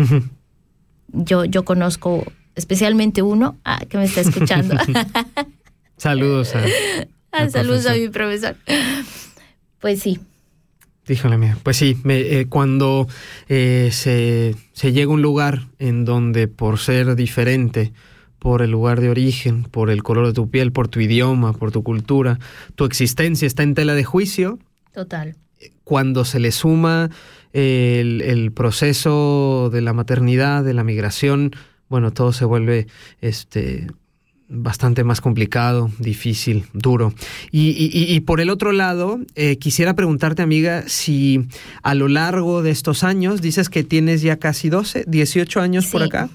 yo, 1.13 1.45
yo 1.45 1.65
conozco 1.65 2.25
especialmente 2.55 3.23
uno 3.23 3.57
ah, 3.65 3.81
que 3.89 3.99
me 3.99 4.05
está 4.05 4.21
escuchando. 4.21 4.77
saludos 5.97 6.55
a, 6.55 6.65
ah, 7.33 7.49
saludos 7.49 7.87
a 7.87 7.95
mi 7.95 8.09
profesor. 8.09 8.57
Pues 9.81 10.01
sí. 10.01 10.21
Díjole, 11.07 11.37
mía. 11.37 11.59
Pues 11.63 11.77
sí, 11.77 11.99
eh, 12.09 12.47
cuando 12.49 13.09
eh, 13.49 13.91
se, 13.93 14.55
se 14.73 14.93
llega 14.93 15.11
a 15.11 15.15
un 15.15 15.23
lugar 15.23 15.67
en 15.79 16.05
donde 16.05 16.47
por 16.47 16.79
ser 16.79 17.17
diferente, 17.17 17.93
por 18.39 18.63
el 18.63 18.71
lugar 18.71 19.01
de 19.01 19.11
origen, 19.11 19.65
por 19.65 19.91
el 19.91 20.03
color 20.03 20.27
de 20.27 20.33
tu 20.33 20.51
piel, 20.51 20.73
por 20.73 20.89
tu 20.89 21.01
idioma, 21.01 21.53
por 21.53 21.73
tu 21.73 21.83
cultura, 21.83 22.39
tu 22.77 22.85
existencia 22.85 23.47
está 23.47 23.63
en 23.63 23.75
tela 23.75 23.95
de 23.95 24.05
juicio. 24.05 24.59
Total. 24.93 25.37
Cuando 25.85 26.25
se 26.25 26.39
le 26.39 26.53
suma 26.53 27.11
el, 27.53 28.53
proceso 28.55 29.71
de 29.73 29.81
la 29.81 29.93
maternidad, 29.93 30.65
de 30.65 30.75
la 30.75 30.85
migración, 30.85 31.53
bueno, 31.89 32.13
todo 32.13 32.33
se 32.33 32.45
vuelve 32.45 32.87
este, 33.21 33.87
bastante 34.49 35.05
más 35.05 35.21
complicado, 35.21 35.91
difícil, 35.99 36.65
duro. 36.73 37.15
Y, 37.51 38.21
por 38.21 38.41
el 38.41 38.51
otro 38.51 38.73
lado, 38.73 39.21
eh, 39.35 39.57
quisiera 39.57 39.95
preguntarte, 39.95 40.43
amiga, 40.43 40.85
si 40.87 41.47
a 41.83 41.95
lo 41.95 42.09
largo 42.09 42.63
de 42.63 42.71
estos 42.71 43.05
años, 43.05 43.43
dices 43.43 43.69
que 43.69 43.85
tienes 43.85 44.23
ya 44.23 44.39
casi 44.39 44.69
12, 44.69 45.05
18 45.07 45.61
años 45.61 45.87
por 45.87 46.03
acá, 46.03 46.29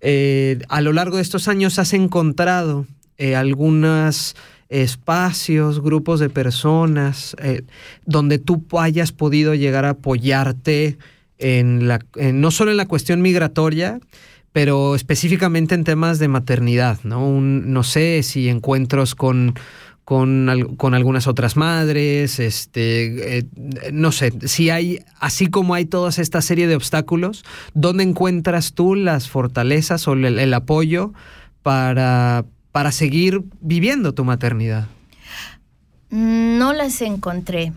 eh, 0.00 0.58
a 0.68 0.80
lo 0.80 0.92
largo 0.92 1.16
de 1.16 1.22
estos 1.22 1.48
años 1.48 1.78
has 1.78 1.94
encontrado 1.94 2.86
eh, 3.16 3.36
algunas 3.36 4.36
espacios, 4.68 5.80
grupos 5.80 6.20
de 6.20 6.30
personas, 6.30 7.36
eh, 7.40 7.62
donde 8.06 8.38
tú 8.38 8.64
hayas 8.78 9.12
podido 9.12 9.54
llegar 9.54 9.84
a 9.84 9.90
apoyarte 9.90 10.98
en 11.38 11.88
la, 11.88 12.00
no 12.32 12.50
solo 12.50 12.70
en 12.70 12.76
la 12.76 12.86
cuestión 12.86 13.22
migratoria, 13.22 14.00
pero 14.52 14.94
específicamente 14.94 15.74
en 15.74 15.84
temas 15.84 16.18
de 16.18 16.28
maternidad, 16.28 17.00
¿no? 17.02 17.40
no 17.40 17.82
sé 17.82 18.22
si 18.22 18.48
encuentros 18.48 19.16
con, 19.16 19.54
con, 20.04 20.48
algunas 20.94 21.26
otras 21.26 21.56
madres, 21.56 22.38
este, 22.38 23.38
eh, 23.38 23.44
no 23.92 24.12
sé, 24.12 24.32
si 24.46 24.70
hay, 24.70 25.00
así 25.18 25.48
como 25.48 25.74
hay 25.74 25.86
toda 25.86 26.10
esta 26.10 26.40
serie 26.40 26.68
de 26.68 26.76
obstáculos, 26.76 27.44
¿dónde 27.74 28.04
encuentras 28.04 28.74
tú 28.74 28.94
las 28.94 29.28
fortalezas 29.28 30.06
o 30.06 30.12
el 30.12 30.54
apoyo 30.54 31.12
para, 31.62 32.44
para 32.74 32.90
seguir 32.90 33.44
viviendo 33.60 34.14
tu 34.14 34.24
maternidad? 34.24 34.88
No 36.10 36.72
las 36.72 37.02
encontré. 37.02 37.72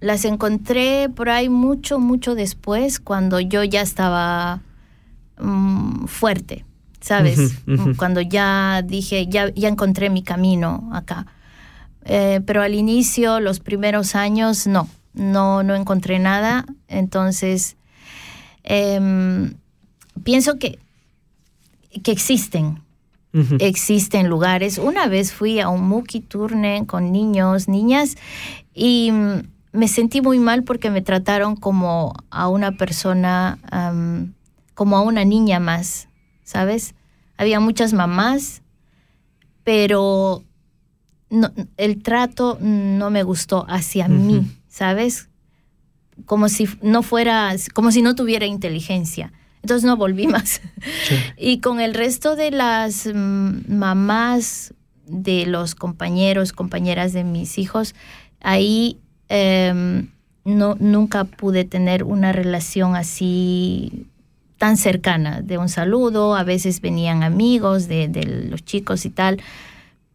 Las 0.00 0.24
encontré 0.24 1.10
por 1.10 1.28
ahí 1.28 1.50
mucho, 1.50 1.98
mucho 1.98 2.34
después, 2.34 3.00
cuando 3.00 3.38
yo 3.38 3.62
ya 3.64 3.82
estaba 3.82 4.62
mm, 5.38 6.06
fuerte, 6.06 6.64
¿sabes? 7.02 7.60
Cuando 7.98 8.22
ya 8.22 8.80
dije, 8.80 9.26
ya, 9.26 9.52
ya 9.52 9.68
encontré 9.68 10.08
mi 10.08 10.22
camino 10.22 10.88
acá. 10.94 11.26
Eh, 12.06 12.40
pero 12.46 12.62
al 12.62 12.74
inicio, 12.74 13.40
los 13.40 13.60
primeros 13.60 14.14
años, 14.14 14.66
no, 14.66 14.88
no, 15.12 15.62
no 15.62 15.74
encontré 15.74 16.18
nada. 16.18 16.64
Entonces, 16.88 17.76
em, 18.62 19.52
pienso 20.22 20.58
que, 20.58 20.78
que 22.02 22.10
existen, 22.10 22.83
existen 23.58 24.28
lugares. 24.28 24.78
Una 24.78 25.06
vez 25.08 25.32
fui 25.32 25.60
a 25.60 25.68
un 25.68 25.88
Muki 25.88 26.20
Turne 26.20 26.86
con 26.86 27.10
niños, 27.10 27.68
niñas, 27.68 28.16
y 28.72 29.10
mm, 29.10 29.42
me 29.72 29.88
sentí 29.88 30.20
muy 30.20 30.38
mal 30.38 30.62
porque 30.62 30.90
me 30.90 31.02
trataron 31.02 31.56
como 31.56 32.14
a 32.30 32.48
una 32.48 32.72
persona, 32.72 33.58
como 34.74 34.96
a 34.96 35.00
una 35.02 35.24
niña 35.24 35.58
más, 35.58 36.08
¿sabes? 36.44 36.94
Había 37.36 37.58
muchas 37.58 37.92
mamás, 37.92 38.62
pero 39.64 40.44
el 41.76 42.02
trato 42.02 42.58
no 42.60 43.10
me 43.10 43.24
gustó 43.24 43.66
hacia 43.68 44.06
mí, 44.06 44.46
¿sabes? 44.68 45.28
Como 46.24 46.48
si 46.48 46.68
no 46.80 47.02
fuera, 47.02 47.52
como 47.74 47.90
si 47.90 48.00
no 48.00 48.14
tuviera 48.14 48.46
inteligencia. 48.46 49.32
Entonces 49.64 49.86
no 49.86 49.96
volví 49.96 50.26
más. 50.26 50.60
Y 51.38 51.60
con 51.60 51.80
el 51.80 51.94
resto 51.94 52.36
de 52.36 52.50
las 52.50 53.06
mm, 53.06 53.74
mamás 53.74 54.74
de 55.06 55.46
los 55.46 55.74
compañeros, 55.74 56.52
compañeras 56.52 57.14
de 57.14 57.24
mis 57.24 57.56
hijos, 57.56 57.94
ahí 58.42 58.98
em, 59.30 60.10
no, 60.44 60.76
nunca 60.78 61.24
pude 61.24 61.64
tener 61.64 62.04
una 62.04 62.30
relación 62.32 62.94
así 62.94 64.06
tan 64.58 64.76
cercana, 64.76 65.40
de 65.40 65.56
un 65.56 65.70
saludo, 65.70 66.36
a 66.36 66.44
veces 66.44 66.82
venían 66.82 67.22
amigos 67.22 67.88
de, 67.88 68.08
de 68.08 68.26
los 68.26 68.66
chicos 68.66 69.06
y 69.06 69.10
tal, 69.10 69.40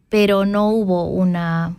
pero 0.09 0.45
no 0.45 0.69
hubo 0.69 1.05
una, 1.07 1.75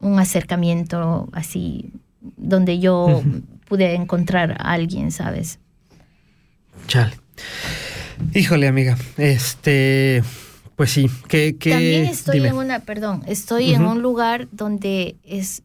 un 0.00 0.18
acercamiento 0.18 1.28
así 1.32 1.92
donde 2.38 2.78
yo 2.78 3.22
pude 3.68 3.94
encontrar 3.94 4.52
a 4.52 4.72
alguien, 4.72 5.12
¿sabes? 5.12 5.58
Chale. 6.88 7.12
Híjole, 8.34 8.66
amiga, 8.66 8.96
este, 9.18 10.24
pues 10.74 10.90
sí, 10.90 11.08
que... 11.28 11.52
También 11.52 12.06
estoy 12.06 12.44
en 12.44 12.56
una, 12.56 12.80
perdón, 12.80 13.22
estoy 13.26 13.74
en 13.74 13.84
un 13.84 14.02
lugar 14.02 14.48
donde 14.50 15.16
es, 15.22 15.62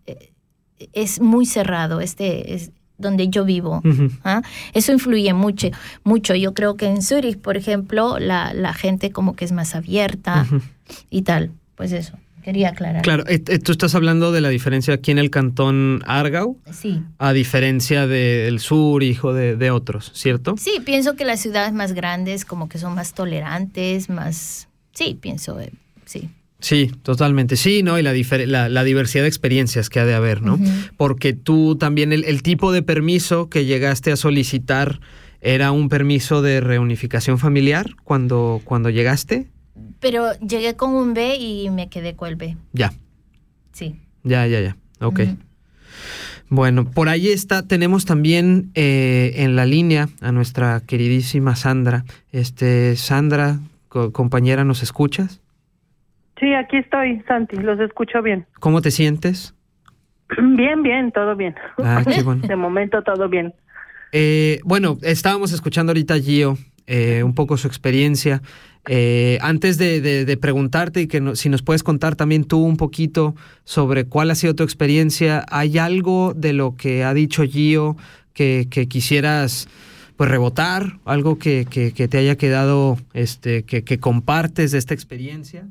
es 0.91 1.19
muy 1.21 1.45
cerrado, 1.45 2.01
este 2.01 2.53
es 2.53 2.71
donde 2.97 3.29
yo 3.29 3.45
vivo. 3.45 3.81
¿ah? 4.23 4.41
Eso 4.73 4.91
influye 4.91 5.33
mucho, 5.33 5.69
mucho. 6.03 6.35
Yo 6.35 6.53
creo 6.53 6.75
que 6.75 6.85
en 6.87 7.01
Zurich, 7.01 7.39
por 7.39 7.57
ejemplo, 7.57 8.19
la, 8.19 8.53
la 8.53 8.73
gente 8.73 9.11
como 9.11 9.35
que 9.35 9.45
es 9.45 9.51
más 9.51 9.75
abierta 9.75 10.45
y 11.09 11.23
tal. 11.23 11.51
Pues 11.75 11.91
eso. 11.91 12.17
Quería 12.43 12.69
aclarar. 12.69 13.01
Claro, 13.01 13.23
eh, 13.27 13.41
eh, 13.47 13.59
tú 13.59 13.71
estás 13.71 13.95
hablando 13.95 14.31
de 14.31 14.41
la 14.41 14.49
diferencia 14.49 14.95
aquí 14.95 15.11
en 15.11 15.17
el 15.17 15.29
cantón 15.29 16.01
Argau. 16.05 16.59
Sí. 16.71 17.01
A 17.17 17.31
diferencia 17.31 18.05
del 18.05 18.59
sur, 18.59 19.01
hijo 19.01 19.33
de, 19.33 19.55
de, 19.55 19.71
otros, 19.71 20.11
¿cierto? 20.13 20.55
Sí, 20.57 20.81
pienso 20.85 21.15
que 21.15 21.23
las 21.23 21.39
ciudades 21.39 21.71
más 21.73 21.93
grandes 21.93 22.43
como 22.43 22.67
que 22.67 22.77
son 22.77 22.95
más 22.95 23.13
tolerantes, 23.13 24.09
más... 24.09 24.67
Sí, 24.91 25.17
pienso, 25.19 25.59
eh, 25.59 25.71
sí. 26.05 26.29
Sí, 26.59 26.91
totalmente. 27.01 27.55
Sí, 27.55 27.81
¿no? 27.81 27.97
Y 27.97 28.03
la, 28.03 28.13
la, 28.13 28.69
la, 28.69 28.83
diversidad 28.83 29.23
de 29.23 29.27
experiencias 29.27 29.89
que 29.89 29.99
ha 29.99 30.05
de 30.05 30.13
haber, 30.13 30.41
¿no? 30.41 30.59
Porque 30.95 31.33
tú 31.33 31.77
también, 31.77 32.13
el, 32.13 32.23
el 32.23 32.41
tipo 32.41 32.71
de 32.71 32.81
permiso 32.81 33.49
que 33.49 33.65
llegaste 33.65 34.11
a 34.13 34.15
solicitar 34.15 34.99
era 35.41 35.73
un 35.73 35.89
permiso 35.89 36.41
de 36.41 36.61
reunificación 36.61 37.37
familiar 37.37 37.95
cuando, 38.05 38.61
cuando 38.63 38.89
llegaste. 38.89 39.47
Pero 40.03 40.33
llegué 40.39 40.75
con 40.75 40.93
un 40.93 41.13
B 41.13 41.37
y 41.37 41.69
me 41.71 41.89
quedé 41.89 42.15
con 42.15 42.27
el 42.27 42.35
B. 42.35 42.57
Ya. 42.73 42.91
Sí. 43.71 43.95
Ya, 44.23 44.45
ya, 44.45 44.59
ya. 44.59 44.75
Ok. 44.99 45.21
Bueno, 46.49 46.85
por 46.85 47.09
ahí 47.09 47.29
está, 47.29 47.65
tenemos 47.67 48.05
también 48.05 48.69
eh, 48.75 49.31
en 49.37 49.55
la 49.55 49.65
línea 49.65 50.09
a 50.21 50.31
nuestra 50.31 50.81
queridísima 50.85 51.55
Sandra. 51.55 52.03
Este, 52.31 52.95
Sandra, 52.97 53.59
co 53.87 54.11
compañera, 54.11 54.63
¿nos 54.65 54.83
escuchas? 54.83 55.41
Sí, 56.39 56.53
aquí 56.53 56.77
estoy, 56.77 57.23
Santi, 57.27 57.55
los 57.55 57.79
escucho 57.79 58.21
bien. 58.21 58.45
¿Cómo 58.59 58.81
te 58.81 58.91
sientes? 58.91 59.55
Bien, 60.37 60.83
bien, 60.83 61.11
todo 61.11 61.35
bien. 61.35 61.55
Ah, 61.77 62.03
qué 62.05 62.23
bueno. 62.23 62.41
De 62.47 62.55
momento 62.55 63.01
todo 63.03 63.29
bien. 63.29 63.53
Eh, 64.11 64.59
bueno, 64.63 64.97
estábamos 65.01 65.53
escuchando 65.53 65.91
ahorita 65.91 66.15
a 66.15 66.19
Gio, 66.19 66.57
eh, 66.87 67.23
un 67.23 67.33
poco 67.33 67.57
su 67.57 67.67
experiencia. 67.67 68.41
Eh, 68.87 69.37
antes 69.41 69.77
de, 69.77 70.01
de, 70.01 70.37
preguntarte 70.37 71.01
y 71.01 71.07
que 71.07 71.21
no, 71.21 71.37
si 71.37 71.47
nos 71.47 71.61
puedes 71.61 71.83
contar 71.83 72.17
también 72.17 72.43
tú 72.43 72.59
un 72.59 72.75
poquito 72.75 73.33
sobre 73.63 74.03
cuál 74.03 74.29
ha 74.29 74.35
sido 74.35 74.55
tu 74.55 74.63
experiencia, 74.63 75.45
¿hay 75.49 75.77
algo 75.77 76.33
de 76.35 76.51
lo 76.51 76.75
que 76.75 77.05
ha 77.05 77.13
dicho 77.13 77.43
Gio 77.43 77.95
que, 78.33 78.67
que 78.69 78.87
quisieras 78.87 79.69
pues 80.17 80.29
rebotar? 80.29 80.99
¿Algo 81.05 81.39
que, 81.39 81.65
que, 81.65 82.07
te 82.07 82.17
haya 82.17 82.35
quedado, 82.35 82.97
este, 83.13 83.63
que 83.63 83.99
compartes 83.99 84.71
de 84.71 84.79
esta 84.79 84.93
experiencia? 84.93 85.65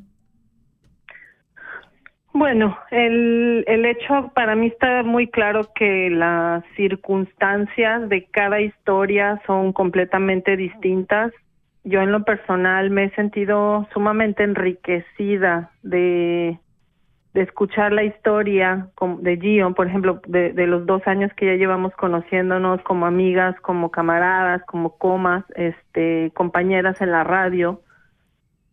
Bueno, 2.35 2.79
el, 2.90 3.62
el 3.66 3.85
hecho 3.85 4.31
para 4.35 4.57
mí 4.57 4.68
está 4.68 5.03
muy 5.03 5.29
claro 5.29 5.68
que 5.75 6.09
las 6.09 6.64
circunstancias 6.77 8.09
de 8.09 8.25
cada 8.25 8.61
historia 8.61 9.40
son 9.47 9.75
completamente 9.75 10.57
distintas. 10.57 11.31
Yo 11.85 12.01
en 12.01 12.11
lo 12.11 12.25
personal 12.25 12.88
me 12.90 13.05
he 13.05 13.11
sentido 13.11 13.87
sumamente 13.92 14.45
enriquecida 14.45 15.73
de, 15.83 16.59
de 17.35 17.42
escuchar 17.42 17.92
la 17.92 18.05
historia 18.05 18.88
de 19.18 19.37
Gio, 19.37 19.75
por 19.75 19.88
ejemplo, 19.88 20.23
de, 20.27 20.55
de 20.55 20.66
los 20.66 20.87
dos 20.87 21.07
años 21.07 21.31
que 21.37 21.45
ya 21.45 21.55
llevamos 21.57 21.92
conociéndonos 21.97 22.81
como 22.83 23.05
amigas, 23.05 23.61
como 23.61 23.90
camaradas, 23.90 24.62
como 24.64 24.97
comas, 24.97 25.45
este, 25.55 26.31
compañeras 26.35 26.99
en 27.03 27.11
la 27.11 27.25
radio 27.25 27.83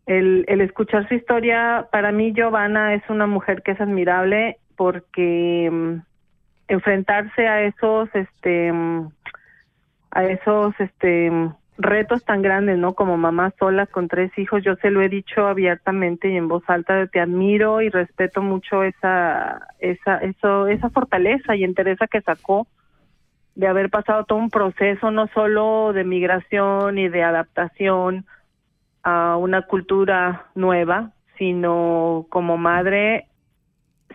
el, 0.06 0.46
escuchar 0.62 1.08
su 1.08 1.14
historia, 1.14 1.88
para 1.92 2.12
mí 2.12 2.34
Giovanna 2.34 2.94
es 2.94 3.04
una 3.10 3.28
mujer 3.28 3.62
que 3.62 3.72
es 3.72 3.82
admirable 3.82 4.58
porque 4.76 5.70
um, 5.72 6.02
enfrentarse 6.68 7.48
a 7.48 7.64
esos, 7.64 8.10
este, 8.14 8.72
um, 8.72 9.12
a 10.12 10.24
esos, 10.26 10.74
este, 10.80 11.30
um, 11.30 11.54
retos 11.78 12.26
tan 12.26 12.42
grandes, 12.42 12.78
¿no? 12.78 12.94
Como 12.94 13.18
mamá 13.18 13.54
sola 13.58 13.86
con 13.86 14.08
tres 14.08 14.38
hijos, 14.38 14.64
yo 14.64 14.76
se 14.76 14.92
lo 14.92 15.02
he 15.02 15.10
dicho 15.10 15.48
abiertamente 15.48 16.30
y 16.30 16.36
en 16.36 16.50
voz 16.50 16.64
alta, 16.68 17.08
te 17.08 17.22
admiro 17.22 17.82
y 17.82 17.90
respeto 17.90 18.42
mucho 18.42 18.84
esa, 18.84 19.68
esa, 19.80 20.18
eso, 20.18 20.68
esa 20.68 20.90
fortaleza 20.90 21.56
y 21.56 21.64
entereza 21.64 22.08
que 22.08 22.22
sacó 22.22 22.68
de 23.56 23.68
haber 23.68 23.90
pasado 23.90 24.26
todo 24.26 24.40
un 24.40 24.50
proceso, 24.50 25.12
no 25.12 25.28
solo 25.28 25.94
de 25.94 26.04
migración 26.04 26.98
y 26.98 27.08
de 27.10 27.24
adaptación, 27.24 28.26
a 29.04 29.38
una 29.38 29.64
cultura 29.64 30.48
nueva, 30.56 31.12
sino 31.38 32.26
como 32.30 32.58
madre, 32.58 33.28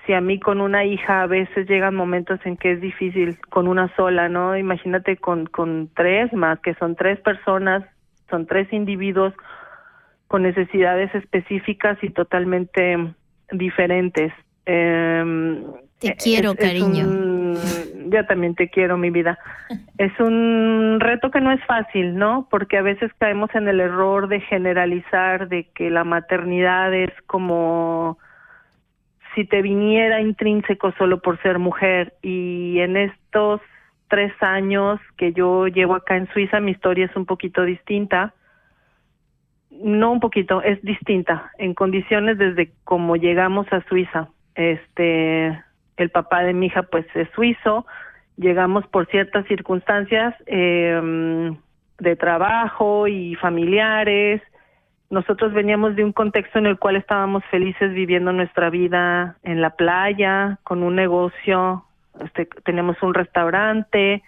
si 0.06 0.12
a 0.12 0.20
mí 0.20 0.38
con 0.38 0.60
una 0.60 0.84
hija 0.84 1.22
a 1.22 1.26
veces 1.26 1.68
llegan 1.68 1.94
momentos 1.94 2.38
en 2.44 2.56
que 2.56 2.72
es 2.72 2.80
difícil 2.80 3.38
con 3.50 3.68
una 3.68 3.94
sola, 3.96 4.28
¿no? 4.28 4.56
Imagínate 4.56 5.16
con, 5.16 5.46
con 5.46 5.88
tres 5.94 6.32
más, 6.32 6.60
que 6.60 6.74
son 6.74 6.94
tres 6.96 7.18
personas, 7.20 7.82
son 8.28 8.46
tres 8.46 8.70
individuos 8.72 9.32
con 10.28 10.42
necesidades 10.42 11.14
específicas 11.14 11.96
y 12.02 12.10
totalmente 12.10 13.14
diferentes. 13.52 14.32
Eh, 14.66 15.62
te 16.00 16.16
quiero, 16.16 16.52
es, 16.52 16.56
cariño. 16.56 17.06
Un, 17.06 17.33
yo 18.06 18.26
también 18.26 18.54
te 18.54 18.68
quiero, 18.68 18.96
mi 18.96 19.10
vida. 19.10 19.38
Es 19.98 20.18
un 20.20 20.98
reto 21.00 21.30
que 21.30 21.40
no 21.40 21.52
es 21.52 21.64
fácil, 21.64 22.16
¿no? 22.16 22.48
Porque 22.50 22.78
a 22.78 22.82
veces 22.82 23.12
caemos 23.18 23.54
en 23.54 23.68
el 23.68 23.80
error 23.80 24.28
de 24.28 24.40
generalizar 24.40 25.48
de 25.48 25.64
que 25.74 25.90
la 25.90 26.04
maternidad 26.04 26.92
es 26.94 27.12
como 27.26 28.18
si 29.34 29.44
te 29.44 29.62
viniera 29.62 30.20
intrínseco 30.20 30.92
solo 30.92 31.20
por 31.20 31.40
ser 31.42 31.58
mujer. 31.58 32.14
Y 32.22 32.78
en 32.80 32.96
estos 32.96 33.60
tres 34.08 34.32
años 34.40 35.00
que 35.16 35.32
yo 35.32 35.66
llevo 35.66 35.94
acá 35.94 36.16
en 36.16 36.28
Suiza, 36.32 36.60
mi 36.60 36.70
historia 36.70 37.06
es 37.06 37.16
un 37.16 37.26
poquito 37.26 37.64
distinta. 37.64 38.34
No 39.70 40.12
un 40.12 40.20
poquito, 40.20 40.62
es 40.62 40.80
distinta 40.82 41.50
en 41.58 41.74
condiciones 41.74 42.38
desde 42.38 42.70
como 42.84 43.16
llegamos 43.16 43.66
a 43.72 43.82
Suiza. 43.88 44.28
Este, 44.54 45.60
el 45.96 46.10
papá 46.10 46.42
de 46.42 46.54
mi 46.54 46.66
hija 46.66 46.82
pues 46.84 47.06
es 47.14 47.28
suizo, 47.34 47.86
llegamos 48.36 48.86
por 48.88 49.06
ciertas 49.06 49.46
circunstancias 49.46 50.34
eh, 50.46 51.52
de 51.98 52.16
trabajo 52.16 53.06
y 53.06 53.34
familiares, 53.36 54.42
nosotros 55.10 55.52
veníamos 55.52 55.94
de 55.96 56.04
un 56.04 56.12
contexto 56.12 56.58
en 56.58 56.66
el 56.66 56.78
cual 56.78 56.96
estábamos 56.96 57.44
felices 57.46 57.92
viviendo 57.92 58.32
nuestra 58.32 58.70
vida 58.70 59.36
en 59.42 59.60
la 59.60 59.70
playa, 59.70 60.58
con 60.64 60.82
un 60.82 60.96
negocio, 60.96 61.84
este, 62.20 62.46
tenemos 62.64 63.00
un 63.02 63.14
restaurante, 63.14 64.22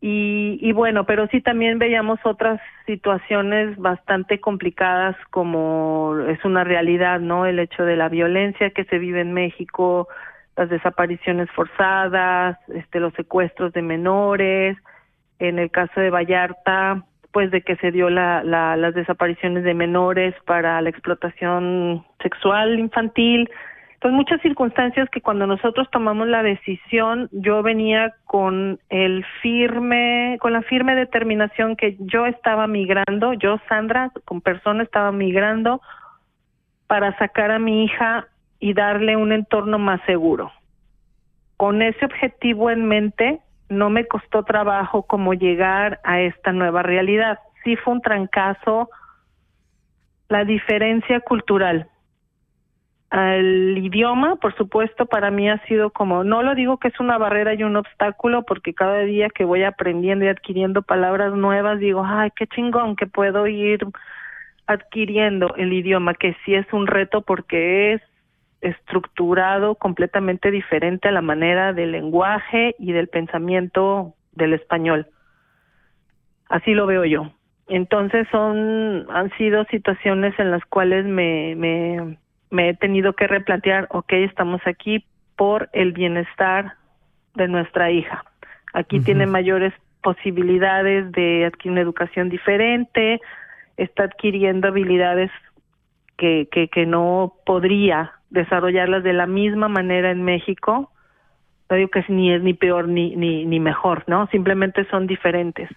y, 0.00 0.58
y 0.60 0.72
bueno, 0.72 1.06
pero 1.06 1.26
sí 1.28 1.40
también 1.40 1.78
veíamos 1.78 2.18
otras 2.24 2.60
situaciones 2.84 3.78
bastante 3.78 4.38
complicadas 4.38 5.16
como 5.30 6.14
es 6.28 6.44
una 6.44 6.62
realidad, 6.64 7.20
¿no? 7.20 7.46
El 7.46 7.58
hecho 7.58 7.84
de 7.84 7.96
la 7.96 8.10
violencia 8.10 8.68
que 8.70 8.84
se 8.84 8.98
vive 8.98 9.22
en 9.22 9.32
México, 9.32 10.08
las 10.56 10.68
desapariciones 10.68 11.50
forzadas, 11.50 12.58
este, 12.68 13.00
los 13.00 13.12
secuestros 13.14 13.72
de 13.72 13.82
menores, 13.82 14.76
en 15.38 15.58
el 15.58 15.70
caso 15.70 16.00
de 16.00 16.10
Vallarta, 16.10 17.04
pues 17.32 17.50
de 17.50 17.62
que 17.62 17.76
se 17.76 17.90
dio 17.90 18.10
la, 18.10 18.44
la, 18.44 18.76
las 18.76 18.94
desapariciones 18.94 19.64
de 19.64 19.74
menores 19.74 20.34
para 20.46 20.80
la 20.80 20.90
explotación 20.90 22.04
sexual 22.22 22.78
infantil, 22.78 23.50
pues 24.00 24.14
muchas 24.14 24.40
circunstancias 24.42 25.08
que 25.10 25.22
cuando 25.22 25.46
nosotros 25.46 25.88
tomamos 25.90 26.28
la 26.28 26.42
decisión, 26.42 27.28
yo 27.32 27.62
venía 27.62 28.14
con 28.26 28.78
el 28.90 29.24
firme, 29.40 30.36
con 30.40 30.52
la 30.52 30.62
firme 30.62 30.94
determinación 30.94 31.74
que 31.74 31.96
yo 32.00 32.26
estaba 32.26 32.66
migrando, 32.66 33.32
yo 33.32 33.58
Sandra, 33.68 34.12
con 34.26 34.40
persona 34.40 34.82
estaba 34.82 35.10
migrando 35.10 35.80
para 36.86 37.16
sacar 37.18 37.50
a 37.50 37.58
mi 37.58 37.84
hija 37.84 38.28
y 38.64 38.72
darle 38.72 39.14
un 39.14 39.30
entorno 39.30 39.78
más 39.78 40.00
seguro. 40.06 40.50
Con 41.58 41.82
ese 41.82 42.02
objetivo 42.02 42.70
en 42.70 42.86
mente, 42.86 43.40
no 43.68 43.90
me 43.90 44.06
costó 44.06 44.42
trabajo 44.42 45.02
como 45.02 45.34
llegar 45.34 46.00
a 46.02 46.22
esta 46.22 46.50
nueva 46.50 46.82
realidad. 46.82 47.40
Sí 47.62 47.76
fue 47.76 47.92
un 47.92 48.00
trancazo 48.00 48.88
la 50.30 50.46
diferencia 50.46 51.20
cultural. 51.20 51.88
el 53.12 53.76
idioma, 53.76 54.36
por 54.36 54.56
supuesto, 54.56 55.04
para 55.04 55.30
mí 55.30 55.46
ha 55.50 55.58
sido 55.66 55.90
como, 55.90 56.24
no 56.24 56.42
lo 56.42 56.54
digo 56.54 56.78
que 56.78 56.88
es 56.88 56.98
una 56.98 57.18
barrera 57.18 57.52
y 57.52 57.64
un 57.64 57.76
obstáculo, 57.76 58.44
porque 58.44 58.72
cada 58.72 59.00
día 59.00 59.28
que 59.28 59.44
voy 59.44 59.62
aprendiendo 59.62 60.24
y 60.24 60.28
adquiriendo 60.28 60.80
palabras 60.80 61.34
nuevas, 61.34 61.80
digo, 61.80 62.02
ay, 62.02 62.30
qué 62.34 62.46
chingón 62.46 62.96
que 62.96 63.06
puedo 63.06 63.46
ir 63.46 63.86
adquiriendo 64.66 65.54
el 65.56 65.74
idioma, 65.74 66.14
que 66.14 66.34
sí 66.46 66.54
es 66.54 66.66
un 66.72 66.86
reto 66.86 67.20
porque 67.20 67.92
es 67.92 68.02
estructurado 68.64 69.74
completamente 69.76 70.50
diferente 70.50 71.08
a 71.08 71.12
la 71.12 71.22
manera 71.22 71.72
del 71.72 71.92
lenguaje 71.92 72.74
y 72.78 72.92
del 72.92 73.08
pensamiento 73.08 74.14
del 74.32 74.54
español. 74.54 75.06
Así 76.48 76.74
lo 76.74 76.86
veo 76.86 77.04
yo. 77.04 77.30
Entonces 77.68 78.26
son 78.30 79.06
han 79.10 79.30
sido 79.38 79.64
situaciones 79.66 80.38
en 80.38 80.50
las 80.50 80.64
cuales 80.66 81.04
me, 81.04 81.54
me 81.56 82.18
me 82.54 82.70
he 82.70 82.74
tenido 82.74 83.12
que 83.14 83.26
replantear, 83.26 83.88
ok, 83.90 84.12
estamos 84.12 84.60
aquí 84.64 85.04
por 85.36 85.68
el 85.72 85.92
bienestar 85.92 86.74
de 87.34 87.48
nuestra 87.48 87.90
hija. 87.90 88.24
Aquí 88.72 89.00
tiene 89.00 89.26
mayores 89.26 89.74
posibilidades 90.02 91.10
de 91.12 91.46
adquirir 91.46 91.72
una 91.72 91.80
educación 91.80 92.28
diferente, 92.28 93.20
está 93.76 94.04
adquiriendo 94.04 94.68
habilidades 94.68 95.30
que, 96.16 96.48
que, 96.50 96.68
que 96.68 96.86
no 96.86 97.34
podría 97.44 98.12
desarrollarlas 98.34 99.02
de 99.02 99.14
la 99.14 99.26
misma 99.26 99.68
manera 99.68 100.10
en 100.10 100.22
México. 100.22 100.90
No 101.70 101.76
digo 101.76 101.88
que 101.88 102.04
ni 102.08 102.32
es 102.32 102.42
ni 102.42 102.52
peor 102.52 102.88
ni, 102.88 103.16
ni, 103.16 103.46
ni 103.46 103.60
mejor, 103.60 104.04
¿no? 104.06 104.26
Simplemente 104.26 104.84
son 104.90 105.06
diferentes. 105.06 105.70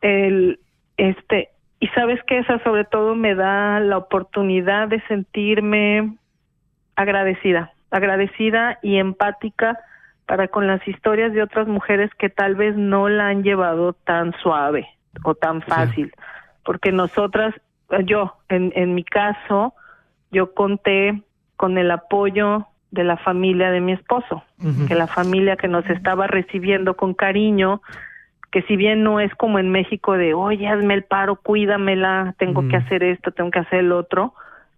El, 0.00 0.58
este, 0.96 1.50
y 1.78 1.86
sabes 1.88 2.20
que 2.24 2.38
esa 2.38 2.58
sobre 2.64 2.84
todo 2.84 3.14
me 3.14 3.34
da 3.34 3.78
la 3.80 3.98
oportunidad 3.98 4.88
de 4.88 5.00
sentirme 5.02 6.16
agradecida, 6.96 7.72
agradecida 7.90 8.78
y 8.82 8.96
empática 8.96 9.78
para 10.26 10.48
con 10.48 10.66
las 10.66 10.86
historias 10.88 11.32
de 11.32 11.42
otras 11.42 11.68
mujeres 11.68 12.10
que 12.18 12.30
tal 12.30 12.54
vez 12.54 12.74
no 12.76 13.08
la 13.08 13.28
han 13.28 13.42
llevado 13.42 13.92
tan 13.92 14.32
suave 14.42 14.88
o 15.22 15.34
tan 15.34 15.60
fácil, 15.62 16.12
porque 16.64 16.90
nosotras, 16.92 17.54
yo, 18.04 18.36
en, 18.48 18.72
en 18.74 18.94
mi 18.94 19.04
caso, 19.04 19.74
yo 20.32 20.54
conté 20.54 21.22
con 21.56 21.78
el 21.78 21.90
apoyo 21.90 22.66
de 22.90 23.04
la 23.04 23.16
familia 23.16 23.70
de 23.70 23.80
mi 23.80 23.92
esposo, 23.92 24.44
que 24.86 24.94
la 24.94 25.06
familia 25.06 25.56
que 25.56 25.68
nos 25.68 25.84
estaba 25.90 26.26
recibiendo 26.26 26.94
con 26.94 27.12
cariño, 27.12 27.82
que 28.52 28.62
si 28.62 28.76
bien 28.76 29.02
no 29.02 29.18
es 29.18 29.34
como 29.34 29.58
en 29.58 29.70
México 29.70 30.16
de, 30.16 30.32
oye, 30.32 30.68
hazme 30.68 30.94
el 30.94 31.02
paro, 31.02 31.36
cuídamela, 31.36 32.34
tengo 32.38 32.68
que 32.68 32.76
hacer 32.76 33.02
esto, 33.02 33.32
tengo 33.32 33.50
que 33.50 33.58
hacer 33.58 33.80
el 33.80 33.90
otro, 33.90 34.32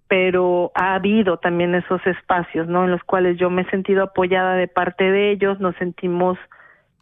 pero 0.08 0.72
ha 0.74 0.94
habido 0.94 1.36
también 1.36 1.74
esos 1.74 2.04
espacios, 2.06 2.68
¿no? 2.68 2.84
En 2.84 2.90
los 2.90 3.04
cuales 3.04 3.36
yo 3.38 3.50
me 3.50 3.62
he 3.62 3.70
sentido 3.70 4.04
apoyada 4.04 4.54
de 4.54 4.66
parte 4.68 5.10
de 5.10 5.30
ellos, 5.30 5.60
nos 5.60 5.76
sentimos 5.76 6.38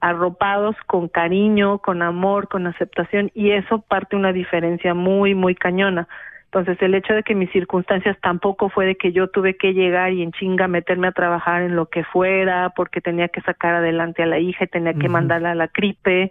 arropados 0.01 0.75
con 0.87 1.09
cariño, 1.09 1.79
con 1.79 2.03
amor, 2.03 2.49
con 2.49 2.67
aceptación, 2.67 3.31
y 3.35 3.53
eso 3.53 3.79
parte 3.79 4.17
una 4.17 4.33
diferencia 4.33 4.95
muy, 4.95 5.35
muy 5.35 5.55
cañona. 5.55 6.09
Entonces, 6.55 6.81
el 6.83 6.95
hecho 6.95 7.13
de 7.15 7.25
que 7.25 7.35
mis 7.35 7.51
circunstancias 7.51 8.17
tampoco 8.23 8.69
fue 8.69 8.87
de 8.87 8.95
que 8.95 9.11
yo 9.11 9.27
tuve 9.27 9.57
que 9.57 9.75
llegar 9.75 10.13
y 10.13 10.23
en 10.23 10.31
chinga 10.31 10.69
meterme 10.69 11.09
a 11.09 11.13
trabajar 11.13 11.63
en 11.63 11.75
lo 11.75 11.87
que 11.87 12.05
fuera, 12.05 12.71
porque 12.77 13.01
tenía 13.01 13.27
que 13.27 13.41
sacar 13.41 13.75
adelante 13.75 14.23
a 14.23 14.27
la 14.27 14.39
hija 14.39 14.63
y 14.63 14.69
tenía 14.69 14.95
que 14.95 15.09
mandarla 15.09 15.51
a 15.51 15.57
la 15.57 15.67
cripe. 15.67 16.31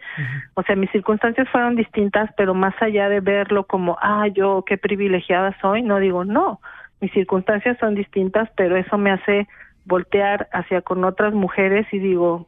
O 0.53 0.63
sea, 0.63 0.77
mis 0.77 0.89
circunstancias 0.91 1.49
fueron 1.49 1.75
distintas, 1.75 2.29
pero 2.37 2.53
más 2.53 2.73
allá 2.81 3.09
de 3.09 3.19
verlo 3.19 3.65
como, 3.65 3.97
ah, 4.01 4.25
yo 4.27 4.63
qué 4.65 4.77
privilegiada 4.77 5.57
soy, 5.59 5.81
no 5.81 5.99
digo, 5.99 6.23
no, 6.23 6.61
mis 7.01 7.11
circunstancias 7.11 7.77
son 7.81 7.93
distintas, 7.93 8.49
pero 8.55 8.77
eso 8.77 8.97
me 8.97 9.11
hace 9.11 9.49
voltear 9.83 10.47
hacia 10.53 10.81
con 10.83 11.03
otras 11.03 11.33
mujeres 11.33 11.85
y 11.91 11.99
digo, 11.99 12.47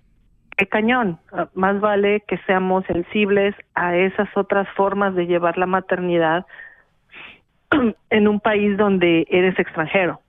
qué 0.55 0.65
cañón, 0.67 1.19
más 1.55 1.81
vale 1.81 2.23
que 2.25 2.37
seamos 2.47 2.85
sensibles 2.85 3.53
a 3.73 3.97
esas 3.97 4.29
otras 4.37 4.65
formas 4.77 5.13
de 5.13 5.27
llevar 5.27 5.57
la 5.57 5.65
maternidad 5.65 6.45
en 8.09 8.27
un 8.27 8.39
país 8.39 8.77
donde 8.77 9.27
eres 9.29 9.57
extranjero. 9.59 10.21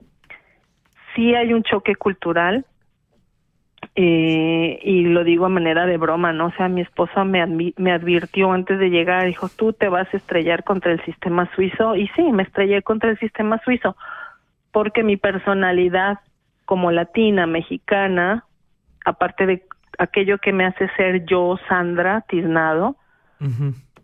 Sí 1.15 1.33
hay 1.33 1.53
un 1.53 1.63
choque 1.63 1.95
cultural, 1.95 2.65
eh, 3.95 4.79
y 4.83 5.05
lo 5.05 5.23
digo 5.23 5.45
a 5.45 5.49
manera 5.49 5.87
de 5.87 5.97
broma, 5.97 6.31
¿no? 6.31 6.47
O 6.47 6.51
sea, 6.51 6.67
mi 6.67 6.81
esposa 6.81 7.23
me, 7.23 7.73
me 7.77 7.91
advirtió 7.91 8.51
antes 8.51 8.77
de 8.77 8.89
llegar, 8.89 9.25
dijo, 9.25 9.49
tú 9.49 9.73
te 9.73 9.89
vas 9.89 10.07
a 10.13 10.17
estrellar 10.17 10.63
contra 10.63 10.91
el 10.91 11.03
sistema 11.03 11.49
suizo, 11.55 11.95
y 11.95 12.07
sí, 12.09 12.21
me 12.31 12.43
estrellé 12.43 12.83
contra 12.83 13.09
el 13.09 13.17
sistema 13.17 13.59
suizo, 13.63 13.95
porque 14.71 15.03
mi 15.03 15.17
personalidad 15.17 16.19
como 16.65 16.91
latina, 16.91 17.47
mexicana, 17.47 18.45
aparte 19.03 19.45
de 19.47 19.63
aquello 19.97 20.37
que 20.37 20.53
me 20.53 20.65
hace 20.65 20.89
ser 20.95 21.25
yo, 21.25 21.57
Sandra 21.67 22.21
Tiznado, 22.27 22.97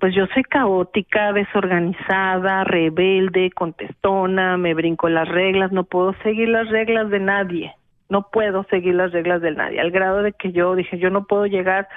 pues 0.04 0.13
yo 0.13 0.28
soy 0.34 0.44
caótica, 0.44 1.32
desorganizada, 1.32 2.66
rebelde, 2.66 3.52
contestona, 3.52 4.58
me 4.58 4.74
brinco 4.74 5.08
las 5.08 5.30
reglas, 5.30 5.72
no 5.72 5.86
puedo 5.86 6.13
seguir 6.24 6.50
las 6.50 6.68
reglas 6.68 7.10
de 7.10 7.22
nadie, 7.22 7.74
no 8.10 8.30
puedo 8.30 8.66
seguir 8.66 8.96
las 8.96 9.13
reglas 9.13 9.42
de 9.42 9.52
nadie, 9.52 9.80
al 9.80 9.92
grado 9.92 10.22
de 10.22 10.34
que 10.34 10.52
yo 10.52 10.76
dije, 10.76 11.00
yo 11.00 11.10
no 11.10 11.24
puedo 11.24 11.46
llegar 11.46 11.88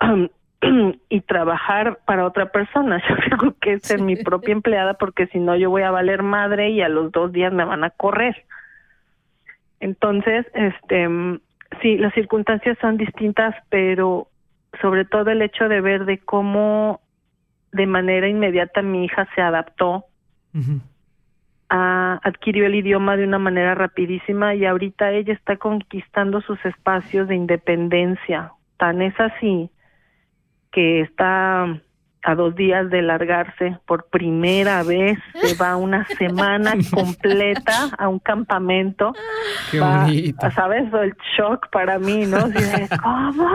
y 1.08 1.20
trabajar 1.20 2.00
para 2.06 2.26
otra 2.26 2.50
persona, 2.50 3.00
yo 3.08 3.14
tengo 3.30 3.54
que 3.60 3.78
ser 3.78 4.02
mi 4.02 4.16
propia 4.16 4.50
empleada 4.50 4.94
porque 4.94 5.28
si 5.28 5.38
no 5.38 5.54
yo 5.54 5.70
voy 5.70 5.82
a 5.82 5.92
valer 5.92 6.24
madre 6.24 6.70
y 6.70 6.82
a 6.82 6.88
los 6.88 7.12
dos 7.12 7.30
días 7.30 7.52
me 7.52 7.64
van 7.64 7.84
a 7.84 7.90
correr. 7.90 8.44
Entonces, 9.78 10.44
este, 10.54 11.08
sí, 11.82 11.98
las 11.98 12.12
circunstancias 12.14 12.76
son 12.80 12.96
distintas, 12.96 13.54
pero 13.68 14.26
sobre 14.80 15.04
todo 15.04 15.30
el 15.30 15.42
hecho 15.42 15.68
de 15.68 15.80
ver 15.80 16.04
de 16.04 16.18
cómo 16.18 17.00
de 17.72 17.86
manera 17.86 18.28
inmediata 18.28 18.82
mi 18.82 19.04
hija 19.04 19.28
se 19.34 19.42
adaptó, 19.42 20.06
adquirió 21.68 22.66
el 22.66 22.76
idioma 22.76 23.16
de 23.16 23.24
una 23.24 23.38
manera 23.38 23.74
rapidísima 23.74 24.54
y 24.54 24.64
ahorita 24.64 25.10
ella 25.10 25.32
está 25.32 25.56
conquistando 25.56 26.40
sus 26.40 26.64
espacios 26.64 27.26
de 27.28 27.34
independencia. 27.34 28.52
Tan 28.76 29.02
es 29.02 29.18
así 29.18 29.70
que 30.70 31.00
está 31.00 31.80
a 32.24 32.34
dos 32.34 32.54
días 32.54 32.88
de 32.90 33.02
largarse 33.02 33.78
por 33.86 34.06
primera 34.06 34.82
vez, 34.82 35.18
se 35.34 35.56
va 35.56 35.76
una 35.76 36.06
semana 36.06 36.74
completa 36.92 37.90
a 37.98 38.08
un 38.08 38.18
campamento. 38.18 39.12
Qué 39.70 39.80
bonito. 39.80 40.50
¿Sabes? 40.52 40.92
El 40.92 41.14
shock 41.36 41.68
para 41.70 41.98
mí, 41.98 42.24
¿no? 42.26 42.38
¿Cómo? 43.02 43.48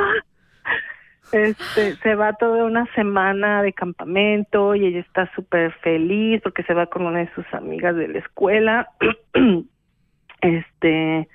Este, 1.32 1.96
se 1.98 2.16
va 2.16 2.34
toda 2.34 2.66
una 2.66 2.86
semana 2.96 3.62
de 3.62 3.74
campamento 3.74 4.76
y 4.76 4.86
ella 4.86 5.00
está 5.00 5.32
súper 5.36 5.72
feliz 5.82 6.42
porque 6.42 6.64
se 6.64 6.74
va 6.74 6.88
con 6.88 7.06
una 7.06 7.20
de 7.20 7.34
sus 7.34 7.46
amigas 7.54 7.96
de 7.96 8.08
la 8.08 8.20
escuela. 8.20 8.90
este, 10.42 11.28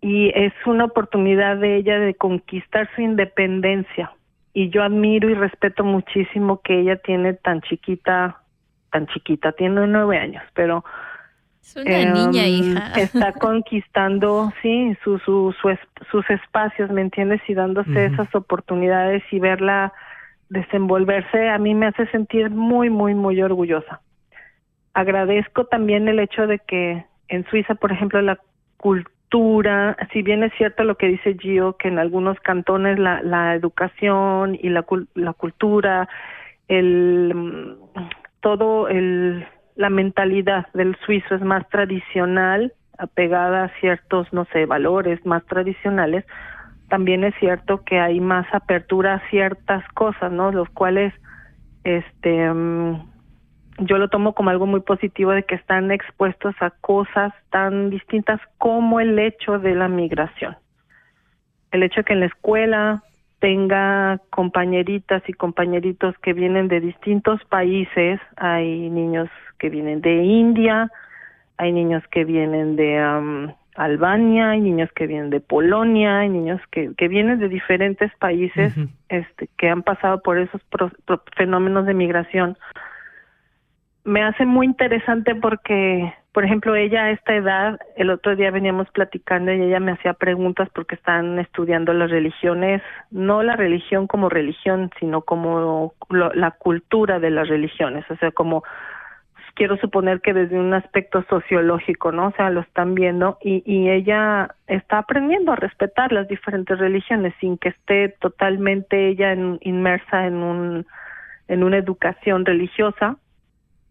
y 0.00 0.30
es 0.34 0.52
una 0.66 0.84
oportunidad 0.84 1.56
de 1.58 1.76
ella 1.76 1.98
de 1.98 2.14
conquistar 2.14 2.88
su 2.94 3.02
independencia. 3.02 4.12
Y 4.52 4.70
yo 4.70 4.82
admiro 4.82 5.28
y 5.28 5.34
respeto 5.34 5.84
muchísimo 5.84 6.60
que 6.62 6.80
ella 6.80 6.96
tiene 6.96 7.34
tan 7.34 7.60
chiquita, 7.62 8.42
tan 8.90 9.06
chiquita, 9.08 9.52
tiene 9.52 9.86
nueve 9.86 10.18
años, 10.18 10.42
pero 10.54 10.84
es 11.62 11.76
una 11.76 12.12
niña, 12.12 12.46
em, 12.46 12.52
hija. 12.52 12.92
Está 12.96 13.32
conquistando, 13.40 14.52
sí, 14.62 14.96
su, 15.04 15.18
su, 15.18 15.54
sus 16.10 16.30
espacios, 16.30 16.90
¿me 16.90 17.02
entiendes? 17.02 17.40
Y 17.48 17.54
dándose 17.54 18.06
esas 18.06 18.34
oportunidades 18.34 19.22
y 19.30 19.38
verla 19.38 19.92
desenvolverse, 20.48 21.48
a 21.48 21.58
mí 21.58 21.74
me 21.74 21.86
hace 21.86 22.06
sentir 22.06 22.50
muy, 22.50 22.90
muy, 22.90 23.14
muy 23.14 23.40
orgullosa. 23.42 24.00
Agradezco 24.94 25.66
también 25.66 26.08
el 26.08 26.18
hecho 26.18 26.46
de 26.46 26.58
que 26.58 27.04
en 27.28 27.44
Suiza, 27.50 27.74
por 27.74 27.92
ejemplo, 27.92 28.20
la 28.22 28.40
cultura, 28.78 29.96
si 30.12 30.22
bien 30.22 30.42
es 30.42 30.52
cierto 30.56 30.84
lo 30.84 30.96
que 30.96 31.08
dice 31.08 31.36
Gio, 31.38 31.76
que 31.76 31.88
en 31.88 31.98
algunos 31.98 32.40
cantones 32.40 32.98
la, 32.98 33.22
la 33.22 33.54
educación 33.54 34.58
y 34.60 34.70
la, 34.70 34.84
la 35.14 35.32
cultura, 35.34 36.08
el 36.68 37.76
todo 38.40 38.88
el 38.88 39.46
la 39.78 39.90
mentalidad 39.90 40.66
del 40.74 40.96
suizo 41.06 41.36
es 41.36 41.40
más 41.40 41.66
tradicional, 41.68 42.72
apegada 42.98 43.62
a 43.62 43.68
ciertos, 43.78 44.30
no 44.32 44.44
sé, 44.46 44.66
valores 44.66 45.24
más 45.24 45.46
tradicionales, 45.46 46.24
también 46.88 47.22
es 47.22 47.32
cierto 47.38 47.84
que 47.84 48.00
hay 48.00 48.18
más 48.18 48.44
apertura 48.52 49.14
a 49.14 49.30
ciertas 49.30 49.86
cosas, 49.94 50.32
¿no? 50.32 50.50
Los 50.50 50.68
cuales, 50.70 51.14
este, 51.84 52.52
mm, 52.52 53.08
yo 53.78 53.98
lo 53.98 54.08
tomo 54.08 54.34
como 54.34 54.50
algo 54.50 54.66
muy 54.66 54.80
positivo 54.80 55.30
de 55.30 55.44
que 55.44 55.54
están 55.54 55.92
expuestos 55.92 56.56
a 56.58 56.70
cosas 56.70 57.32
tan 57.50 57.88
distintas 57.88 58.40
como 58.58 58.98
el 58.98 59.16
hecho 59.16 59.60
de 59.60 59.76
la 59.76 59.86
migración. 59.86 60.56
El 61.70 61.84
hecho 61.84 62.00
de 62.00 62.04
que 62.04 62.12
en 62.14 62.20
la 62.20 62.26
escuela 62.26 63.04
tenga 63.38 64.20
compañeritas 64.30 65.22
y 65.28 65.34
compañeritos 65.34 66.18
que 66.18 66.32
vienen 66.32 66.66
de 66.66 66.80
distintos 66.80 67.44
países, 67.44 68.18
hay 68.38 68.90
niños 68.90 69.30
que 69.58 69.70
vienen 69.70 70.00
de 70.00 70.22
India, 70.22 70.90
hay 71.58 71.72
niños 71.72 72.02
que 72.10 72.24
vienen 72.24 72.76
de 72.76 72.98
Albania, 73.74 74.50
hay 74.50 74.60
niños 74.60 74.90
que 74.92 75.06
vienen 75.06 75.30
de 75.30 75.40
Polonia, 75.40 76.20
hay 76.20 76.28
niños 76.28 76.60
que, 76.70 76.92
que 76.96 77.08
vienen 77.08 77.38
de 77.38 77.48
diferentes 77.48 78.10
países 78.16 78.74
este, 79.08 79.48
que 79.56 79.68
han 79.68 79.82
pasado 79.82 80.20
por 80.20 80.38
esos 80.38 80.60
fenómenos 81.36 81.86
de 81.86 81.94
migración. 81.94 82.56
Me 84.04 84.22
hace 84.22 84.46
muy 84.46 84.66
interesante 84.66 85.34
porque, 85.34 86.12
por 86.32 86.44
ejemplo, 86.44 86.74
ella 86.74 87.04
a 87.04 87.10
esta 87.10 87.34
edad, 87.34 87.78
el 87.96 88.10
otro 88.10 88.34
día 88.36 88.50
veníamos 88.50 88.88
platicando 88.90 89.52
y 89.52 89.60
ella 89.60 89.80
me 89.80 89.92
hacía 89.92 90.14
preguntas 90.14 90.68
porque 90.72 90.94
están 90.94 91.38
estudiando 91.38 91.92
las 91.92 92.10
religiones, 92.10 92.82
no 93.10 93.42
la 93.42 93.54
religión 93.54 94.06
como 94.06 94.28
religión, 94.28 94.90
sino 94.98 95.22
como 95.22 95.92
la 96.10 96.50
cultura 96.52 97.20
de 97.20 97.30
las 97.30 97.48
religiones, 97.48 98.04
o 98.10 98.16
sea, 98.16 98.30
como 98.30 98.62
quiero 99.58 99.76
suponer 99.78 100.20
que 100.20 100.32
desde 100.32 100.56
un 100.56 100.72
aspecto 100.72 101.24
sociológico, 101.28 102.12
¿no? 102.12 102.28
O 102.28 102.32
sea, 102.36 102.48
lo 102.48 102.60
están 102.60 102.94
viendo 102.94 103.38
y, 103.42 103.64
y 103.66 103.90
ella 103.90 104.54
está 104.68 104.98
aprendiendo 104.98 105.50
a 105.50 105.56
respetar 105.56 106.12
las 106.12 106.28
diferentes 106.28 106.78
religiones 106.78 107.34
sin 107.40 107.58
que 107.58 107.70
esté 107.70 108.10
totalmente 108.20 109.08
ella 109.08 109.34
inmersa 109.60 110.28
en 110.28 110.34
un 110.36 110.86
en 111.48 111.64
una 111.64 111.78
educación 111.78 112.44
religiosa. 112.44 113.16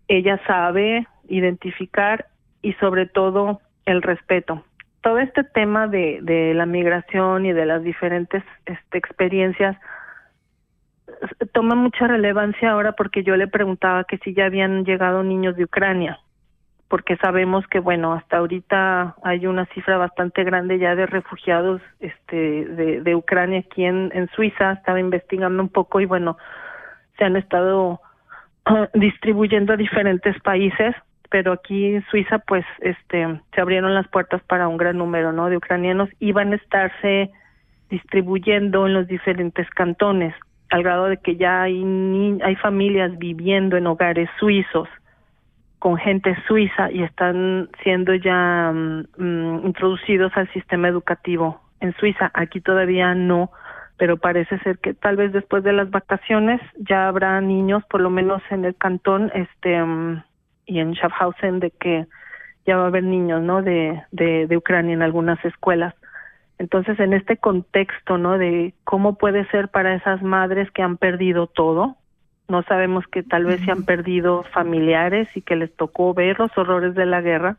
Ella 0.07 0.39
sabe 0.47 1.05
identificar 1.27 2.27
y 2.61 2.71
sobre 2.73 3.05
todo 3.05 3.59
el 3.85 4.01
respeto. 4.01 4.63
Todo 5.01 5.19
este 5.19 5.43
tema 5.43 5.87
de, 5.87 6.19
de 6.21 6.53
la 6.53 6.65
migración 6.65 7.45
y 7.45 7.51
de 7.51 7.65
las 7.65 7.83
diferentes 7.83 8.41
este, 8.65 8.97
experiencias 8.97 9.75
toma 11.51 11.75
mucha 11.75 12.07
relevancia 12.07 12.71
ahora 12.71 12.93
porque 12.93 13.23
yo 13.23 13.35
le 13.35 13.47
preguntaba 13.47 14.03
que 14.03 14.17
si 14.19 14.33
ya 14.33 14.45
habían 14.45 14.85
llegado 14.85 15.23
niños 15.23 15.55
de 15.55 15.63
Ucrania, 15.63 16.19
porque 16.87 17.17
sabemos 17.17 17.67
que 17.67 17.79
bueno, 17.79 18.13
hasta 18.13 18.37
ahorita 18.37 19.15
hay 19.23 19.47
una 19.47 19.65
cifra 19.67 19.97
bastante 19.97 20.43
grande 20.43 20.79
ya 20.79 20.95
de 20.95 21.05
refugiados 21.05 21.81
este 21.99 22.65
de, 23.01 23.15
Ucrania 23.15 23.59
aquí 23.59 23.85
en, 23.85 24.11
en 24.13 24.29
Suiza, 24.29 24.73
estaba 24.73 24.99
investigando 24.99 25.61
un 25.61 25.69
poco 25.69 25.99
y 25.99 26.05
bueno, 26.05 26.37
se 27.17 27.25
han 27.25 27.35
estado 27.35 27.99
distribuyendo 28.93 29.73
a 29.73 29.77
diferentes 29.77 30.39
países, 30.41 30.95
pero 31.29 31.51
aquí 31.51 31.95
en 31.95 32.05
Suiza 32.05 32.39
pues 32.39 32.65
este 32.79 33.41
se 33.53 33.61
abrieron 33.61 33.93
las 33.93 34.07
puertas 34.07 34.41
para 34.43 34.67
un 34.67 34.77
gran 34.77 34.97
número, 34.97 35.33
¿no? 35.33 35.49
de 35.49 35.57
ucranianos 35.57 36.09
y 36.19 36.31
van 36.31 36.53
a 36.53 36.55
estarse 36.55 37.31
distribuyendo 37.89 38.85
en 38.85 38.93
los 38.93 39.07
diferentes 39.07 39.69
cantones 39.71 40.33
al 40.69 40.83
grado 40.83 41.05
de 41.05 41.17
que 41.17 41.35
ya 41.37 41.63
hay, 41.63 42.39
hay 42.43 42.55
familias 42.57 43.17
viviendo 43.17 43.77
en 43.77 43.87
hogares 43.87 44.29
suizos 44.39 44.89
con 45.79 45.97
gente 45.97 46.35
suiza 46.47 46.91
y 46.91 47.03
están 47.03 47.69
siendo 47.83 48.15
ya 48.15 48.71
mm, 48.73 49.05
mm, 49.17 49.65
introducidos 49.65 50.31
al 50.35 50.51
sistema 50.51 50.87
educativo 50.87 51.61
en 51.79 51.93
Suiza. 51.95 52.31
Aquí 52.33 52.61
todavía 52.61 53.13
no, 53.13 53.51
pero 53.97 54.17
parece 54.17 54.57
ser 54.59 54.79
que 54.79 54.93
tal 54.93 55.15
vez 55.15 55.31
después 55.31 55.63
de 55.63 55.73
las 55.73 55.89
vacaciones 55.89 56.59
ya 56.77 57.07
habrá 57.07 57.39
niños, 57.41 57.83
por 57.89 58.01
lo 58.01 58.09
menos 58.09 58.41
en 58.49 58.65
el 58.65 58.75
cantón, 58.75 59.31
este 59.35 59.81
mm, 59.83 60.23
y 60.65 60.79
en 60.79 60.93
Schaffhausen, 60.93 61.59
de 61.59 61.71
que 61.71 62.07
ya 62.65 62.77
va 62.77 62.85
a 62.85 62.87
haber 62.87 63.03
niños, 63.03 63.41
¿no? 63.41 63.61
De, 63.61 64.01
de, 64.11 64.47
de 64.47 64.57
Ucrania 64.57 64.93
en 64.93 65.01
algunas 65.01 65.43
escuelas. 65.45 65.93
Entonces, 66.59 66.99
en 66.99 67.13
este 67.13 67.37
contexto, 67.37 68.17
¿no? 68.17 68.37
De 68.37 68.73
cómo 68.83 69.17
puede 69.17 69.45
ser 69.49 69.69
para 69.69 69.93
esas 69.95 70.21
madres 70.23 70.71
que 70.71 70.81
han 70.81 70.97
perdido 70.97 71.47
todo, 71.47 71.97
no 72.47 72.63
sabemos 72.63 73.05
que 73.07 73.23
tal 73.23 73.45
vez 73.45 73.61
se 73.61 73.71
han 73.71 73.83
perdido 73.83 74.43
familiares 74.53 75.27
y 75.35 75.41
que 75.41 75.55
les 75.55 75.75
tocó 75.75 76.13
ver 76.13 76.39
los 76.39 76.57
horrores 76.57 76.95
de 76.95 77.05
la 77.05 77.21
guerra, 77.21 77.57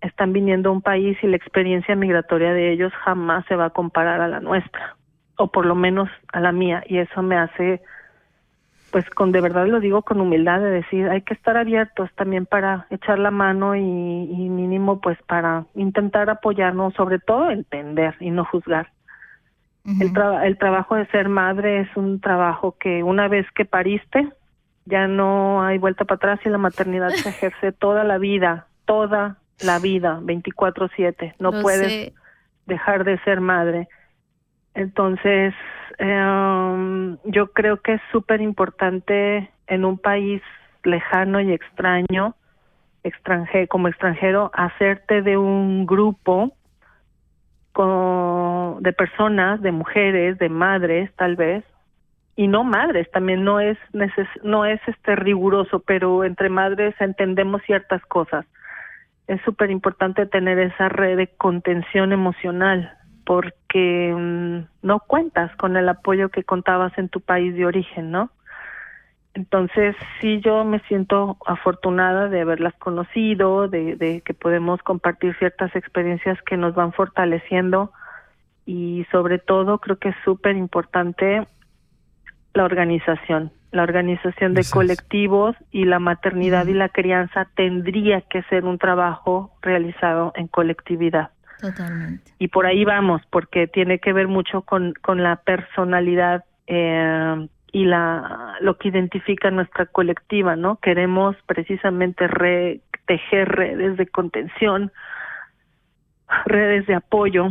están 0.00 0.32
viniendo 0.32 0.68
a 0.68 0.72
un 0.72 0.82
país 0.82 1.16
y 1.22 1.26
la 1.26 1.36
experiencia 1.36 1.94
migratoria 1.96 2.52
de 2.52 2.72
ellos 2.72 2.92
jamás 3.04 3.44
se 3.46 3.56
va 3.56 3.66
a 3.66 3.70
comparar 3.70 4.20
a 4.20 4.28
la 4.28 4.40
nuestra, 4.40 4.96
o 5.36 5.48
por 5.48 5.66
lo 5.66 5.74
menos 5.74 6.08
a 6.32 6.40
la 6.40 6.52
mía, 6.52 6.82
y 6.86 6.98
eso 6.98 7.22
me 7.22 7.36
hace 7.36 7.80
pues 8.96 9.10
con 9.10 9.30
de 9.30 9.42
verdad 9.42 9.66
lo 9.66 9.78
digo 9.78 10.00
con 10.00 10.22
humildad 10.22 10.58
de 10.58 10.70
decir 10.70 11.10
hay 11.10 11.20
que 11.20 11.34
estar 11.34 11.58
abiertos 11.58 12.08
también 12.14 12.46
para 12.46 12.86
echar 12.88 13.18
la 13.18 13.30
mano 13.30 13.76
y, 13.76 13.82
mínimo 13.82 15.02
pues 15.02 15.18
para 15.24 15.66
intentar 15.74 16.30
apoyarnos 16.30 16.94
sobre 16.94 17.18
todo 17.18 17.50
entender 17.50 18.14
y 18.20 18.30
no 18.30 18.46
juzgar. 18.46 18.88
El, 19.84 20.12
el 20.44 20.56
trabajo 20.56 20.94
de 20.94 21.06
ser 21.08 21.28
madre 21.28 21.80
es 21.80 21.94
un 21.94 22.22
trabajo 22.22 22.78
que 22.80 23.02
una 23.02 23.28
vez 23.28 23.44
que 23.54 23.66
pariste 23.66 24.30
ya 24.86 25.06
no 25.06 25.62
hay 25.62 25.76
vuelta 25.76 26.06
para 26.06 26.16
atrás 26.16 26.40
y 26.46 26.48
la 26.48 26.56
maternidad 26.56 27.10
se 27.10 27.28
ejerce 27.36 27.72
toda 27.72 28.02
la 28.02 28.16
vida 28.16 28.66
toda 28.86 29.36
la 29.60 29.78
vida 29.78 30.20
24/7 30.22 31.34
no 31.38 31.52
puedes 31.60 32.14
dejar 32.64 33.04
de 33.04 33.18
ser 33.24 33.42
madre 33.42 33.88
entonces 34.76 35.54
eh, 35.98 37.16
yo 37.24 37.52
creo 37.52 37.78
que 37.78 37.94
es 37.94 38.00
súper 38.12 38.40
importante 38.40 39.50
en 39.66 39.84
un 39.84 39.98
país 39.98 40.42
lejano 40.84 41.40
y 41.40 41.52
extraño, 41.52 42.34
extranjero, 43.02 43.66
como 43.68 43.88
extranjero, 43.88 44.50
hacerte 44.54 45.22
de 45.22 45.36
un 45.36 45.86
grupo 45.86 46.52
de 48.80 48.92
personas, 48.92 49.60
de 49.60 49.70
mujeres, 49.70 50.38
de 50.38 50.48
madres, 50.48 51.10
tal 51.16 51.36
vez, 51.36 51.62
y 52.34 52.48
no 52.48 52.64
madres, 52.64 53.10
también 53.10 53.44
no 53.44 53.60
es 53.60 53.78
neces 53.92 54.28
no 54.42 54.64
es 54.64 54.80
este 54.86 55.16
riguroso, 55.16 55.80
pero 55.80 56.24
entre 56.24 56.48
madres 56.48 56.94
entendemos 57.00 57.62
ciertas 57.62 58.02
cosas. 58.06 58.46
Es 59.26 59.40
súper 59.42 59.70
importante 59.70 60.26
tener 60.26 60.58
esa 60.58 60.88
red 60.88 61.16
de 61.16 61.28
contención 61.28 62.12
emocional, 62.12 62.96
porque 63.26 64.14
mm, 64.16 64.86
no 64.86 65.00
cuentas 65.00 65.54
con 65.56 65.76
el 65.76 65.88
apoyo 65.88 66.30
que 66.30 66.44
contabas 66.44 66.96
en 66.96 67.08
tu 67.08 67.20
país 67.20 67.54
de 67.54 67.66
origen, 67.66 68.12
¿no? 68.12 68.30
Entonces, 69.34 69.94
sí, 70.20 70.40
yo 70.40 70.64
me 70.64 70.78
siento 70.88 71.36
afortunada 71.44 72.28
de 72.28 72.40
haberlas 72.40 72.72
conocido, 72.76 73.68
de, 73.68 73.96
de 73.96 74.22
que 74.22 74.32
podemos 74.32 74.80
compartir 74.82 75.36
ciertas 75.38 75.74
experiencias 75.76 76.40
que 76.42 76.56
nos 76.56 76.74
van 76.74 76.94
fortaleciendo 76.94 77.92
y 78.64 79.04
sobre 79.10 79.38
todo 79.38 79.78
creo 79.78 79.98
que 79.98 80.10
es 80.10 80.16
súper 80.24 80.56
importante 80.56 81.46
la 82.54 82.64
organización, 82.64 83.52
la 83.72 83.82
organización 83.82 84.54
de 84.54 84.64
colectivos 84.72 85.54
y 85.70 85.84
la 85.84 85.98
maternidad 85.98 86.66
y 86.66 86.74
la 86.74 86.88
crianza 86.88 87.46
tendría 87.56 88.22
que 88.22 88.42
ser 88.44 88.64
un 88.64 88.78
trabajo 88.78 89.52
realizado 89.60 90.32
en 90.36 90.46
colectividad. 90.46 91.30
Totalmente. 91.60 92.32
Y 92.38 92.48
por 92.48 92.66
ahí 92.66 92.84
vamos, 92.84 93.22
porque 93.30 93.66
tiene 93.66 93.98
que 93.98 94.12
ver 94.12 94.28
mucho 94.28 94.62
con, 94.62 94.94
con 95.02 95.22
la 95.22 95.36
personalidad 95.36 96.44
eh, 96.66 97.48
y 97.72 97.84
la 97.84 98.56
lo 98.60 98.78
que 98.78 98.88
identifica 98.88 99.50
nuestra 99.50 99.86
colectiva, 99.86 100.56
¿no? 100.56 100.76
Queremos 100.76 101.36
precisamente 101.46 102.26
re, 102.26 102.80
tejer 103.06 103.48
redes 103.48 103.96
de 103.96 104.06
contención, 104.06 104.92
redes 106.44 106.86
de 106.86 106.94
apoyo 106.94 107.48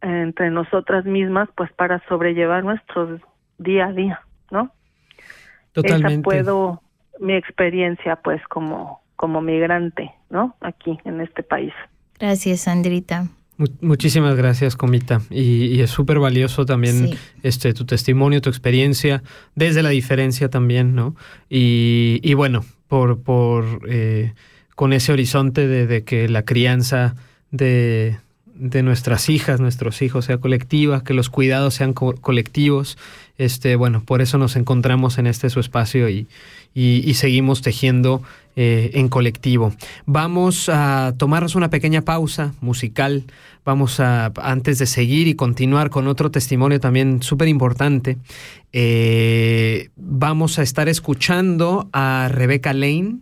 entre 0.00 0.50
nosotras 0.50 1.04
mismas, 1.04 1.48
pues 1.56 1.72
para 1.72 2.02
sobrellevar 2.08 2.64
nuestro 2.64 3.20
día 3.58 3.86
a 3.86 3.92
día, 3.92 4.20
¿no? 4.50 4.72
Totalmente. 5.72 6.14
Esa 6.14 6.22
puedo 6.22 6.82
mi 7.18 7.34
experiencia, 7.34 8.16
pues 8.16 8.42
como 8.48 9.00
como 9.20 9.42
migrante, 9.42 10.10
¿no? 10.30 10.56
Aquí 10.62 10.98
en 11.04 11.20
este 11.20 11.42
país. 11.42 11.74
Gracias, 12.18 12.60
Sandrita. 12.60 13.26
Muchísimas 13.80 14.36
gracias, 14.36 14.74
Comita. 14.74 15.20
Y, 15.28 15.80
es 15.80 15.90
súper 15.90 16.18
valioso 16.18 16.64
también 16.64 17.10
este, 17.42 17.74
tu 17.74 17.84
testimonio, 17.84 18.40
tu 18.40 18.48
experiencia, 18.48 19.22
desde 19.54 19.82
la 19.82 19.90
diferencia 19.90 20.48
también, 20.48 20.94
¿no? 20.94 21.14
Y, 21.50 22.32
bueno, 22.34 22.64
por, 22.88 23.20
por 23.20 23.82
eh, 23.86 24.32
con 24.76 24.94
ese 24.94 25.12
horizonte 25.12 25.68
de, 25.68 26.04
que 26.04 26.28
la 26.28 26.44
crianza 26.44 27.16
de, 27.50 28.18
de, 28.54 28.82
nuestras 28.82 29.28
hijas, 29.28 29.60
nuestros 29.60 30.02
hijos 30.02 30.26
sea 30.26 30.38
colectiva, 30.38 31.02
que 31.04 31.14
los 31.14 31.30
cuidados 31.30 31.74
sean 31.74 31.92
colectivos. 31.92 32.98
Este, 33.38 33.76
bueno, 33.76 34.02
por 34.04 34.20
eso 34.20 34.38
nos 34.38 34.56
encontramos 34.56 35.18
en 35.18 35.26
este 35.26 35.50
su 35.50 35.60
espacio 35.60 36.08
y, 36.08 36.26
y 36.74 37.14
seguimos 37.14 37.62
tejiendo 37.62 38.22
eh, 38.56 38.90
en 38.94 39.08
colectivo. 39.08 39.72
Vamos 40.06 40.68
a 40.68 41.14
tomarnos 41.16 41.54
una 41.54 41.70
pequeña 41.70 42.02
pausa 42.02 42.52
musical. 42.60 43.22
Vamos 43.64 44.00
a, 44.00 44.32
antes 44.42 44.80
de 44.80 44.86
seguir 44.86 45.28
y 45.28 45.34
continuar 45.34 45.88
con 45.88 46.08
otro 46.08 46.32
testimonio 46.32 46.80
también 46.80 47.22
súper 47.22 47.46
importante, 47.46 48.18
eh, 48.72 49.90
vamos 49.94 50.58
a 50.58 50.62
estar 50.62 50.88
escuchando 50.88 51.88
a 51.92 52.28
Rebecca 52.28 52.72
Lane 52.72 53.18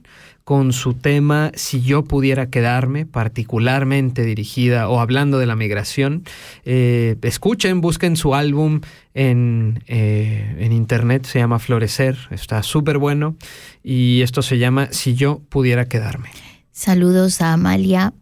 con 0.48 0.72
su 0.72 0.94
tema 0.94 1.52
Si 1.52 1.82
yo 1.82 2.04
pudiera 2.04 2.48
quedarme, 2.48 3.04
particularmente 3.04 4.24
dirigida 4.24 4.88
o 4.88 4.98
hablando 4.98 5.38
de 5.38 5.44
la 5.44 5.56
migración. 5.56 6.24
Eh, 6.64 7.16
escuchen, 7.20 7.82
busquen 7.82 8.16
su 8.16 8.34
álbum 8.34 8.80
en, 9.12 9.84
eh, 9.88 10.56
en 10.60 10.72
internet, 10.72 11.26
se 11.26 11.38
llama 11.38 11.58
Florecer, 11.58 12.16
está 12.30 12.62
súper 12.62 12.96
bueno 12.96 13.36
y 13.84 14.22
esto 14.22 14.40
se 14.40 14.56
llama 14.56 14.88
Si 14.90 15.14
yo 15.14 15.42
pudiera 15.50 15.86
quedarme. 15.86 16.30
Saludos 16.72 17.42
a 17.42 17.52
Amalia. 17.52 18.14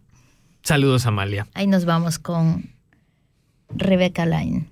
Saludos, 0.63 1.05
Amalia. 1.05 1.47
Ahí 1.53 1.67
nos 1.67 1.85
vamos 1.85 2.19
con 2.19 2.71
Rebecca 3.69 4.25
Line. 4.25 4.67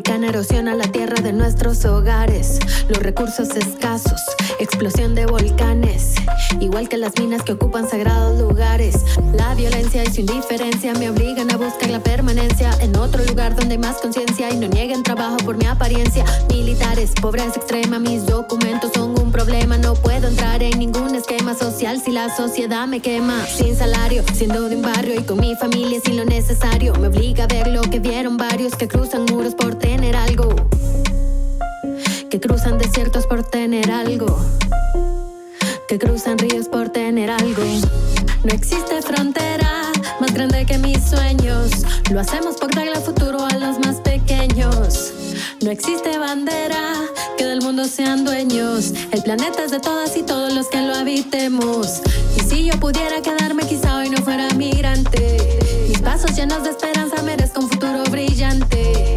Africana 0.00 0.28
erosiona 0.28 0.74
la 0.74 0.90
tierra 0.90 1.20
de 1.20 1.30
nuestros 1.30 1.84
hogares. 1.84 2.58
Los 2.88 3.02
recursos 3.02 3.50
escasos, 3.50 4.22
explosión 4.58 5.14
de 5.14 5.26
volcanes. 5.26 6.19
Igual 6.58 6.88
que 6.88 6.96
las 6.96 7.18
minas 7.18 7.42
que 7.42 7.52
ocupan 7.52 7.88
sagrados 7.88 8.38
lugares. 8.40 8.96
La 9.32 9.54
violencia 9.54 10.02
y 10.02 10.12
su 10.12 10.20
indiferencia 10.20 10.92
me 10.94 11.08
obligan 11.08 11.50
a 11.50 11.56
buscar 11.56 11.90
la 11.90 12.00
permanencia 12.00 12.70
en 12.80 12.96
otro 12.96 13.24
lugar 13.24 13.54
donde 13.54 13.74
hay 13.74 13.78
más 13.78 13.98
conciencia 13.98 14.50
y 14.50 14.56
no 14.56 14.66
nieguen 14.66 15.02
trabajo 15.02 15.36
por 15.38 15.56
mi 15.56 15.66
apariencia. 15.66 16.24
Militares, 16.48 17.12
pobreza 17.20 17.56
extrema, 17.56 17.98
mis 17.98 18.26
documentos 18.26 18.90
son 18.94 19.18
un 19.18 19.30
problema. 19.30 19.78
No 19.78 19.94
puedo 19.94 20.28
entrar 20.28 20.62
en 20.62 20.78
ningún 20.78 21.14
esquema 21.14 21.54
social 21.54 22.02
si 22.02 22.10
la 22.10 22.34
sociedad 22.34 22.86
me 22.86 23.00
quema. 23.00 23.46
Sin 23.46 23.76
salario, 23.76 24.24
siendo 24.34 24.68
de 24.68 24.76
un 24.76 24.82
barrio 24.82 25.20
y 25.20 25.24
con 25.24 25.38
mi 25.38 25.54
familia 25.54 26.00
sin 26.04 26.16
lo 26.16 26.24
necesario. 26.24 26.94
Me 26.94 27.08
obliga 27.08 27.44
a 27.44 27.46
ver 27.46 27.68
lo 27.68 27.82
que 27.82 28.00
vieron 28.00 28.36
varios 28.36 28.74
que 28.74 28.88
cruzan 28.88 29.24
muros 29.26 29.54
por 29.54 29.76
tener 29.76 30.16
algo. 30.16 30.54
Que 32.28 32.40
cruzan 32.40 32.78
desiertos 32.78 33.26
por 33.26 33.42
tener 33.42 33.90
algo. 33.90 34.38
Que 35.90 35.98
cruzan 35.98 36.38
ríos 36.38 36.68
por 36.68 36.90
tener 36.90 37.32
algo. 37.32 37.64
No 38.44 38.52
existe 38.52 39.02
frontera 39.02 39.90
más 40.20 40.32
grande 40.32 40.64
que 40.64 40.78
mis 40.78 41.02
sueños. 41.02 41.68
Lo 42.12 42.20
hacemos 42.20 42.58
por 42.58 42.72
darle 42.72 42.94
futuro 43.00 43.44
a 43.44 43.58
los 43.58 43.80
más 43.80 43.96
pequeños. 43.96 45.12
No 45.60 45.72
existe 45.72 46.16
bandera 46.16 46.94
que 47.36 47.44
del 47.44 47.60
mundo 47.60 47.86
sean 47.86 48.24
dueños. 48.24 48.92
El 49.10 49.24
planeta 49.24 49.64
es 49.64 49.72
de 49.72 49.80
todas 49.80 50.16
y 50.16 50.22
todos 50.22 50.54
los 50.54 50.68
que 50.68 50.80
lo 50.80 50.94
habitemos. 50.94 52.02
Y 52.36 52.40
si 52.48 52.66
yo 52.66 52.78
pudiera 52.78 53.20
quedarme 53.20 53.64
quizá 53.64 53.96
hoy 53.96 54.10
no 54.10 54.18
fuera 54.18 54.48
migrante. 54.54 55.38
Mis 55.88 55.98
pasos 55.98 56.36
llenos 56.36 56.62
de 56.62 56.70
esperanza 56.70 57.20
merezco 57.24 57.62
un 57.62 57.68
futuro 57.68 58.04
brillante 58.08 59.10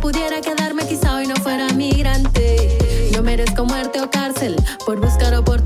pudiera 0.00 0.40
quedarme 0.40 0.86
quizá 0.86 1.16
hoy 1.16 1.26
no 1.26 1.36
fuera 1.36 1.68
migrante. 1.74 2.78
No 3.14 3.22
merezco 3.22 3.64
muerte 3.64 4.00
o 4.00 4.10
cárcel 4.10 4.56
por 4.86 5.00
buscar 5.00 5.34
oportunidades. 5.34 5.57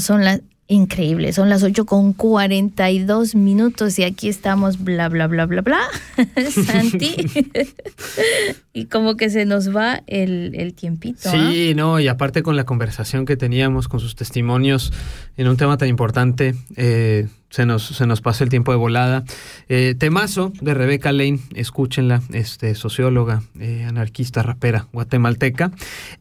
Bueno, 0.00 0.18
son 0.18 0.24
las 0.24 0.40
increíbles, 0.66 1.34
son 1.34 1.48
las 1.48 1.64
8 1.64 1.84
con 1.84 2.12
42 2.12 3.34
minutos 3.34 3.98
y 3.98 4.04
aquí 4.04 4.28
estamos 4.28 4.82
bla, 4.82 5.08
bla, 5.08 5.26
bla, 5.26 5.46
bla, 5.46 5.62
bla, 5.62 5.80
Santi. 6.50 7.16
y 8.72 8.84
como 8.86 9.16
que 9.16 9.30
se 9.30 9.46
nos 9.46 9.74
va 9.74 10.02
el, 10.06 10.52
el 10.54 10.74
tiempito. 10.74 11.28
Sí, 11.28 11.74
no, 11.74 11.98
y 11.98 12.06
aparte 12.06 12.44
con 12.44 12.54
la 12.56 12.64
conversación 12.64 13.26
que 13.26 13.36
teníamos, 13.36 13.88
con 13.88 13.98
sus 13.98 14.14
testimonios 14.14 14.92
en 15.36 15.48
un 15.48 15.56
tema 15.56 15.76
tan 15.76 15.88
importante, 15.88 16.54
eh, 16.76 17.26
se 17.50 17.66
nos, 17.66 17.84
se 17.84 18.06
nos 18.06 18.20
pasa 18.20 18.44
el 18.44 18.50
tiempo 18.50 18.70
de 18.70 18.78
volada. 18.78 19.24
Eh, 19.68 19.96
temazo 19.98 20.52
de 20.60 20.72
Rebeca 20.72 21.10
Lane, 21.12 21.40
escúchenla, 21.54 22.22
este, 22.32 22.74
socióloga, 22.76 23.42
eh, 23.58 23.84
anarquista, 23.86 24.42
rapera, 24.42 24.86
guatemalteca. 24.92 25.72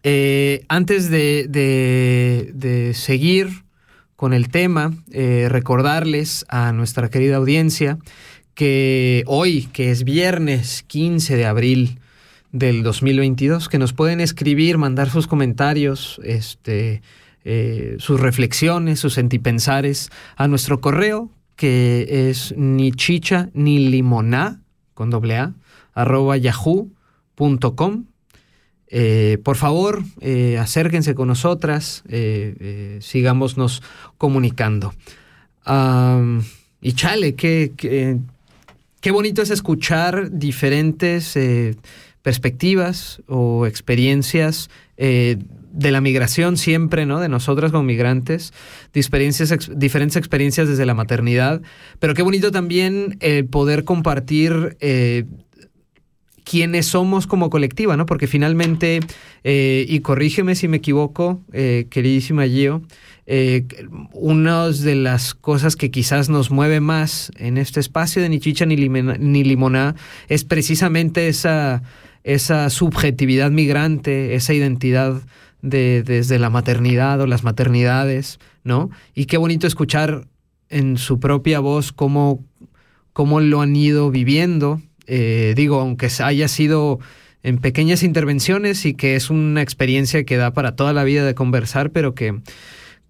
Eh, 0.03 0.65
antes 0.67 1.09
de, 1.09 1.47
de, 1.47 2.93
seguir 2.95 3.63
con 4.19 4.33
el 4.33 4.49
tema, 4.49 4.93
recordarles 5.07 6.45
a 6.49 6.73
nuestra 6.73 7.09
querida 7.09 7.37
audiencia 7.37 7.97
que 8.53 9.23
hoy, 9.25 9.69
que 9.71 9.89
es 9.89 10.03
viernes 10.03 10.83
15 10.87 11.37
de 11.37 11.45
abril 11.45 11.99
del 12.51 12.83
2022, 12.83 13.69
que 13.69 13.77
nos 13.77 13.93
pueden 13.93 14.19
escribir, 14.19 14.77
mandar 14.77 15.09
sus 15.09 15.27
comentarios, 15.27 16.19
este 16.25 17.01
eh, 17.45 17.95
sus 17.99 18.19
reflexiones, 18.19 18.99
sus 18.99 19.13
sentipensares 19.13 20.09
a 20.35 20.49
nuestro 20.49 20.81
correo, 20.81 21.31
que 21.55 22.29
es 22.29 22.53
ni 22.57 22.91
chicha 22.91 23.49
ni 23.53 23.89
limoná, 23.89 24.61
con 24.93 25.09
doble 25.09 25.37
A, 25.37 25.53
arroba 25.93 26.35
yahoo.com. 26.35 28.05
Eh, 28.91 29.37
por 29.43 29.55
favor, 29.55 30.03
eh, 30.19 30.57
acérquense 30.57 31.13
con 31.13 31.27
nosotras, 31.27 32.03
sigámonos 32.99 33.83
comunicando. 34.17 34.93
y 36.81 36.93
chale, 36.93 37.35
qué, 37.35 37.71
qué, 38.99 39.11
bonito 39.11 39.43
es 39.43 39.51
escuchar 39.51 40.31
diferentes 40.31 41.37
perspectivas 42.23 43.21
o 43.27 43.67
experiencias 43.67 44.69
de 44.97 45.91
la 45.91 46.01
migración 46.01 46.57
siempre, 46.57 47.05
¿no? 47.05 47.19
De 47.19 47.29
nosotras 47.29 47.71
como 47.71 47.83
migrantes, 47.83 48.53
experiencias, 48.95 49.69
diferentes 49.75 50.15
experiencias 50.15 50.67
desde 50.67 50.87
la 50.87 50.95
maternidad, 50.95 51.61
pero 51.99 52.15
qué 52.15 52.23
bonito 52.23 52.51
también 52.51 53.19
poder 53.51 53.83
compartir 53.83 54.77
eh, 54.79 55.25
quiénes 56.49 56.87
somos 56.87 57.27
como 57.27 57.49
colectiva, 57.49 57.97
¿no? 57.97 58.05
Porque 58.05 58.27
finalmente, 58.27 59.01
eh, 59.43 59.85
y 59.87 59.99
corrígeme 59.99 60.55
si 60.55 60.67
me 60.67 60.77
equivoco, 60.77 61.41
eh, 61.53 61.87
queridísima 61.89 62.45
Gio, 62.47 62.81
una 64.13 64.67
de 64.69 64.95
las 64.95 65.35
cosas 65.35 65.75
que 65.75 65.91
quizás 65.91 66.29
nos 66.29 66.49
mueve 66.49 66.79
más 66.79 67.31
en 67.37 67.59
este 67.59 67.79
espacio 67.79 68.23
de 68.23 68.29
ni 68.29 68.39
chicha 68.39 68.65
ni, 68.65 68.75
ni 68.75 69.43
limoná 69.43 69.93
es 70.29 70.45
precisamente 70.45 71.27
esa, 71.27 71.83
esa 72.23 72.71
subjetividad 72.71 73.51
migrante, 73.51 74.33
esa 74.33 74.55
identidad 74.55 75.21
de, 75.61 76.03
desde 76.03 76.39
la 76.39 76.49
maternidad 76.49 77.19
o 77.21 77.27
las 77.27 77.43
maternidades, 77.43 78.39
¿no? 78.63 78.89
Y 79.13 79.25
qué 79.25 79.37
bonito 79.37 79.67
escuchar 79.67 80.27
en 80.69 80.97
su 80.97 81.19
propia 81.19 81.59
voz 81.59 81.91
cómo, 81.91 82.43
cómo 83.13 83.39
lo 83.39 83.61
han 83.61 83.75
ido 83.75 84.11
viviendo. 84.11 84.81
Eh, 85.09 85.53
digo, 85.55 85.79
aunque 85.79 86.07
haya 86.19 86.47
sido 86.47 86.99
en 87.41 87.57
pequeñas 87.57 88.03
intervenciones 88.03 88.85
y 88.85 88.93
que 88.93 89.15
es 89.15 89.29
una 89.29 89.61
experiencia 89.61 90.23
que 90.23 90.37
da 90.37 90.51
para 90.51 90.75
toda 90.75 90.93
la 90.93 91.03
vida 91.03 91.25
de 91.25 91.33
conversar, 91.35 91.91
pero 91.91 92.13
que, 92.13 92.41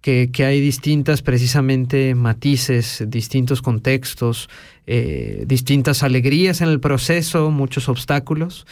que, 0.00 0.44
hay 0.44 0.60
distintas 0.60 1.20
precisamente 1.20 2.14
matices, 2.14 3.04
distintos 3.08 3.60
contextos, 3.60 4.48
eh, 4.86 5.44
distintas 5.46 6.02
alegrías 6.02 6.62
en 6.62 6.68
el 6.68 6.80
proceso, 6.80 7.50
muchos 7.50 7.88
obstáculos. 7.88 8.66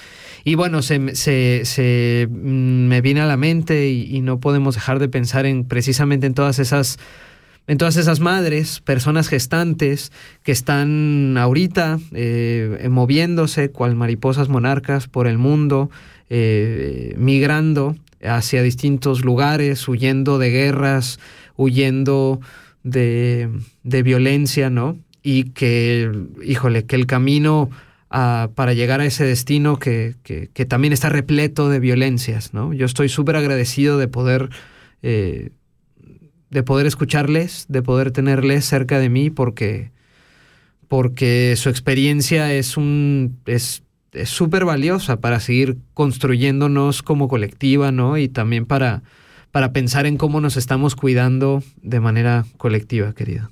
Y 0.44 0.54
bueno, 0.54 0.80
se, 0.80 1.14
se, 1.14 2.28
mm, 2.30 2.86
me 2.86 3.00
viene 3.02 3.20
a 3.20 3.26
la 3.26 3.36
mente 3.36 3.90
y, 3.90 4.20
no 4.20 4.40
podemos 4.40 4.74
dejar 4.74 4.98
de 5.00 5.08
pensar 5.08 5.44
en 5.44 5.64
precisamente 5.64 6.26
en 6.26 6.34
todas 6.34 6.58
esas 6.58 6.98
en 7.68 7.78
todas 7.78 7.96
esas 7.96 8.18
madres, 8.18 8.80
personas 8.80 9.28
gestantes 9.28 10.10
que 10.42 10.52
están 10.52 11.36
ahorita 11.38 11.98
eh, 12.12 12.88
moviéndose 12.90 13.70
cual 13.70 13.94
mariposas 13.94 14.48
monarcas 14.48 15.06
por 15.06 15.26
el 15.26 15.38
mundo, 15.38 15.90
eh, 16.30 17.14
migrando 17.18 17.94
hacia 18.24 18.62
distintos 18.62 19.24
lugares, 19.24 19.86
huyendo 19.86 20.38
de 20.38 20.50
guerras, 20.50 21.20
huyendo 21.56 22.40
de, 22.82 23.50
de 23.84 24.02
violencia, 24.02 24.70
¿no? 24.70 24.96
Y 25.22 25.50
que, 25.50 26.10
híjole, 26.42 26.86
que 26.86 26.96
el 26.96 27.06
camino 27.06 27.70
para 28.08 28.72
llegar 28.72 29.00
a 29.02 29.04
ese 29.04 29.24
destino 29.24 29.78
que, 29.78 30.14
que, 30.22 30.64
también 30.64 30.94
está 30.94 31.10
repleto 31.10 31.68
de 31.68 31.78
violencias. 31.78 32.54
¿no? 32.54 32.72
Yo 32.72 32.86
estoy 32.86 33.10
súper 33.10 33.36
agradecido 33.36 33.98
de 33.98 34.08
poder 34.08 34.48
eh, 35.02 35.50
de 36.50 36.62
poder 36.62 36.86
escucharles, 36.86 37.66
de 37.68 37.82
poder 37.82 38.10
tenerles 38.10 38.64
cerca 38.64 38.98
de 38.98 39.08
mí, 39.08 39.30
porque, 39.30 39.90
porque 40.88 41.54
su 41.56 41.68
experiencia 41.68 42.52
es 42.52 42.76
un 42.76 43.38
es 44.12 44.30
súper 44.30 44.64
valiosa 44.64 45.20
para 45.20 45.40
seguir 45.40 45.78
construyéndonos 45.94 47.02
como 47.02 47.28
colectiva, 47.28 47.92
¿no? 47.92 48.16
Y 48.16 48.28
también 48.28 48.66
para, 48.66 49.02
para 49.52 49.72
pensar 49.72 50.06
en 50.06 50.16
cómo 50.16 50.40
nos 50.40 50.56
estamos 50.56 50.96
cuidando 50.96 51.62
de 51.82 52.00
manera 52.00 52.46
colectiva, 52.56 53.12
querida. 53.12 53.50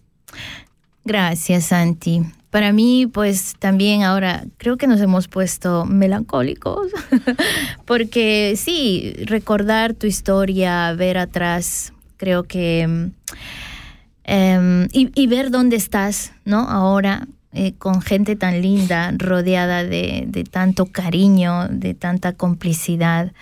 Gracias, 1.05 1.67
Santi. 1.67 2.23
Para 2.51 2.73
mí, 2.73 3.07
pues 3.07 3.55
también 3.59 4.03
ahora 4.03 4.45
creo 4.57 4.77
que 4.77 4.87
nos 4.87 5.01
hemos 5.01 5.29
puesto 5.29 5.85
melancólicos, 5.85 6.89
porque 7.85 8.55
sí, 8.57 9.15
recordar 9.27 9.95
tu 9.95 10.07
historia, 10.07 10.93
ver 10.95 11.19
atrás, 11.19 11.93
creo 12.17 12.45
que... 12.45 13.11
Em, 14.29 14.89
y, 14.93 15.27
ver 15.29 15.51
dónde 15.51 15.77
estás, 15.77 16.33
¿no? 16.45 16.69
Ahora, 16.69 17.29
eh, 17.53 17.75
con 17.79 18.03
gente 18.03 18.35
tan 18.35 18.61
linda, 18.61 19.13
rodeada 19.17 19.85
de, 19.85 20.45
tanto 20.51 20.87
cariño, 20.87 21.69
de 21.69 21.95
tanta 21.95 22.33
complicidad, 22.33 23.33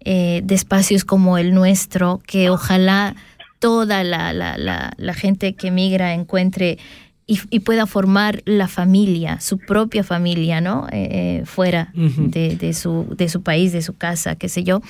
eh, 0.00 0.42
de 0.44 0.54
espacios 0.54 1.04
como 1.04 1.38
el 1.38 1.54
nuestro, 1.54 2.20
que 2.26 2.50
ojalá 2.50 3.16
toda 3.58 4.04
la, 4.04 4.34
la, 4.34 4.92
la, 4.96 5.14
gente 5.14 5.54
que 5.54 5.70
migra 5.70 6.12
encuentre 6.12 6.78
y, 7.26 7.60
pueda 7.60 7.86
formar 7.86 8.42
la 8.46 8.68
familia, 8.68 9.40
su 9.40 9.58
propia 9.58 10.04
familia, 10.04 10.60
¿no? 10.60 10.86
Eh, 10.92 11.42
fuera 11.44 11.92
de, 11.94 12.72
su, 12.72 13.06
de 13.16 13.28
su 13.28 13.42
país, 13.42 13.72
de 13.72 13.82
su 13.82 13.96
casa, 13.96 14.36
qué 14.36 14.48
sé 14.48 14.62
yo. 14.62 14.80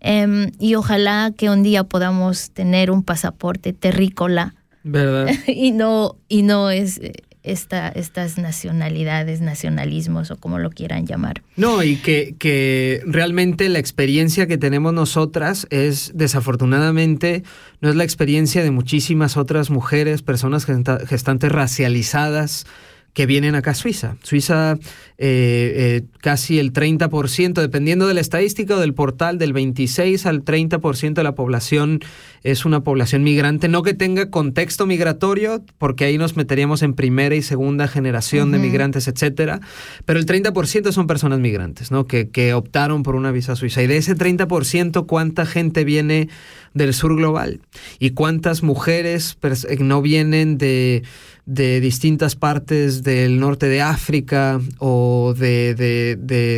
Em, 0.00 0.50
y 0.58 0.74
ojalá 0.74 1.32
que 1.36 1.50
un 1.50 1.62
día 1.62 1.84
podamos 1.84 2.50
tener 2.50 2.90
un 2.90 3.02
pasaporte 3.02 3.72
terrícola. 3.72 4.54
¿Verdad? 4.82 5.28
y 5.46 5.72
no, 5.72 6.16
y 6.28 6.42
no 6.42 6.70
es 6.70 7.00
esta, 7.42 7.88
estas 7.88 8.38
nacionalidades, 8.38 9.40
nacionalismos 9.40 10.30
o 10.30 10.36
como 10.36 10.58
lo 10.58 10.70
quieran 10.70 11.06
llamar. 11.06 11.42
No, 11.56 11.82
y 11.82 11.96
que, 11.96 12.34
que 12.38 13.02
realmente 13.06 13.68
la 13.68 13.78
experiencia 13.78 14.46
que 14.46 14.58
tenemos 14.58 14.92
nosotras 14.92 15.66
es 15.70 16.12
desafortunadamente, 16.14 17.42
no 17.80 17.88
es 17.88 17.96
la 17.96 18.04
experiencia 18.04 18.62
de 18.62 18.70
muchísimas 18.70 19.36
otras 19.36 19.70
mujeres, 19.70 20.22
personas 20.22 20.66
gestantes 20.66 21.52
racializadas 21.52 22.66
que 23.12 23.26
vienen 23.26 23.54
acá 23.54 23.72
a 23.72 23.74
Suiza. 23.74 24.16
Suiza, 24.22 24.74
eh, 25.18 25.98
eh, 25.98 26.02
casi 26.20 26.58
el 26.58 26.72
30%, 26.72 27.60
dependiendo 27.60 28.06
de 28.06 28.14
la 28.14 28.20
estadística 28.20 28.76
o 28.76 28.80
del 28.80 28.94
portal, 28.94 29.38
del 29.38 29.52
26 29.52 30.26
al 30.26 30.44
30% 30.44 31.14
de 31.14 31.24
la 31.24 31.34
población 31.34 32.00
es 32.42 32.64
una 32.64 32.82
población 32.82 33.22
migrante, 33.22 33.68
no 33.68 33.82
que 33.82 33.94
tenga 33.94 34.30
contexto 34.30 34.86
migratorio, 34.86 35.62
porque 35.78 36.04
ahí 36.04 36.18
nos 36.18 36.36
meteríamos 36.36 36.82
en 36.82 36.94
primera 36.94 37.34
y 37.34 37.42
segunda 37.42 37.88
generación 37.88 38.52
de 38.52 38.58
migrantes, 38.58 39.08
etcétera, 39.08 39.60
pero 40.04 40.18
el 40.18 40.26
30% 40.26 40.92
son 40.92 41.06
personas 41.06 41.38
migrantes, 41.40 41.90
¿no? 41.90 42.06
Que, 42.06 42.30
que 42.30 42.54
optaron 42.54 43.02
por 43.02 43.14
una 43.14 43.30
visa 43.30 43.56
suiza. 43.56 43.82
Y 43.82 43.86
de 43.88 43.98
ese 43.98 44.16
30%, 44.16 45.06
¿cuánta 45.06 45.44
gente 45.44 45.84
viene 45.84 46.28
del 46.72 46.94
sur 46.94 47.14
global? 47.16 47.60
¿Y 47.98 48.10
cuántas 48.10 48.62
mujeres 48.62 49.36
no 49.80 50.00
vienen 50.00 50.56
de 50.56 51.02
de 51.50 51.80
distintas 51.80 52.36
partes 52.36 52.99
del 53.02 53.40
norte 53.40 53.66
de 53.66 53.82
África 53.82 54.60
o 54.78 55.34
de, 55.36 55.74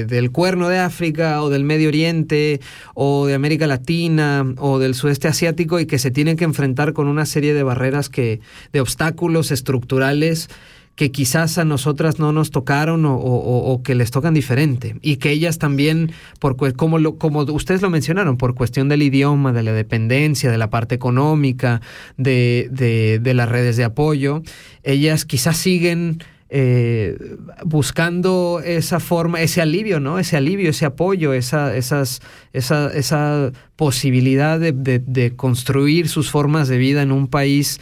del 0.07 0.31
cuerno 0.31 0.69
de 0.69 0.79
África 0.79 1.43
o 1.43 1.51
del 1.51 1.65
Medio 1.65 1.89
Oriente 1.89 2.61
o 2.95 3.27
de 3.27 3.35
América 3.35 3.67
Latina 3.67 4.45
o 4.59 4.79
del 4.79 4.95
sudeste 4.95 5.29
asiático 5.29 5.81
y 5.81 5.87
que 5.87 5.99
se 5.99 6.11
tienen 6.11 6.37
que 6.37 6.45
enfrentar 6.45 6.93
con 6.93 7.09
una 7.09 7.27
serie 7.27 7.55
de 7.55 7.63
barreras 7.63 8.09
que, 8.09 8.41
de 8.73 8.81
obstáculos 8.81 9.51
estructurales 9.51 10.49
que 10.95 11.11
quizás 11.11 11.57
a 11.59 11.65
nosotras 11.65 12.19
no 12.19 12.33
nos 12.33 12.51
tocaron 12.51 13.05
o, 13.07 13.81
que 13.83 13.95
les 13.95 14.11
tocan 14.11 14.35
diferente 14.35 14.97
y 15.01 15.17
que 15.17 15.31
ellas 15.31 15.59
también, 15.59 16.13
por 16.39 16.57
como, 16.77 16.99
lo, 16.99 17.17
como 17.17 17.41
ustedes 17.41 17.81
lo 17.81 17.91
mencionaron, 17.91 18.37
por 18.37 18.55
cuestión 18.55 18.89
del 18.89 19.03
idioma, 19.03 19.53
de 19.53 19.63
la 19.63 19.73
dependencia, 19.73 20.51
de 20.51 20.59
la 20.59 20.69
parte 20.71 20.95
económica, 20.95 21.81
de, 22.17 22.69
de, 22.71 23.35
las 23.35 23.49
redes 23.49 23.77
de 23.77 23.85
apoyo, 23.85 24.43
ellas 24.83 25.25
quizás 25.25 25.57
siguen 25.57 26.23
eh, 26.51 27.17
buscando 27.65 28.61
esa 28.63 29.01
forma, 29.01 29.41
ese 29.41 29.63
alivio, 29.63 30.01
¿no? 30.01 30.19
Ese 30.19 30.37
alivio, 30.37 30.69
ese 30.69 30.85
apoyo, 30.85 31.33
esa, 31.33 31.75
esas, 31.75 32.21
esa, 32.53 32.93
esa 32.93 33.51
posibilidad 33.77 34.61
de, 34.61 34.73
de 34.73 35.35
construir 35.35 36.09
sus 36.11 36.31
formas 36.31 36.69
de 36.69 36.77
vida 36.77 37.01
en 37.01 37.11
un 37.11 37.29
país 37.29 37.81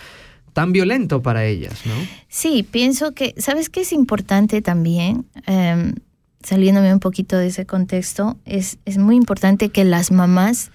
tan 0.53 0.73
violento 0.73 1.23
para 1.23 1.45
ellas, 1.45 1.81
¿no? 1.87 1.95
Sí, 2.29 2.67
pienso 2.69 3.13
que, 3.13 3.35
¿sabes 3.37 3.69
qué 3.69 3.83
es 3.83 3.93
importante 3.93 4.63
también? 4.63 5.27
Em, 5.47 5.95
saliéndome 6.43 6.93
un 6.93 7.01
poquito 7.01 7.37
de 7.37 7.49
ese 7.49 7.67
contexto, 7.67 8.37
es, 8.45 8.79
es 8.85 8.99
muy 8.99 9.17
importante 9.17 9.69
que 9.69 9.85
las 9.85 10.11
mamás 10.11 10.71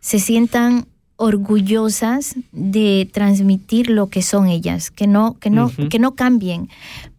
se 0.00 0.18
sientan 0.18 0.86
orgullosas 1.16 2.34
de 2.52 3.08
transmitir 3.12 3.88
lo 3.88 4.08
que 4.08 4.22
son 4.22 4.48
ellas, 4.48 4.90
que 4.90 5.06
no, 5.06 5.38
que 5.38 5.50
no, 5.50 5.70
que 5.90 5.98
no 5.98 6.14
cambien, 6.14 6.68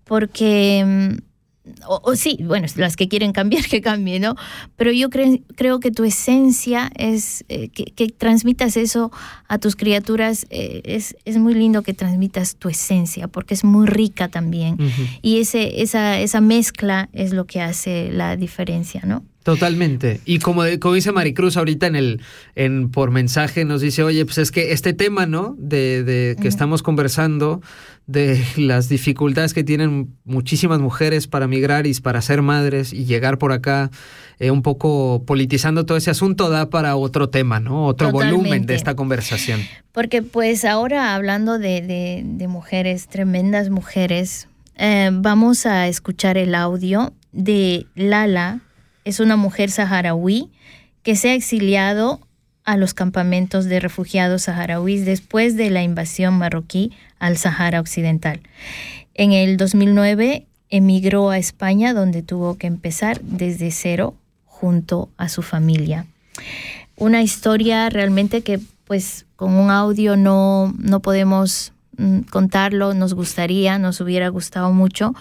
porque 0.04 1.18
o, 1.86 2.16
sí, 2.16 2.40
bueno, 2.44 2.68
las 2.76 2.96
que 2.96 3.08
quieren 3.08 3.34
cambiar, 3.34 3.66
que 3.70 3.82
cambien, 3.82 4.22
¿no? 4.22 4.36
Pero 4.76 4.92
yo 4.92 5.10
creo 5.10 5.80
que 5.80 5.92
tu 5.92 6.04
esencia 6.04 6.92
es 6.96 7.46
eh, 7.50 7.70
que, 7.70 8.08
transmitas 8.10 8.78
eso 8.78 9.12
a 9.48 9.58
tus 9.58 9.76
criaturas, 9.76 10.48
eh, 10.50 10.82
es, 10.86 11.16
es, 11.26 11.38
muy 11.38 11.54
lindo 11.54 11.82
que 11.82 11.94
transmitas 11.94 12.56
tu 12.56 12.70
esencia, 12.70 13.28
porque 13.28 13.54
es 13.54 13.64
muy 13.64 13.88
rica 13.88 14.28
también. 14.28 14.78
Y 15.22 15.40
ese, 15.40 15.82
esa, 15.82 16.20
esa 16.20 16.42
mezcla 16.42 17.10
es 17.14 17.34
lo 17.34 17.46
que 17.46 17.62
hace 17.62 18.12
la 18.12 18.36
diferencia, 18.36 19.02
¿no? 19.06 19.24
Totalmente. 19.48 20.20
Y 20.26 20.40
como, 20.40 20.64
como 20.78 20.96
dice 20.96 21.14
Maricruz 21.14 21.56
ahorita 21.56 21.88
en 21.88 21.96
el 21.96 22.22
en 22.56 22.92
por 22.92 23.12
mensaje 23.12 23.64
nos 23.64 23.80
dice, 23.80 24.04
"Oye, 24.04 24.26
pues 24.26 24.40
es 24.40 24.52
que 24.52 24.74
este 24.74 24.92
tema, 24.92 25.26
¿no? 25.26 25.56
De, 25.58 26.04
de 26.04 26.36
que 26.42 26.50
estamos 26.50 26.84
conversando 26.84 27.62
de 28.08 28.44
las 28.58 28.90
dificultades 28.90 29.54
que 29.54 29.64
tienen 29.64 30.18
muchísimas 30.26 30.82
mujeres 30.82 31.28
para 31.28 31.48
migrar 31.48 31.88
y 31.88 31.94
para 31.94 32.22
ser 32.22 32.42
madres 32.42 32.92
y 32.92 33.06
llegar 33.06 33.38
por 33.38 33.54
acá 33.54 33.90
eh, 34.40 34.52
un 34.52 34.64
poco 34.64 35.24
politizando 35.26 35.86
todo 35.86 35.98
ese 35.98 36.12
asunto 36.12 36.50
da 36.50 36.70
para 36.70 36.98
otro 36.98 37.30
tema, 37.30 37.62
¿no? 37.62 37.86
Otro 37.86 38.12
volumen 38.12 38.66
de 38.66 38.76
esta 38.76 38.98
conversación. 38.98 39.62
Porque 39.94 40.24
pues 40.24 40.66
ahora 40.66 41.16
hablando 41.16 41.58
de, 41.58 42.26
de, 42.26 42.48
mujeres, 42.50 43.08
tremendas 43.08 43.70
mujeres, 43.70 44.50
eh, 44.76 45.10
vamos 45.14 45.66
a 45.66 45.88
escuchar 45.88 46.38
el 46.38 46.54
audio 46.54 47.14
de 47.32 47.86
Lala 47.96 48.60
es 49.08 49.22
una 49.22 49.38
mujer 49.38 49.72
saharaui 49.72 50.50
que 51.02 51.16
se 51.16 51.30
ha 51.30 51.34
exiliado 51.34 52.20
a 52.66 52.76
los 52.76 52.94
campamentos 52.94 53.64
de 53.64 53.80
refugiados 53.80 54.44
saharauis 54.44 55.06
después 55.06 55.56
de 55.56 55.70
la 55.70 55.82
invasión 55.82 56.38
marroquí 56.38 56.92
al 57.18 57.38
Sahara 57.38 57.80
Occidental. 57.80 58.42
En 59.14 59.32
el 59.32 59.56
2009 59.56 60.46
emigró 60.70 61.30
a 61.30 61.38
España 61.38 61.94
donde 61.94 62.22
tuvo 62.22 62.58
que 62.58 62.68
empezar 62.68 63.22
desde 63.22 63.72
cero 63.72 64.16
junto 64.44 65.10
a 65.16 65.30
su 65.30 65.42
familia. 65.42 66.06
Una 66.98 67.22
historia 67.22 67.90
realmente 67.90 68.42
que 68.42 68.60
pues 68.84 69.26
con 69.38 69.54
un 69.54 69.72
audio 69.72 70.18
no, 70.18 70.74
no 70.78 71.00
podemos 71.00 71.72
mm, 71.96 72.24
contarlo, 72.24 72.94
nos 72.94 73.14
gustaría, 73.14 73.80
nos 73.80 74.02
hubiera 74.02 74.28
gustado 74.28 74.74
mucho, 74.74 75.16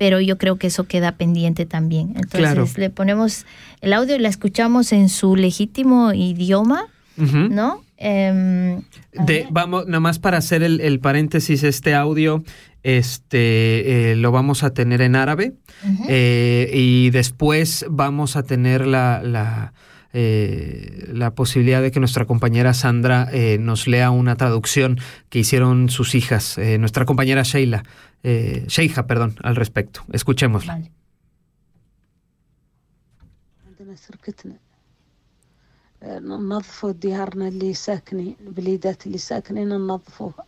pero 0.00 0.18
yo 0.18 0.38
creo 0.38 0.56
que 0.56 0.68
eso 0.68 0.84
queda 0.84 1.12
pendiente 1.12 1.66
también. 1.66 2.14
Entonces 2.16 2.78
le 2.78 2.88
ponemos 2.88 3.44
el 3.82 3.92
audio 3.92 4.16
y 4.16 4.18
la 4.18 4.30
escuchamos 4.30 4.94
en 4.94 5.10
su 5.10 5.36
legítimo 5.36 6.14
idioma, 6.14 6.86
¿no? 7.18 7.84
Em, 7.98 8.80
de, 9.12 9.46
vamos, 9.50 9.84
nada 9.84 10.00
más 10.00 10.18
para 10.18 10.38
hacer 10.38 10.62
el, 10.62 11.00
paréntesis, 11.00 11.62
este 11.64 11.94
audio 11.94 12.42
este, 12.82 14.12
eh, 14.12 14.16
lo 14.16 14.32
vamos 14.32 14.62
a 14.62 14.72
tener 14.72 15.02
en 15.02 15.16
árabe 15.16 15.52
eh, 16.08 16.70
y 16.72 17.10
después 17.10 17.84
vamos 17.90 18.36
a 18.36 18.42
tener 18.42 18.86
la, 18.86 19.20
la 19.22 19.74
eh, 20.12 21.08
la 21.12 21.36
posibilidad 21.36 21.80
de 21.80 21.92
que 21.92 22.00
nuestra 22.00 22.24
compañera 22.24 22.74
Sandra 22.74 23.28
eh, 23.32 23.58
nos 23.60 23.86
lea 23.86 24.10
una 24.10 24.34
traducción 24.34 24.98
que 25.28 25.38
hicieron 25.38 25.88
sus 25.88 26.16
hijas, 26.16 26.58
eh, 26.58 26.78
nuestra 26.78 27.04
compañera 27.04 27.44
Sheila, 27.44 27.84
eh, 28.22 28.64
Sheija, 28.68 29.06
perdón, 29.06 29.36
al 29.42 29.56
respecto. 29.56 30.04
Escuchémosla. 30.12 30.74
Vale. 30.74 30.90
ننظفوا 36.02 36.92
ديارنا 36.92 37.48
اللي 37.48 37.74
ساكنين 37.74 38.36
البليدات 38.40 39.06
اللي 39.06 39.18
ساكنين 39.18 39.68
ننظفوها 39.68 40.44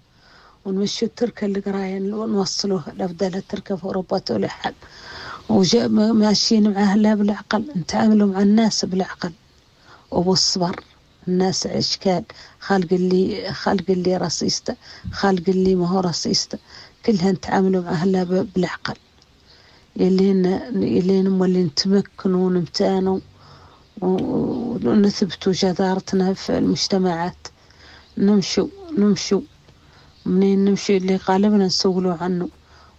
ونمشوا 0.65 1.09
التركة 1.09 1.45
اللي 1.45 1.61
قراين 1.61 2.15
ونوصلوها 2.15 2.93
لبدالة 2.99 3.39
التركة 3.39 3.77
في 3.77 3.85
أوروبا 3.85 4.19
تولحل 4.19 4.75
وماشيين 5.49 6.71
مع 6.71 6.81
أهلها 6.83 7.15
بالعقل 7.15 7.71
نتعاملوا 7.77 8.33
مع 8.33 8.43
الناس 8.43 8.85
بالعقل 8.85 9.33
وبالصبر 10.11 10.85
الناس 11.29 11.67
أشكال 11.67 12.25
خلق 12.61 12.93
اللي 12.93 13.53
خلق 13.53 13.85
اللي 13.91 14.17
رصيسته 14.17 14.77
خلق 15.13 15.43
اللي 15.49 15.75
ما 15.75 15.89
هو 15.89 16.01
رصيسته 16.01 16.59
كلها 17.07 17.33
نتعاملوا 17.33 17.83
مع 17.83 17.91
أهلها 17.91 18.25
بالعقل. 18.25 18.95
يلين 19.97 20.45
يلين 20.75 21.29
مولي 21.29 21.65
نتمكنوا 21.65 22.47
ونمتانوا 22.47 23.21
ونثبتوا 24.01 25.53
جدارتنا 25.53 26.35
في 26.35 26.59
المجتمعات. 26.59 27.49
نمشوا 28.19 28.69
نمشوا. 28.99 29.41
منين 30.27 30.65
نمشي؟ 30.65 30.97
اللي 30.97 31.17
غالبنا 31.17 31.67
نسولوا 31.67 32.15
عنه. 32.15 32.49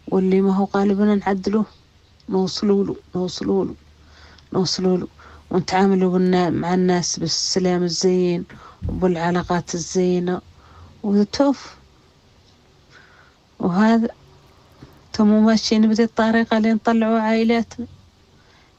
واللي 0.07 0.41
ما 0.41 0.55
هو 0.55 0.67
غالبنا 0.75 1.15
نعدلوه. 1.15 1.65
نوصلوا 2.29 2.83
له 2.85 2.95
نوصلوا 3.15 3.65
له 3.65 3.75
نوصلوا 4.53 4.97
له 4.97 5.07
ونتعاملوا 5.51 6.49
مع 6.49 6.73
الناس 6.73 7.19
بالسلام 7.19 7.83
الزين 7.83 8.45
وبالعلاقات 8.89 9.75
الزينة. 9.75 10.41
وتوف 11.03 11.75
وهذا 13.62 14.08
تمو 15.12 15.40
ماشيين 15.40 15.88
بذي 15.88 16.02
الطريقة 16.02 16.56
اللي 16.56 16.72
نطلعوا 16.72 17.18
عائلاتنا 17.18 17.86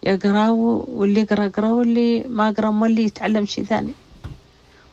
يقراوا 0.04 0.86
واللي 0.88 1.22
يقرا 1.22 1.44
يقرا 1.44 1.70
واللي 1.70 2.24
ما 2.30 2.52
قرا 2.52 2.70
واللي 2.70 3.04
يتعلم 3.04 3.46
شيء 3.46 3.64
ثاني 3.64 3.94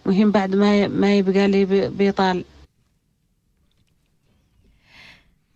مهم 0.07 0.31
بعد 0.31 0.55
ما 0.55 0.89
ما 0.89 1.15
يبقى 1.19 1.49
لي 1.49 1.65
بيطال 1.89 2.45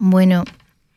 Bueno, 0.03 0.45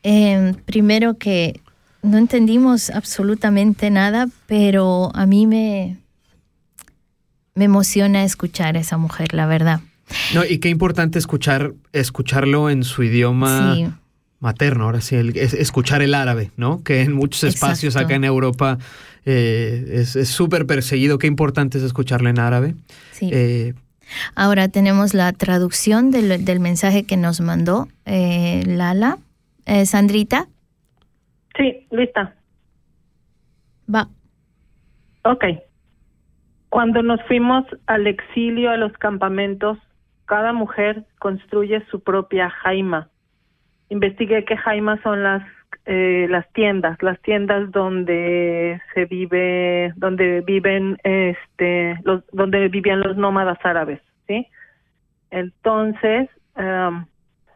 eh, 0.02 0.54
primero 0.64 1.18
que 1.18 1.60
no 2.02 2.16
entendimos 2.16 2.88
absolutamente 2.88 3.90
nada, 3.90 4.28
pero 4.46 5.10
a 5.14 5.26
mí 5.26 5.46
me, 5.46 5.98
me 7.54 7.64
emociona 7.66 8.24
escuchar 8.24 8.76
a 8.76 8.80
esa 8.80 8.96
mujer, 8.96 9.34
la 9.34 9.44
verdad. 9.46 9.80
No, 10.33 10.43
y 10.45 10.59
qué 10.59 10.69
importante 10.69 11.19
escuchar, 11.19 11.73
escucharlo 11.93 12.69
en 12.69 12.83
su 12.83 13.03
idioma 13.03 13.75
materno, 14.39 14.85
ahora 14.85 15.01
sí, 15.01 15.15
escuchar 15.15 16.01
el 16.01 16.13
árabe, 16.13 16.51
¿no? 16.55 16.83
Que 16.83 17.01
en 17.01 17.13
muchos 17.13 17.43
espacios 17.43 17.95
acá 17.95 18.15
en 18.15 18.23
Europa 18.23 18.77
eh, 19.25 20.03
es 20.15 20.29
súper 20.29 20.65
perseguido. 20.65 21.17
Qué 21.17 21.27
importante 21.27 21.77
es 21.77 21.83
escucharlo 21.83 22.29
en 22.29 22.39
árabe. 22.39 22.75
Sí. 23.11 23.29
Eh, 23.33 23.73
ahora 24.35 24.69
tenemos 24.69 25.13
la 25.13 25.33
traducción 25.33 26.09
del, 26.11 26.45
del 26.45 26.59
mensaje 26.59 27.03
que 27.03 27.17
nos 27.17 27.41
mandó 27.41 27.87
eh, 28.05 28.63
Lala. 28.65 29.17
Sandrita. 29.85 30.47
Sí, 31.55 31.85
lista. 31.91 32.33
Va. 33.93 34.09
Ok. 35.23 35.45
Cuando 36.69 37.03
nos 37.03 37.21
fuimos 37.27 37.65
al 37.85 38.07
exilio 38.07 38.71
a 38.71 38.77
los 38.77 38.91
campamentos, 38.93 39.77
cada 40.29 40.53
mujer 40.53 41.05
construye 41.17 41.83
su 41.89 42.01
propia 42.01 42.51
jaima. 42.51 43.09
Investigué 43.89 44.45
qué 44.45 44.55
jaimas 44.57 45.01
son 45.01 45.23
las 45.23 45.41
eh, 45.85 46.27
las 46.29 46.47
tiendas, 46.53 47.01
las 47.01 47.19
tiendas 47.21 47.71
donde 47.71 48.79
se 48.93 49.05
vive, 49.05 49.91
donde 49.95 50.41
viven, 50.41 50.99
este, 51.03 51.97
los, 52.03 52.23
donde 52.31 52.67
vivían 52.67 53.01
los 53.01 53.17
nómadas 53.17 53.57
árabes, 53.63 53.99
¿sí? 54.27 54.45
Entonces, 55.31 56.29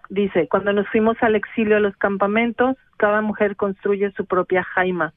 dice, 0.10 0.48
cuando 0.48 0.74
nos 0.74 0.88
fuimos 0.90 1.18
al 1.22 1.36
exilio 1.36 1.78
a 1.78 1.80
los 1.80 1.96
campamentos, 1.98 2.76
cada 2.98 3.22
mujer 3.22 3.56
construye 3.56 4.12
su 4.14 4.26
propia 4.26 4.64
jaima, 4.64 5.14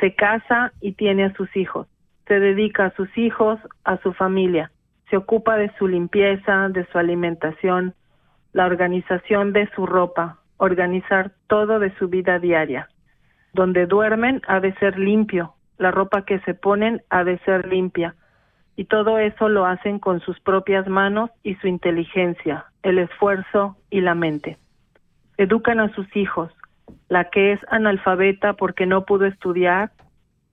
se 0.00 0.14
casa 0.14 0.72
y 0.80 0.92
tiene 0.92 1.24
a 1.24 1.34
sus 1.34 1.54
hijos, 1.54 1.86
se 2.26 2.40
dedica 2.40 2.86
a 2.86 2.94
sus 2.94 3.08
hijos, 3.18 3.58
a 3.84 3.98
su 3.98 4.14
familia, 4.14 4.70
se 5.10 5.16
ocupa 5.16 5.56
de 5.56 5.70
su 5.78 5.88
limpieza, 5.88 6.68
de 6.68 6.84
su 6.86 6.98
alimentación, 6.98 7.94
la 8.52 8.66
organización 8.66 9.52
de 9.52 9.68
su 9.74 9.86
ropa, 9.86 10.38
organizar 10.56 11.32
todo 11.46 11.78
de 11.78 11.94
su 11.96 12.08
vida 12.08 12.38
diaria. 12.38 12.88
Donde 13.52 13.86
duermen 13.86 14.42
ha 14.46 14.60
de 14.60 14.74
ser 14.74 14.98
limpio, 14.98 15.54
la 15.78 15.90
ropa 15.90 16.24
que 16.24 16.40
se 16.40 16.54
ponen 16.54 17.02
ha 17.08 17.24
de 17.24 17.38
ser 17.40 17.66
limpia, 17.68 18.14
y 18.76 18.84
todo 18.84 19.18
eso 19.18 19.48
lo 19.48 19.66
hacen 19.66 19.98
con 19.98 20.20
sus 20.20 20.38
propias 20.40 20.86
manos 20.86 21.30
y 21.42 21.56
su 21.56 21.66
inteligencia, 21.66 22.66
el 22.82 22.98
esfuerzo 22.98 23.76
y 23.90 24.00
la 24.00 24.14
mente. 24.14 24.56
Educan 25.36 25.80
a 25.80 25.92
sus 25.94 26.14
hijos. 26.16 26.52
La 27.08 27.24
que 27.28 27.52
es 27.52 27.60
analfabeta 27.70 28.52
porque 28.54 28.86
no 28.86 29.04
pudo 29.04 29.26
estudiar, 29.26 29.90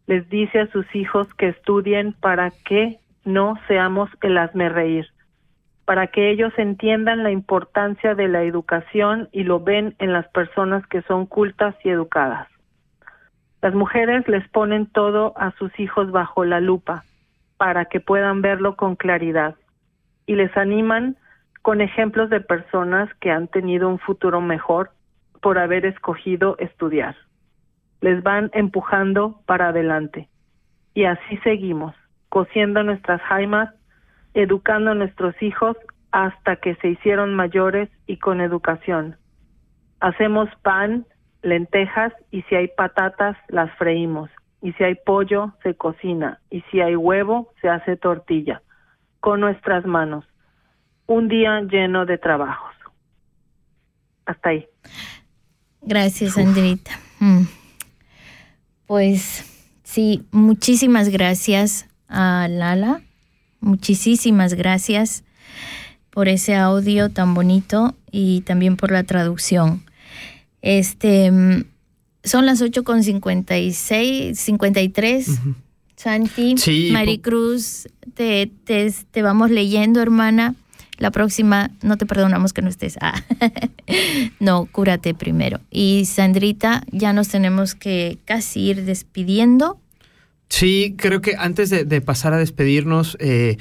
les 0.07 0.27
dice 0.29 0.59
a 0.59 0.67
sus 0.67 0.85
hijos 0.95 1.31
que 1.35 1.49
estudien 1.49 2.13
para 2.13 2.51
que 2.51 2.99
no 3.25 3.55
seamos 3.67 4.09
el 4.21 4.37
hazme 4.37 4.69
reír, 4.69 5.07
para 5.85 6.07
que 6.07 6.31
ellos 6.31 6.53
entiendan 6.57 7.23
la 7.23 7.31
importancia 7.31 8.15
de 8.15 8.27
la 8.27 8.43
educación 8.43 9.29
y 9.31 9.43
lo 9.43 9.59
ven 9.59 9.95
en 9.99 10.13
las 10.13 10.27
personas 10.29 10.85
que 10.87 11.01
son 11.03 11.25
cultas 11.25 11.75
y 11.83 11.89
educadas. 11.89 12.47
Las 13.61 13.73
mujeres 13.73 14.27
les 14.27 14.47
ponen 14.49 14.85
todo 14.85 15.33
a 15.37 15.51
sus 15.57 15.77
hijos 15.79 16.11
bajo 16.11 16.45
la 16.45 16.59
lupa 16.59 17.03
para 17.57 17.85
que 17.85 17.99
puedan 17.99 18.41
verlo 18.41 18.75
con 18.75 18.95
claridad 18.95 19.55
y 20.27 20.35
les 20.35 20.55
animan 20.55 21.17
con 21.61 21.81
ejemplos 21.81 22.29
de 22.29 22.41
personas 22.41 23.09
que 23.15 23.31
han 23.31 23.47
tenido 23.47 23.89
un 23.89 23.97
futuro 23.97 24.41
mejor 24.41 24.91
por 25.41 25.57
haber 25.57 25.85
escogido 25.85 26.55
estudiar. 26.59 27.15
Les 28.01 28.21
van 28.21 28.51
empujando 28.53 29.41
para 29.45 29.69
adelante. 29.69 30.29
Y 30.93 31.05
así 31.05 31.37
seguimos, 31.37 31.95
cosiendo 32.35 32.83
nuestras 32.83 33.21
jaimas, 33.21 33.73
educando 34.33 34.91
a 34.91 34.93
nuestros 34.93 35.41
hijos 35.41 35.77
hasta 36.11 36.57
que 36.57 36.75
se 36.81 36.89
hicieron 36.89 37.33
mayores 37.33 37.87
y 38.07 38.17
con 38.17 38.41
educación. 38.41 39.15
Hacemos 40.01 40.49
pan, 40.61 41.05
lentejas 41.43 42.11
y 42.31 42.41
si 42.41 42.55
hay 42.55 42.67
patatas 42.67 43.37
las 43.47 43.73
freímos. 43.77 44.29
Y 44.61 44.73
si 44.73 44.83
hay 44.83 44.95
pollo, 44.95 45.53
se 45.63 45.75
cocina. 45.75 46.41
Y 46.49 46.59
si 46.69 46.81
hay 46.81 46.97
huevo, 46.97 47.53
se 47.61 47.69
hace 47.69 47.95
tortilla. 47.95 48.61
Con 49.21 49.39
nuestras 49.39 49.85
manos. 49.85 50.25
Un 51.07 51.29
día 51.29 51.61
lleno 51.61 52.05
de 52.05 52.17
trabajos. 52.17 52.75
Hasta 54.25 54.49
ahí. 54.49 54.67
Gracias, 55.81 56.37
Andrita. 56.37 56.91
Mm. 57.21 57.43
Pues 58.87 59.79
sí, 59.83 60.27
muchísimas 60.33 61.07
gracias 61.07 61.89
a 62.07 62.47
Lala. 62.49 63.01
Muchísimas 63.59 64.53
gracias 64.53 65.23
por 66.09 66.29
ese 66.29 66.55
audio 66.55 67.09
tan 67.09 67.33
bonito 67.33 67.95
y 68.11 68.41
también 68.41 68.77
por 68.77 68.91
la 68.91 69.03
traducción. 69.03 69.83
Este 70.61 71.29
mm, 71.31 71.65
son 72.23 72.45
las 72.45 72.61
8 72.61 72.83
con 72.83 73.03
56, 73.03 74.39
53. 74.39 75.39
Santi, 75.95 76.55
Maricruz, 76.91 77.87
te, 78.13 78.51
te, 78.65 78.93
te, 79.11 79.21
vamos 79.21 79.49
leyendo, 79.49 80.01
hermana. 80.01 80.55
La 80.97 81.11
próxima, 81.11 81.71
no 81.81 81.97
te 81.97 82.05
perdonamos 82.05 82.53
que 82.53 82.61
no 82.61 82.69
estés. 82.69 82.97
Ah. 83.01 83.21
no, 84.39 84.65
cúrate 84.65 85.13
primero. 85.13 85.59
Y 85.69 86.05
Sandrita, 86.05 86.83
ya 86.91 87.13
nos 87.13 87.27
tenemos 87.27 87.75
que 87.75 88.17
casi 88.25 88.61
ir 88.61 88.85
despidiendo. 88.85 89.79
Sí, 90.55 90.95
creo 90.97 91.19
que 91.19 91.35
antes 91.37 91.69
de, 91.69 91.99
pasar 91.99 92.31
a 92.31 92.37
despedirnos, 92.37 93.17
eh, 93.19 93.57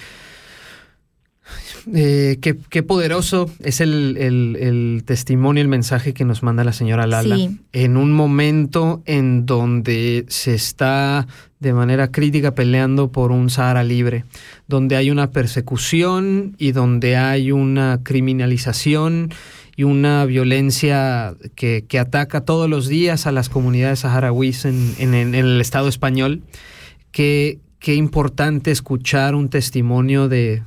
eh, 1.93 2.39
qué, 2.41 2.83
poderoso 2.85 3.51
es 3.59 3.81
el, 3.81 5.03
testimonio, 5.05 5.61
el 5.61 5.67
mensaje 5.67 6.15
que 6.15 6.25
nos 6.25 6.45
manda 6.45 6.63
la 6.63 6.73
señora 6.73 7.09
Lala. 7.09 7.37
En 7.73 7.97
un 7.97 8.13
momento 8.13 9.03
en 9.07 9.45
donde 9.45 10.25
se 10.29 10.55
está 10.55 11.27
de 11.59 11.73
manera 11.73 12.13
crítica 12.13 12.55
peleando 12.55 13.11
por 13.11 13.33
un 13.33 13.51
Sahara 13.51 13.83
libre, 13.83 14.25
donde 14.69 14.95
hay 14.95 15.11
una 15.11 15.33
persecución 15.33 16.55
y 16.59 16.71
donde 16.71 17.17
hay 17.17 17.51
una 17.51 18.03
criminalización 18.05 19.35
y 19.75 19.83
una 19.83 20.27
violencia 20.27 21.35
que, 21.57 21.85
ataca 21.99 22.43
todos 22.43 22.71
los 22.71 22.87
días 22.87 23.27
a 23.27 23.33
las 23.33 23.49
comunidades 23.49 23.99
saharauis 23.99 24.65
en, 24.65 25.15
el 25.15 25.61
Estado 25.61 25.89
español. 25.89 26.45
Qué, 27.15 27.61
qué 27.79 27.95
importante 27.95 28.73
escuchar 28.73 29.37
un 29.37 29.49
testimonio 29.49 30.29
de, 30.29 30.65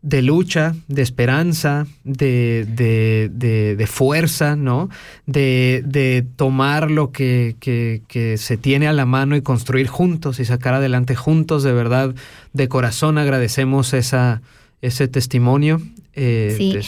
de 0.00 0.22
lucha, 0.22 0.74
de 0.86 1.02
esperanza, 1.02 1.86
de, 2.04 2.64
de, 2.66 3.86
fuerza, 3.86 4.56
¿no? 4.56 4.88
De, 5.26 6.24
tomar 6.36 6.90
lo 6.90 7.10
que, 7.10 8.36
se 8.38 8.56
tiene 8.56 8.88
a 8.88 8.94
la 8.94 9.04
mano 9.04 9.36
y 9.36 9.42
construir 9.42 9.88
juntos 9.88 10.40
y 10.40 10.46
sacar 10.46 10.72
adelante 10.72 11.14
juntos. 11.14 11.64
De 11.64 11.72
verdad, 11.72 12.14
de 12.54 12.68
corazón 12.68 13.18
agradecemos 13.18 13.92
esa, 13.92 14.40
ese 14.80 15.06
testimonio. 15.06 15.82
Eh, 16.14 16.54
sí. 16.56 16.78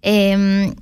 Em, 0.00 0.72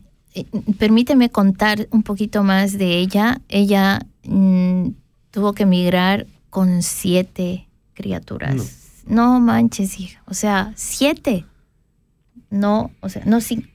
permíteme 0.78 1.30
contar 1.30 1.88
un 1.90 2.04
poquito 2.04 2.44
más 2.44 2.78
de 2.78 2.98
ella. 2.98 3.40
Ella 3.48 4.00
mm, 4.24 4.90
tuvo 5.32 5.54
que 5.54 5.62
emigrar 5.64 6.26
con 6.52 6.82
siete 6.82 7.66
criaturas 7.94 8.82
no 9.06 9.40
manches, 9.40 9.98
hija. 9.98 10.22
O 10.26 10.34
sea, 10.34 10.72
siete. 10.76 11.44
No, 12.50 12.90
o 13.00 13.08
sea, 13.08 13.22
no, 13.24 13.40
sí, 13.40 13.66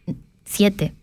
siete. 0.46 0.94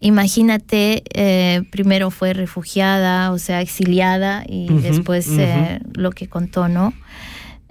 Imagínate, 0.00 1.04
eh, 1.14 1.62
primero 1.70 2.10
fue 2.10 2.32
refugiada, 2.32 3.30
o 3.30 3.38
sea, 3.38 3.60
exiliada, 3.60 4.44
y 4.48 4.66
después 4.80 5.28
eh, 5.38 5.80
lo 5.94 6.10
que 6.10 6.28
contó, 6.28 6.68
¿no? 6.68 6.92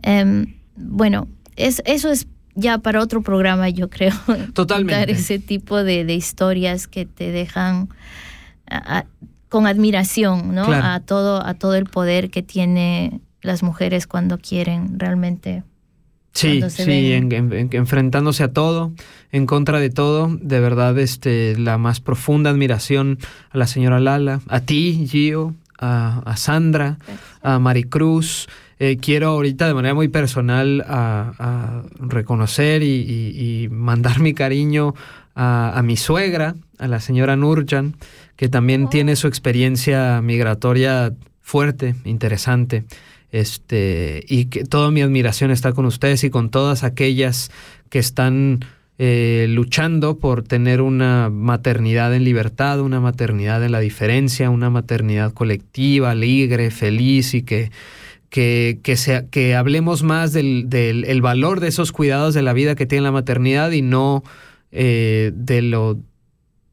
Em, 0.01 0.55
bueno, 0.77 1.27
es, 1.57 1.81
eso 1.85 2.09
es 2.09 2.27
ya 2.55 2.77
para 2.77 3.01
otro 3.01 3.21
programa, 3.21 3.67
yo 3.69 3.89
creo. 3.89 4.13
Totalmente. 4.53 5.11
ese 5.11 5.39
tipo 5.39 5.83
de, 5.83 6.01
historias 6.13 6.87
que 6.87 7.05
te 7.05 7.31
dejan 7.31 7.89
con 9.51 9.67
admiración, 9.67 10.55
¿no? 10.55 10.63
A, 10.63 11.01
todo, 11.01 11.45
a 11.45 11.53
todo 11.55 11.75
el 11.75 11.85
poder 11.85 12.29
que 12.29 12.41
tiene 12.41 13.19
las 13.41 13.63
mujeres 13.63 14.07
cuando 14.07 14.37
quieren 14.37 14.97
realmente. 14.97 15.63
Sí, 16.31 16.61
sí, 16.69 17.11
enfrentándose 17.11 18.45
a 18.45 18.53
todo, 18.53 18.93
en 19.33 19.45
contra 19.45 19.81
de 19.81 19.89
todo, 19.89 20.29
de 20.41 20.61
verdad, 20.61 20.97
este, 20.97 21.57
la 21.57 21.77
más 21.77 21.99
profunda 21.99 22.49
admiración 22.49 23.19
a 23.49 23.57
la 23.57 23.67
señora 23.67 23.99
Lala, 23.99 24.39
a 24.47 24.61
ti, 24.61 25.05
Gio, 25.05 25.53
a, 25.77 26.33
Sandra, 26.37 26.97
a 27.41 27.59
Maricruz. 27.59 28.47
Eh, 28.79 28.99
quiero 29.01 29.31
ahorita 29.31 29.67
de 29.67 29.73
manera 29.73 29.93
muy 29.93 30.07
personal 30.07 30.81
a, 30.87 31.83
reconocer 31.99 32.83
y, 32.83 33.67
mandar 33.69 34.21
mi 34.21 34.33
cariño 34.33 34.95
a, 35.35 35.81
mi 35.83 35.97
suegra, 35.97 36.55
a 36.77 36.87
la 36.87 37.01
señora 37.01 37.35
Nurjan, 37.35 37.95
que 38.41 38.49
también 38.49 38.89
tiene 38.89 39.15
su 39.15 39.27
experiencia 39.27 40.19
migratoria 40.23 41.13
fuerte, 41.41 41.93
interesante. 42.05 42.85
Este, 43.31 44.25
y 44.27 44.45
que 44.45 44.63
toda 44.63 44.89
mi 44.89 45.03
admiración 45.03 45.51
está 45.51 45.73
con 45.73 45.85
ustedes 45.85 46.23
y 46.23 46.31
con 46.31 46.49
todas 46.49 46.83
aquellas 46.83 47.51
que 47.89 47.99
están 47.99 48.65
eh, 48.97 49.45
luchando 49.47 50.17
por 50.17 50.41
tener 50.41 50.81
una 50.81 51.29
maternidad 51.29 52.15
en 52.15 52.23
libertad, 52.23 52.81
una 52.81 52.99
maternidad 52.99 53.63
en 53.63 53.73
la 53.73 53.79
diferencia, 53.79 54.49
una 54.49 54.71
maternidad 54.71 55.33
colectiva, 55.33 56.09
alegre, 56.09 56.71
feliz 56.71 57.35
y 57.35 57.43
que, 57.43 57.69
que, 58.31 58.79
que, 58.81 58.97
sea, 58.97 59.27
que 59.27 59.53
hablemos 59.53 60.01
más 60.01 60.33
del, 60.33 60.67
del 60.67 61.21
valor 61.21 61.59
de 61.59 61.67
esos 61.67 61.91
cuidados 61.91 62.33
de 62.33 62.41
la 62.41 62.53
vida 62.53 62.73
que 62.73 62.87
tiene 62.87 63.03
la 63.03 63.11
maternidad 63.11 63.69
y 63.69 63.83
no 63.83 64.23
eh, 64.71 65.31
de, 65.35 65.61
lo, 65.61 65.99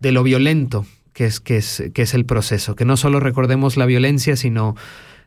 de 0.01 0.13
lo 0.13 0.23
violento 0.23 0.87
que 1.19 1.27
es, 1.27 1.41
que, 1.41 1.57
es, 1.57 1.83
que 1.95 2.03
es 2.03 2.15
el 2.15 2.25
proceso. 2.25 2.77
Que 2.77 2.85
no 2.85 2.97
solo 2.97 3.19
recordemos 3.19 3.77
la 3.77 3.87
violencia, 3.87 4.37
sino 4.37 4.77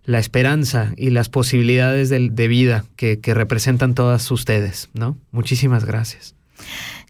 la 0.06 0.20
esperanza 0.20 0.94
y 0.96 1.10
las 1.10 1.28
posibilidades 1.28 2.08
de, 2.08 2.48
vida 2.48 2.86
que, 2.96 3.20
representan 3.26 3.94
todas 3.94 4.32
ustedes, 4.32 4.88
¿no? 4.94 5.18
Muchísimas 5.32 5.84
gracias. 5.84 6.34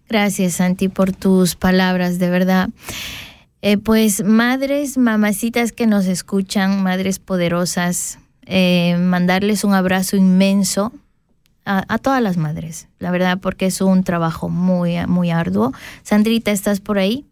Gracias, 0.10 0.54
Santi, 0.54 0.90
por 0.90 1.12
tus 1.12 1.56
palabras, 1.56 2.18
de 2.18 2.32
verdad. 2.32 2.70
Eh, 3.62 3.78
pues 3.78 4.24
madres, 4.24 4.98
mamacitas 4.98 5.72
que 5.72 5.86
nos 5.86 6.08
escuchan, 6.08 6.82
madres 6.82 7.20
poderosas, 7.20 8.18
eh, 8.48 8.98
mandarles 9.00 9.64
un 9.64 9.76
abrazo 9.76 10.18
inmenso 10.18 10.92
a, 11.66 11.86
a, 11.88 12.00
todas 12.00 12.24
las 12.24 12.36
madres, 12.36 12.88
la 12.98 13.12
verdad, 13.12 13.38
porque 13.40 13.68
es 13.68 13.80
un 13.80 14.04
trabajo 14.04 14.50
muy, 14.50 14.96
muy 15.06 15.30
arduo. 15.30 15.72
Sandrita, 16.02 16.50
¿estás 16.50 16.80
por 16.80 16.98
ahí? 16.98 17.28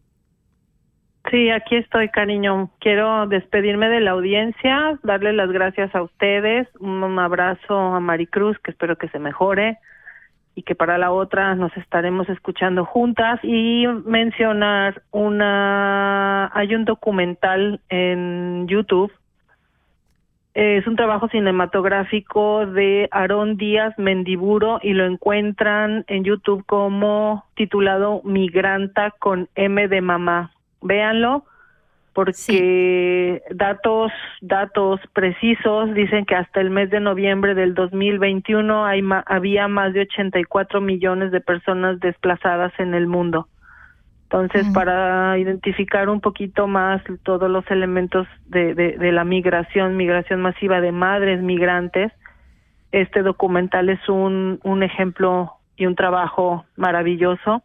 Sí, 1.27 1.51
aquí 1.51 1.75
estoy, 1.75 2.09
cariño. 2.09 2.71
Quiero 2.79 3.27
despedirme 3.27 3.87
de 3.89 3.99
la 3.99 4.11
audiencia, 4.11 4.97
darle 5.03 5.33
las 5.33 5.51
gracias 5.51 5.93
a 5.93 6.01
ustedes, 6.01 6.67
un 6.79 7.19
abrazo 7.19 7.77
a 7.77 7.99
Maricruz, 7.99 8.57
que 8.59 8.71
espero 8.71 8.97
que 8.97 9.09
se 9.09 9.19
mejore 9.19 9.77
y 10.55 10.63
que 10.63 10.73
para 10.73 10.97
la 10.97 11.11
otra 11.11 11.53
nos 11.53 11.75
estaremos 11.77 12.27
escuchando 12.29 12.83
juntas. 12.83 13.39
Y 13.43 13.85
mencionar 14.05 15.03
una 15.11 16.49
hay 16.53 16.73
un 16.73 16.85
documental 16.85 17.79
en 17.89 18.67
YouTube. 18.67 19.11
Es 20.55 20.87
un 20.87 20.95
trabajo 20.95 21.27
cinematográfico 21.27 22.65
de 22.65 23.07
Aarón 23.11 23.55
Díaz 23.55 23.93
Mendiburo 23.99 24.79
y 24.81 24.93
lo 24.93 25.05
encuentran 25.05 26.05
en 26.07 26.23
YouTube 26.23 26.65
como 26.65 27.45
titulado 27.55 28.21
Migranta 28.23 29.11
con 29.19 29.47
M 29.53 29.87
de 29.87 30.01
mamá 30.01 30.51
véanlo 30.81 31.45
porque 32.13 33.41
datos 33.51 34.11
datos 34.41 34.99
precisos 35.13 35.93
dicen 35.93 36.25
que 36.25 36.35
hasta 36.35 36.59
el 36.59 36.69
mes 36.69 36.89
de 36.89 36.99
noviembre 36.99 37.55
del 37.55 37.73
2021 37.73 38.85
hay 38.85 39.01
había 39.25 39.67
más 39.67 39.93
de 39.93 40.01
84 40.01 40.81
millones 40.81 41.31
de 41.31 41.39
personas 41.39 41.99
desplazadas 41.99 42.73
en 42.77 42.93
el 42.93 43.07
mundo. 43.07 43.47
Entonces, 44.23 44.67
para 44.73 45.37
identificar 45.39 46.07
un 46.07 46.21
poquito 46.21 46.67
más 46.67 47.01
todos 47.23 47.49
los 47.49 47.65
elementos 47.71 48.27
de, 48.45 48.75
de, 48.75 48.97
de, 48.97 49.11
la 49.11 49.23
migración, 49.23 49.97
migración 49.97 50.41
masiva 50.41 50.81
de 50.81 50.91
madres 50.91 51.41
migrantes, 51.41 52.11
este 52.91 53.23
documental 53.23 53.89
es 53.89 54.07
un, 54.07 54.59
un 54.63 54.83
ejemplo 54.83 55.53
y 55.77 55.85
un 55.85 55.95
trabajo 55.95 56.65
maravilloso 56.75 57.63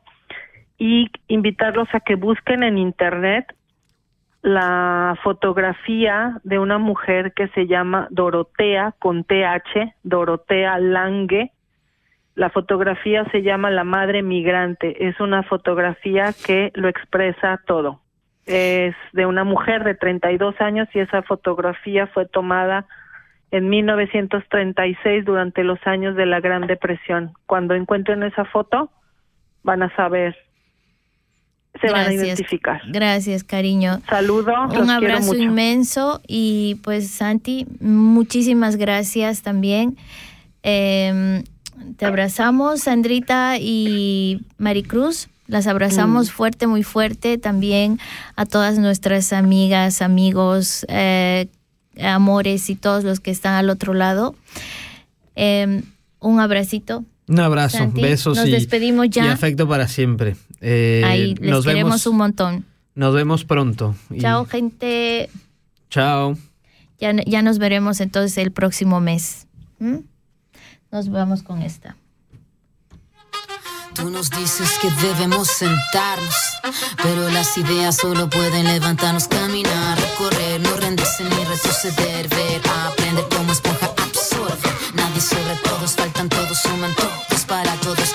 y 0.84 1.10
invitarlos 1.28 1.88
a 1.94 2.00
que 2.00 2.14
busquen 2.14 2.62
en 2.62 2.76
internet 2.76 3.46
la 4.42 5.16
fotografía 5.22 6.42
de 6.44 6.58
una 6.58 6.76
mujer 6.76 7.32
que 7.32 7.48
se 7.48 7.66
llama 7.66 8.06
Dorotea 8.10 8.92
con 8.98 9.24
TH, 9.24 9.94
Dorotea 10.02 10.78
Lange. 10.78 11.52
La 12.34 12.50
fotografía 12.50 13.24
se 13.30 13.40
llama 13.40 13.70
La 13.70 13.84
Madre 13.84 14.22
Migrante. 14.22 15.08
Es 15.08 15.18
una 15.20 15.42
fotografía 15.44 16.34
que 16.46 16.70
lo 16.74 16.88
expresa 16.88 17.62
todo. 17.66 18.02
Es 18.44 18.94
de 19.14 19.24
una 19.24 19.44
mujer 19.44 19.84
de 19.84 19.94
32 19.94 20.60
años 20.60 20.86
y 20.92 20.98
esa 20.98 21.22
fotografía 21.22 22.08
fue 22.08 22.26
tomada 22.26 22.84
en 23.50 23.70
1936 23.70 25.24
durante 25.24 25.64
los 25.64 25.78
años 25.86 26.14
de 26.14 26.26
la 26.26 26.40
Gran 26.40 26.66
Depresión. 26.66 27.32
Cuando 27.46 27.72
encuentren 27.72 28.22
esa 28.22 28.44
foto, 28.44 28.90
van 29.62 29.82
a 29.82 29.96
saber 29.96 30.36
se 31.80 31.90
van 31.90 32.08
a 32.08 32.12
identificar. 32.12 32.80
Gracias, 32.88 33.44
cariño. 33.44 34.00
Saludo. 34.08 34.52
Un 34.80 34.90
abrazo 34.90 35.34
inmenso 35.34 36.20
y 36.26 36.76
pues 36.82 37.08
Santi, 37.10 37.66
muchísimas 37.80 38.76
gracias 38.76 39.42
también. 39.42 39.96
Em, 40.62 41.44
te 41.96 42.06
abrazamos, 42.06 42.82
Sandrita 42.82 43.58
y 43.58 44.40
Maricruz. 44.58 45.28
Las 45.46 45.66
abrazamos 45.66 46.28
mm. 46.28 46.30
fuerte, 46.30 46.66
muy 46.66 46.82
fuerte. 46.82 47.36
También 47.38 47.98
a 48.36 48.46
todas 48.46 48.78
nuestras 48.78 49.32
amigas, 49.32 50.00
amigos, 50.00 50.86
eh, 50.88 51.48
amores 52.00 52.70
y 52.70 52.76
todos 52.76 53.04
los 53.04 53.20
que 53.20 53.30
están 53.30 53.54
al 53.54 53.68
otro 53.68 53.94
lado. 53.94 54.34
Em, 55.34 55.82
un 56.20 56.40
abracito. 56.40 57.04
Un 57.26 57.40
abrazo, 57.40 57.90
besos 57.94 58.36
nos 58.36 58.50
despedimos 58.50 59.08
ya. 59.08 59.24
y 59.24 59.28
afecto 59.28 59.66
para 59.66 59.88
siempre. 59.88 60.36
Eh, 60.66 61.02
Ahí 61.04 61.34
les 61.34 61.50
nos 61.50 61.64
queremos 61.66 61.90
vemos, 61.90 62.06
un 62.06 62.16
montón. 62.16 62.64
Nos 62.94 63.14
vemos 63.14 63.44
pronto. 63.44 63.94
Chao, 64.18 64.46
gente. 64.46 65.28
Chao. 65.90 66.38
Ya, 66.98 67.12
ya 67.26 67.42
nos 67.42 67.58
veremos 67.58 68.00
entonces 68.00 68.38
el 68.38 68.50
próximo 68.50 68.98
mes. 68.98 69.46
¿Mm? 69.78 69.98
Nos 70.90 71.10
vamos 71.10 71.42
con 71.42 71.60
esta. 71.60 71.96
Tú 73.94 74.08
nos 74.10 74.30
dices 74.30 74.70
que 74.80 74.90
debemos 75.06 75.48
sentarnos, 75.48 76.34
pero 77.02 77.28
las 77.28 77.56
ideas 77.58 77.96
solo 77.96 78.28
pueden 78.30 78.64
levantarnos, 78.64 79.28
caminar, 79.28 79.98
recorrer, 80.00 80.60
no 80.62 80.74
rendirse 80.78 81.24
ni 81.24 81.44
retroceder, 81.44 82.28
ver, 82.28 82.62
aprender 82.86 83.24
como 83.36 83.52
esponja 83.52 83.86
absorbe. 83.86 84.68
Nadie 84.94 85.20
sobre 85.20 85.56
todos, 85.62 85.92
faltan 85.92 86.28
todos, 86.28 86.58
suman 86.58 86.92
todos 86.94 87.44
para 87.46 87.72
todos, 87.76 88.14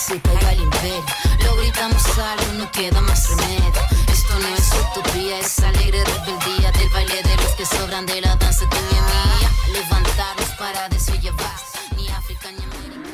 se 0.00 0.18
caiga 0.20 0.52
el 0.52 0.62
imperio. 0.62 1.04
Lo 1.44 1.56
gritamos 1.56 2.18
algo, 2.18 2.52
no 2.58 2.70
queda 2.72 3.00
más 3.02 3.28
remedio. 3.28 3.72
Esto 4.10 4.34
no 4.38 4.48
es 4.48 4.72
utopía, 4.80 5.38
es 5.38 5.58
alegre 5.62 6.02
rebeldía 6.04 6.72
del 6.72 6.88
baile 6.88 7.22
de 7.22 7.36
los 7.36 7.52
que 7.54 7.66
sobran 7.66 8.06
de 8.06 8.20
la 8.20 8.34
danza 8.36 8.64
de 8.64 8.80
mi 8.80 8.98
mía. 9.08 9.50
Levantarnos 9.72 10.50
para 10.58 10.88
was, 10.88 11.62
ni 11.96 12.08
Afrika 12.08 12.50
ni 12.50 12.64
Amerika. 12.64 13.10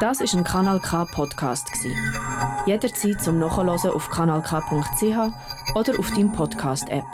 Das 0.00 0.20
ist 0.20 0.34
ein 0.34 0.44
Kanal 0.44 0.80
K 0.80 1.04
Podcast 1.04 1.70
Jederzeit 2.66 3.20
zum 3.22 3.38
Nachhören 3.38 3.68
auf 3.68 4.08
kanalk.ch 4.08 5.74
oder 5.74 5.98
auf 5.98 6.10
deinem 6.10 6.32
Podcast 6.32 6.88
App. 6.88 7.04